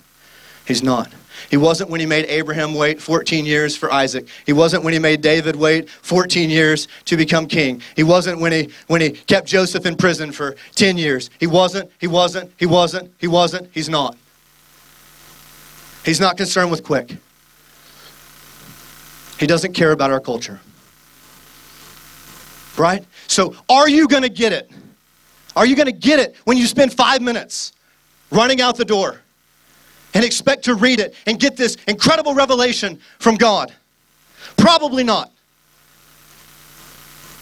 He's 0.65 0.83
not. 0.83 1.11
He 1.49 1.57
wasn't 1.57 1.89
when 1.89 1.99
he 1.99 2.05
made 2.05 2.25
Abraham 2.25 2.73
wait 2.73 3.01
14 3.01 3.45
years 3.45 3.75
for 3.75 3.91
Isaac. 3.91 4.27
He 4.45 4.53
wasn't 4.53 4.83
when 4.83 4.93
he 4.93 4.99
made 4.99 5.21
David 5.21 5.55
wait 5.55 5.89
14 5.89 6.49
years 6.49 6.87
to 7.05 7.17
become 7.17 7.47
king. 7.47 7.81
He 7.95 8.03
wasn't 8.03 8.39
when 8.39 8.51
he 8.51 8.69
when 8.87 9.01
he 9.01 9.11
kept 9.11 9.47
Joseph 9.47 9.85
in 9.85 9.95
prison 9.95 10.31
for 10.31 10.55
10 10.75 10.97
years. 10.97 11.29
He 11.39 11.47
wasn't, 11.47 11.91
he 11.99 12.07
wasn't, 12.07 12.51
he 12.57 12.65
wasn't, 12.65 13.11
he 13.19 13.27
wasn't, 13.27 13.69
he's 13.73 13.89
not. 13.89 14.17
He's 16.03 16.19
not 16.19 16.37
concerned 16.37 16.71
with 16.71 16.83
quick. 16.83 17.15
He 19.39 19.45
doesn't 19.45 19.73
care 19.73 19.91
about 19.91 20.11
our 20.11 20.19
culture. 20.19 20.59
Right? 22.77 23.05
So, 23.27 23.55
are 23.69 23.89
you 23.89 24.07
going 24.07 24.23
to 24.23 24.29
get 24.29 24.53
it? 24.53 24.71
Are 25.55 25.65
you 25.65 25.75
going 25.75 25.87
to 25.87 25.91
get 25.91 26.19
it 26.19 26.35
when 26.45 26.57
you 26.57 26.67
spend 26.67 26.93
five 26.93 27.21
minutes 27.21 27.73
running 28.31 28.61
out 28.61 28.77
the 28.77 28.85
door 28.85 29.21
and 30.17 30.25
expect 30.25 30.65
to 30.65 30.73
read 30.73 30.99
it 30.99 31.13
and 31.27 31.39
get 31.39 31.55
this 31.55 31.77
incredible 31.87 32.33
revelation 32.33 32.99
from 33.19 33.35
God? 33.35 33.71
Probably 34.57 35.03
not. 35.03 35.31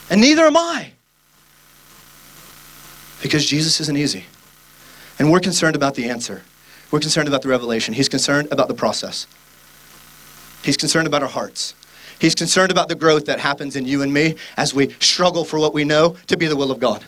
And 0.10 0.20
neither 0.20 0.44
am 0.44 0.58
I. 0.58 0.92
Because 3.24 3.46
Jesus 3.46 3.80
isn't 3.80 3.96
easy. 3.96 4.26
And 5.18 5.32
we're 5.32 5.40
concerned 5.40 5.78
about 5.78 5.96
the 5.96 6.10
answer. 6.10 6.44
We're 6.92 7.00
concerned 7.00 7.30
about 7.30 7.44
the 7.44 7.48
revelation. 7.48 7.94
He's 7.94 8.10
concerned 8.10 8.50
about 8.52 8.68
the 8.68 8.74
process. 8.74 9.26
He's 10.62 10.76
concerned 10.76 11.08
about 11.08 11.24
our 11.24 11.30
hearts. 11.30 11.76
He's 12.20 12.36
concerned 12.36 12.72
about 12.72 12.90
the 12.90 12.96
growth 12.96 13.24
that 13.28 13.40
happens 13.40 13.78
in 13.78 13.86
you 13.86 14.02
and 14.02 14.14
me 14.14 14.36
as 14.58 14.74
we 14.74 14.90
struggle 15.00 15.46
for 15.46 15.60
what 15.60 15.74
we 15.74 15.86
know 15.86 16.18
to 16.28 16.36
be 16.36 16.46
the 16.46 16.58
will 16.58 16.72
of 16.72 16.82
God. 16.82 17.06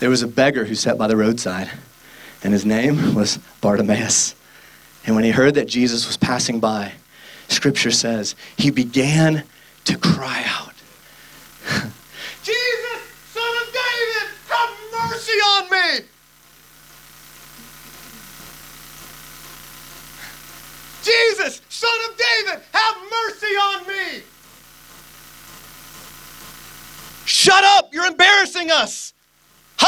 There 0.00 0.10
was 0.10 0.22
a 0.22 0.28
beggar 0.28 0.64
who 0.64 0.74
sat 0.74 0.96
by 0.96 1.06
the 1.06 1.16
roadside, 1.16 1.70
and 2.42 2.52
his 2.52 2.64
name 2.64 3.14
was 3.14 3.38
Bartimaeus. 3.60 4.34
And 5.06 5.14
when 5.14 5.24
he 5.24 5.30
heard 5.30 5.54
that 5.54 5.66
Jesus 5.66 6.06
was 6.06 6.16
passing 6.16 6.60
by, 6.60 6.92
scripture 7.48 7.90
says, 7.90 8.36
he 8.56 8.70
began 8.70 9.44
to 9.84 9.96
cry 9.96 10.44
out 10.46 10.68
Jesus, 12.42 13.00
son 13.32 13.56
of 13.62 13.74
David, 13.74 14.28
have 14.48 14.70
mercy 15.10 15.32
on 15.32 15.70
me! 15.70 16.04
Jesus, 21.02 21.60
son 21.68 21.90
of 22.08 22.16
David, 22.16 22.62
have 22.72 22.96
mercy 23.10 23.46
on 23.46 23.86
me! 23.86 24.22
Shut 27.26 27.64
up, 27.64 27.92
you're 27.92 28.06
embarrassing 28.06 28.70
us! 28.70 29.12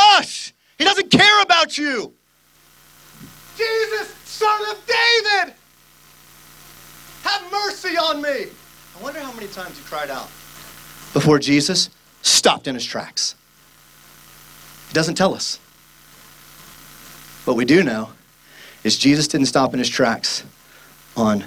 Hush! 0.03 0.55
He 0.79 0.85
doesn't 0.85 1.11
care 1.11 1.43
about 1.43 1.77
you! 1.77 2.15
Jesus, 3.59 4.15
son 4.25 4.71
of 4.71 4.79
David, 4.87 5.55
have 7.23 7.53
mercy 7.53 7.99
on 7.99 8.23
me! 8.23 8.47
I 8.99 9.03
wonder 9.03 9.21
how 9.21 9.33
many 9.33 9.49
times 9.49 9.77
he 9.77 9.85
cried 9.85 10.09
out 10.09 10.29
before 11.13 11.39
Jesus 11.39 11.91
stopped 12.23 12.67
in 12.67 12.75
his 12.75 12.85
tracks. 12.87 13.35
He 14.89 14.95
doesn't 14.95 15.17
tell 15.17 15.35
us. 15.35 15.59
What 17.45 17.59
we 17.59 17.67
do 17.67 17.83
know 17.83 18.11
is 18.85 18.97
Jesus 18.97 19.29
didn't 19.29 19.47
stop 19.49 19.75
in 19.75 19.79
his 19.79 19.89
tracks 19.91 20.45
on 21.15 21.45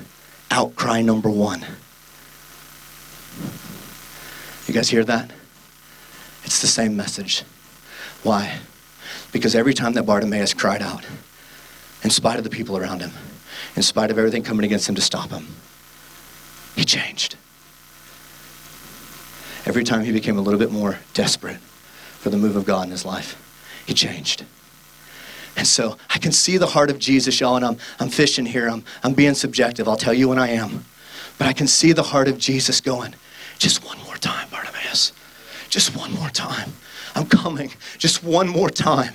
outcry 0.52 1.02
number 1.02 1.30
one. 1.30 1.66
You 4.68 4.74
guys 4.76 4.90
hear 4.90 5.04
that? 5.06 5.32
It's 6.44 6.62
the 6.62 6.68
same 6.68 6.96
message. 6.96 7.44
Why? 8.24 8.60
Because 9.32 9.56
every 9.56 9.74
time 9.74 9.94
that 9.94 10.04
Bartimaeus 10.04 10.54
cried 10.54 10.82
out, 10.82 11.06
in 12.04 12.10
spite 12.10 12.38
of 12.38 12.44
the 12.44 12.50
people 12.50 12.78
around 12.78 13.02
him, 13.02 13.12
in 13.76 13.84
spite 13.84 14.12
of 14.12 14.18
everything 14.18 14.44
coming 14.44 14.66
against 14.66 14.90
him 14.90 14.96
to 14.96 15.02
stop 15.02 15.30
him, 15.30 15.48
he 16.76 16.84
changed. 16.84 17.36
Every 19.66 19.84
time 19.84 20.04
he 20.04 20.12
became 20.12 20.38
a 20.38 20.42
little 20.42 20.60
bit 20.60 20.72
more 20.72 21.00
desperate 21.14 21.58
for 21.58 22.30
the 22.30 22.38
move 22.38 22.56
of 22.56 22.66
God 22.66 22.86
in 22.86 22.92
his 22.92 23.06
life, 23.06 23.40
he 23.86 23.94
changed. 23.94 24.46
And 25.56 25.68
so 25.68 25.98
I 26.10 26.18
can 26.18 26.32
see 26.32 26.58
the 26.58 26.68
heart 26.68 26.90
of 26.90 27.00
Jesus, 27.00 27.40
y'all, 27.40 27.56
and 27.56 27.66
I'm, 27.66 27.78
I'm 28.00 28.10
fishing 28.10 28.46
here. 28.46 28.70
I'm, 28.70 28.84
I'm 29.04 29.14
being 29.14 29.36
subjective. 29.36 29.88
I'll 29.88 29.98
tell 29.98 30.14
you 30.14 30.30
when 30.30 30.40
I 30.40 30.50
am. 30.50 30.86
But 31.38 31.48
I 31.48 31.54
can 31.54 31.68
see 31.68 31.92
the 31.92 32.04
heart 32.04 32.28
of 32.28 32.38
Jesus 32.38 32.82
going, 32.82 33.16
just 33.60 33.86
one 33.86 34.00
more 34.04 34.16
time, 34.16 34.48
Bartimaeus. 34.50 35.14
Just 35.70 35.96
one 35.96 36.12
more 36.14 36.30
time. 36.30 36.74
I'm 37.16 37.26
coming. 37.28 37.72
Just 37.98 38.24
one 38.24 38.48
more 38.48 38.70
time. 38.70 39.14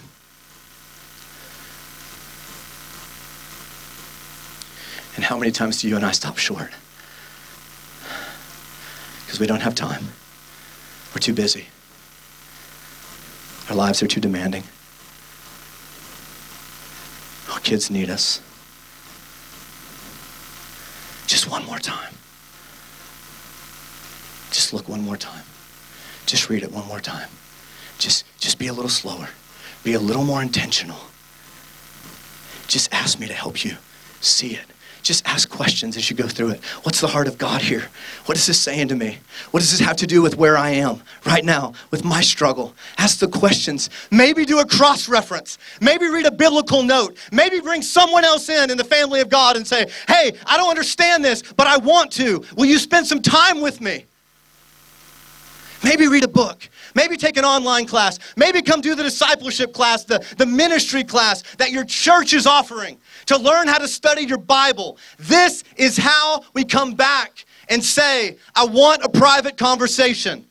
And 5.17 5.25
how 5.25 5.37
many 5.37 5.51
times 5.51 5.83
do 5.83 5.89
you 5.89 5.97
and 5.97 6.05
I 6.05 6.13
stop 6.13 6.39
short? 6.39 6.71
Because 9.27 9.41
we 9.41 9.47
don't 9.49 9.63
have 9.63 9.75
time. 9.75 10.05
We're 11.13 11.21
too 11.21 11.35
busy. 11.35 11.67
Our 13.69 13.75
lives 13.75 14.03
are 14.03 14.07
too 14.07 14.21
demanding. 14.21 14.63
Our 17.53 17.61
kids 17.61 17.91
need 17.91 18.11
us. 18.11 18.41
Just 21.27 21.51
one 21.51 21.67
more 21.67 21.79
time. 21.79 22.15
Just 24.51 24.73
look 24.73 24.89
one 24.89 25.03
more 25.03 25.17
time. 25.17 25.45
Just 26.27 26.49
read 26.49 26.63
it 26.63 26.73
one 26.73 26.87
more 26.87 27.01
time. 27.01 27.29
Just, 27.99 28.25
just 28.39 28.59
be 28.59 28.69
a 28.69 28.73
little 28.73 28.89
slower. 28.89 29.29
Be 29.85 29.95
a 29.95 30.01
little 30.01 30.25
more 30.25 30.43
intentional. 30.43 30.99
Just 32.67 32.93
ask 32.93 33.19
me 33.19 33.27
to 33.27 33.35
help 33.35 33.65
you 33.65 33.77
see 34.21 34.55
it. 34.55 34.67
Just 35.03 35.27
ask 35.27 35.49
questions 35.49 35.97
as 35.97 36.11
you 36.11 36.17
go 36.17 36.27
through 36.27 36.51
it. 36.51 36.65
What's 36.83 37.01
the 37.01 37.07
heart 37.07 37.29
of 37.29 37.39
God 37.39 37.63
here? 37.63 37.89
What 38.27 38.37
is 38.37 38.47
this 38.47 38.61
saying 38.61 38.89
to 38.89 38.95
me? 38.95 39.19
What 39.53 39.61
does 39.61 39.71
this 39.71 39.81
have 39.81 39.97
to 39.97 40.07
do 40.07 40.21
with 40.21 40.37
where 40.37 40.57
I 40.57 40.71
am 40.71 41.03
right 41.25 41.45
now, 41.45 41.73
with 41.91 42.05
my 42.05 42.21
struggle? 42.21 42.75
Ask 42.99 43.21
the 43.21 43.29
questions. 43.29 43.89
Maybe 44.11 44.45
do 44.45 44.59
a 44.59 44.67
cross 44.67 45.09
reference. 45.09 45.57
Maybe 45.81 46.09
read 46.09 46.27
a 46.27 46.31
biblical 46.31 46.83
note. 46.83 47.17
Maybe 47.33 47.61
bring 47.61 47.81
someone 47.81 48.25
else 48.25 48.49
in 48.51 48.71
in 48.71 48.77
the 48.77 48.85
family 48.85 49.21
of 49.21 49.31
God 49.31 49.57
and 49.57 49.67
say, 49.67 49.87
hey, 50.09 50.33
I 50.45 50.57
don't 50.59 50.69
understand 50.69 51.25
this, 51.25 51.43
but 51.43 51.67
I 51.67 51.79
want 51.79 52.13
to. 52.13 52.45
Will 52.57 52.67
you 52.67 52.79
spend 52.79 53.07
some 53.07 53.23
time 53.23 53.63
with 53.63 53.81
me? 53.81 54.05
Maybe 55.85 56.09
read 56.09 56.25
a 56.25 56.29
book. 56.29 56.69
Maybe 56.95 57.17
take 57.17 57.37
an 57.37 57.45
online 57.45 57.87
class. 57.87 58.19
Maybe 58.37 58.63
come 58.63 58.81
do 58.81 58.95
the 58.95 59.03
discipleship 59.03 59.73
class, 59.73 60.05
the, 60.05 60.25
the 60.37 60.47
ministry 60.47 61.05
class 61.05 61.43
that 61.59 61.71
your 61.71 61.85
church 61.85 62.33
is 62.33 62.47
offering 62.47 62.99
to 63.27 63.39
learn 63.39 63.69
how 63.69 63.79
to 63.79 63.87
study 63.87 64.23
your 64.23 64.39
Bible. 64.39 64.99
This 65.19 65.63
is 65.77 65.97
how 65.97 66.43
we 66.55 66.65
come 66.65 66.95
back 66.95 67.45
and 67.69 67.85
say, 67.85 68.39
I 68.55 68.65
want 68.65 69.05
a 69.05 69.09
private 69.09 69.57
conversation. 69.57 70.45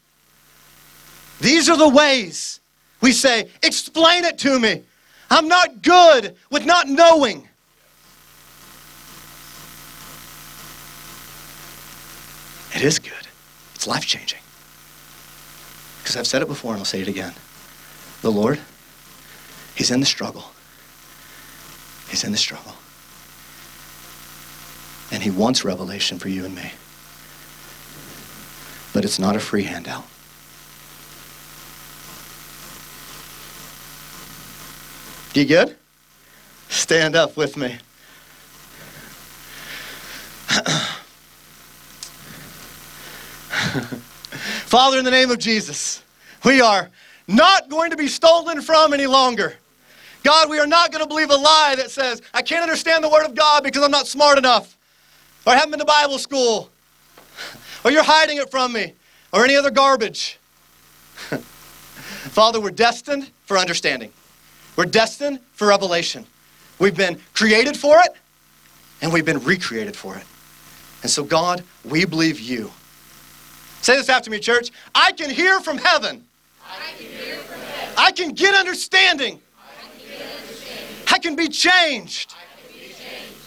These 1.39 1.69
are 1.69 1.77
the 1.77 1.89
ways 1.89 2.61
we 3.01 3.11
say, 3.11 3.49
explain 3.63 4.25
it 4.25 4.37
to 4.39 4.59
me. 4.59 4.83
I'm 5.29 5.47
not 5.47 5.81
good 5.81 6.35
with 6.49 6.65
not 6.65 6.87
knowing. 6.87 7.47
It 12.73 12.81
is 12.81 12.99
good. 12.99 13.11
It's 13.75 13.87
life 13.87 14.05
changing. 14.05 14.39
Because 16.07 16.15
I've 16.15 16.25
said 16.25 16.41
it 16.41 16.47
before 16.47 16.71
and 16.71 16.79
I'll 16.79 16.85
say 16.85 17.01
it 17.01 17.09
again. 17.09 17.33
The 18.21 18.31
Lord, 18.31 18.61
He's 19.75 19.91
in 19.91 19.99
the 19.99 20.05
struggle. 20.05 20.51
He's 22.07 22.23
in 22.23 22.31
the 22.31 22.37
struggle. 22.37 22.75
And 25.11 25.21
He 25.21 25.29
wants 25.29 25.65
revelation 25.65 26.17
for 26.17 26.29
you 26.29 26.45
and 26.45 26.55
me. 26.55 26.71
But 28.93 29.03
it's 29.03 29.19
not 29.19 29.35
a 29.35 29.39
free 29.41 29.63
handout. 29.63 30.05
You 35.33 35.43
good? 35.43 35.75
Stand 36.69 37.17
up 37.17 37.35
with 37.35 37.57
me. 37.57 37.79
Father, 44.67 44.99
in 44.99 45.05
the 45.05 45.11
name 45.11 45.31
of 45.31 45.39
Jesus, 45.39 46.03
we 46.43 46.59
are 46.59 46.89
not 47.25 47.69
going 47.69 47.91
to 47.91 47.95
be 47.95 48.09
stolen 48.09 48.61
from 48.61 48.91
any 48.93 49.07
longer. 49.07 49.55
God, 50.23 50.49
we 50.49 50.59
are 50.59 50.67
not 50.67 50.91
going 50.91 51.01
to 51.01 51.07
believe 51.07 51.29
a 51.29 51.37
lie 51.37 51.75
that 51.77 51.89
says, 51.89 52.21
I 52.33 52.41
can't 52.41 52.63
understand 52.63 53.01
the 53.01 53.07
Word 53.07 53.25
of 53.25 53.33
God 53.33 53.63
because 53.63 53.81
I'm 53.81 53.91
not 53.91 54.07
smart 54.07 54.37
enough, 54.37 54.75
or 55.45 55.53
I 55.53 55.55
haven't 55.55 55.71
been 55.71 55.79
to 55.79 55.85
Bible 55.85 56.19
school, 56.19 56.69
or 57.85 57.91
you're 57.91 58.03
hiding 58.03 58.39
it 58.39 58.51
from 58.51 58.73
me, 58.73 58.91
or 59.31 59.45
any 59.45 59.55
other 59.55 59.71
garbage. 59.71 60.37
Father, 61.13 62.59
we're 62.59 62.71
destined 62.71 63.31
for 63.45 63.57
understanding. 63.57 64.11
We're 64.75 64.83
destined 64.83 65.39
for 65.53 65.67
revelation. 65.67 66.25
We've 66.77 66.97
been 66.97 67.21
created 67.33 67.77
for 67.77 67.99
it, 67.99 68.11
and 69.01 69.13
we've 69.13 69.23
been 69.23 69.39
recreated 69.45 69.95
for 69.95 70.17
it. 70.17 70.25
And 71.03 71.09
so, 71.09 71.23
God, 71.23 71.63
we 71.85 72.03
believe 72.03 72.41
you. 72.41 72.73
Say 73.81 73.95
this 73.95 74.09
after 74.09 74.29
me, 74.29 74.39
church. 74.39 74.71
I 74.93 75.11
can 75.13 75.29
hear 75.29 75.61
from 75.61 75.77
heaven. 75.77 76.25
I 76.65 76.91
can 76.97 77.07
hear 77.07 77.35
from 77.37 77.61
heaven. 77.61 77.93
I 77.97 78.11
can 78.11 78.33
get 78.33 78.53
understanding. 78.53 79.39
I 79.57 79.81
can 79.81 79.89
get 80.09 80.21
understanding. 80.41 81.05
I 81.07 81.19
can 81.19 81.35
be 81.35 81.47
changed. 81.47 82.33
I 82.35 82.61
can 82.67 82.79
be 82.79 82.93
changed. 82.93 83.37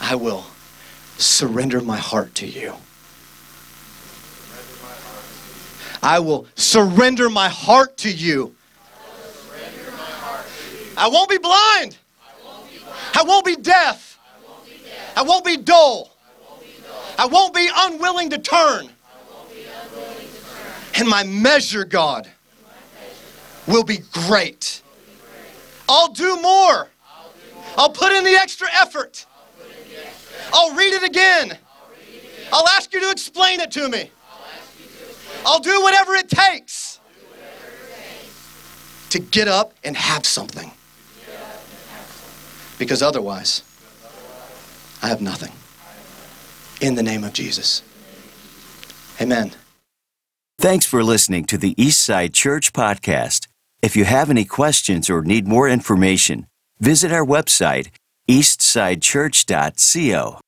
I 0.00 0.14
will 0.14 0.46
surrender 1.18 1.80
my 1.80 1.98
heart 1.98 2.34
to 2.36 2.46
you. 2.46 2.74
I 6.04 6.18
will 6.18 6.46
surrender 6.54 7.30
my 7.30 7.48
heart 7.48 7.96
to 7.98 8.10
you. 8.10 8.54
I 10.98 11.08
won't 11.08 11.30
be 11.30 11.38
blind. 11.38 11.96
I 13.14 13.22
won't 13.24 13.46
be 13.46 13.56
deaf. 13.56 14.18
I 15.16 15.22
won't 15.22 15.46
be 15.46 15.56
dull. 15.56 16.14
I 17.18 17.26
won't 17.26 17.54
be 17.54 17.66
unwilling 17.74 18.28
to 18.30 18.38
turn. 18.38 18.90
And 20.96 21.08
my 21.08 21.24
measure, 21.24 21.86
God, 21.86 22.30
will 23.66 23.82
be 23.82 24.00
great. 24.12 24.82
I'll 25.88 26.12
do 26.12 26.40
more. 26.42 26.88
I'll 27.78 27.90
put 27.90 28.12
in 28.12 28.24
the 28.24 28.34
extra 28.34 28.68
effort. 28.82 29.24
I'll 30.52 30.74
read 30.74 30.92
it 30.92 31.02
again. 31.02 31.58
I'll 32.52 32.68
ask 32.76 32.92
you 32.92 33.00
to 33.00 33.10
explain 33.10 33.60
it 33.60 33.70
to 33.70 33.88
me. 33.88 34.10
I'll 35.46 35.60
do 35.60 35.82
whatever 35.82 36.14
it 36.14 36.28
takes 36.28 37.00
to 39.10 39.18
get 39.18 39.48
up 39.48 39.74
and 39.84 39.96
have 39.96 40.26
something. 40.26 40.70
Because 42.78 43.02
otherwise, 43.02 43.62
I 45.02 45.08
have 45.08 45.20
nothing. 45.20 45.52
In 46.80 46.94
the 46.96 47.02
name 47.02 47.22
of 47.22 47.32
Jesus. 47.32 47.82
Amen. 49.20 49.52
Thanks 50.58 50.86
for 50.86 51.04
listening 51.04 51.44
to 51.46 51.58
the 51.58 51.74
Eastside 51.76 52.32
Church 52.32 52.72
Podcast. 52.72 53.46
If 53.82 53.96
you 53.96 54.04
have 54.04 54.30
any 54.30 54.44
questions 54.44 55.10
or 55.10 55.22
need 55.22 55.46
more 55.46 55.68
information, 55.68 56.46
visit 56.80 57.12
our 57.12 57.24
website, 57.24 57.90
eastsidechurch.co. 58.28 60.40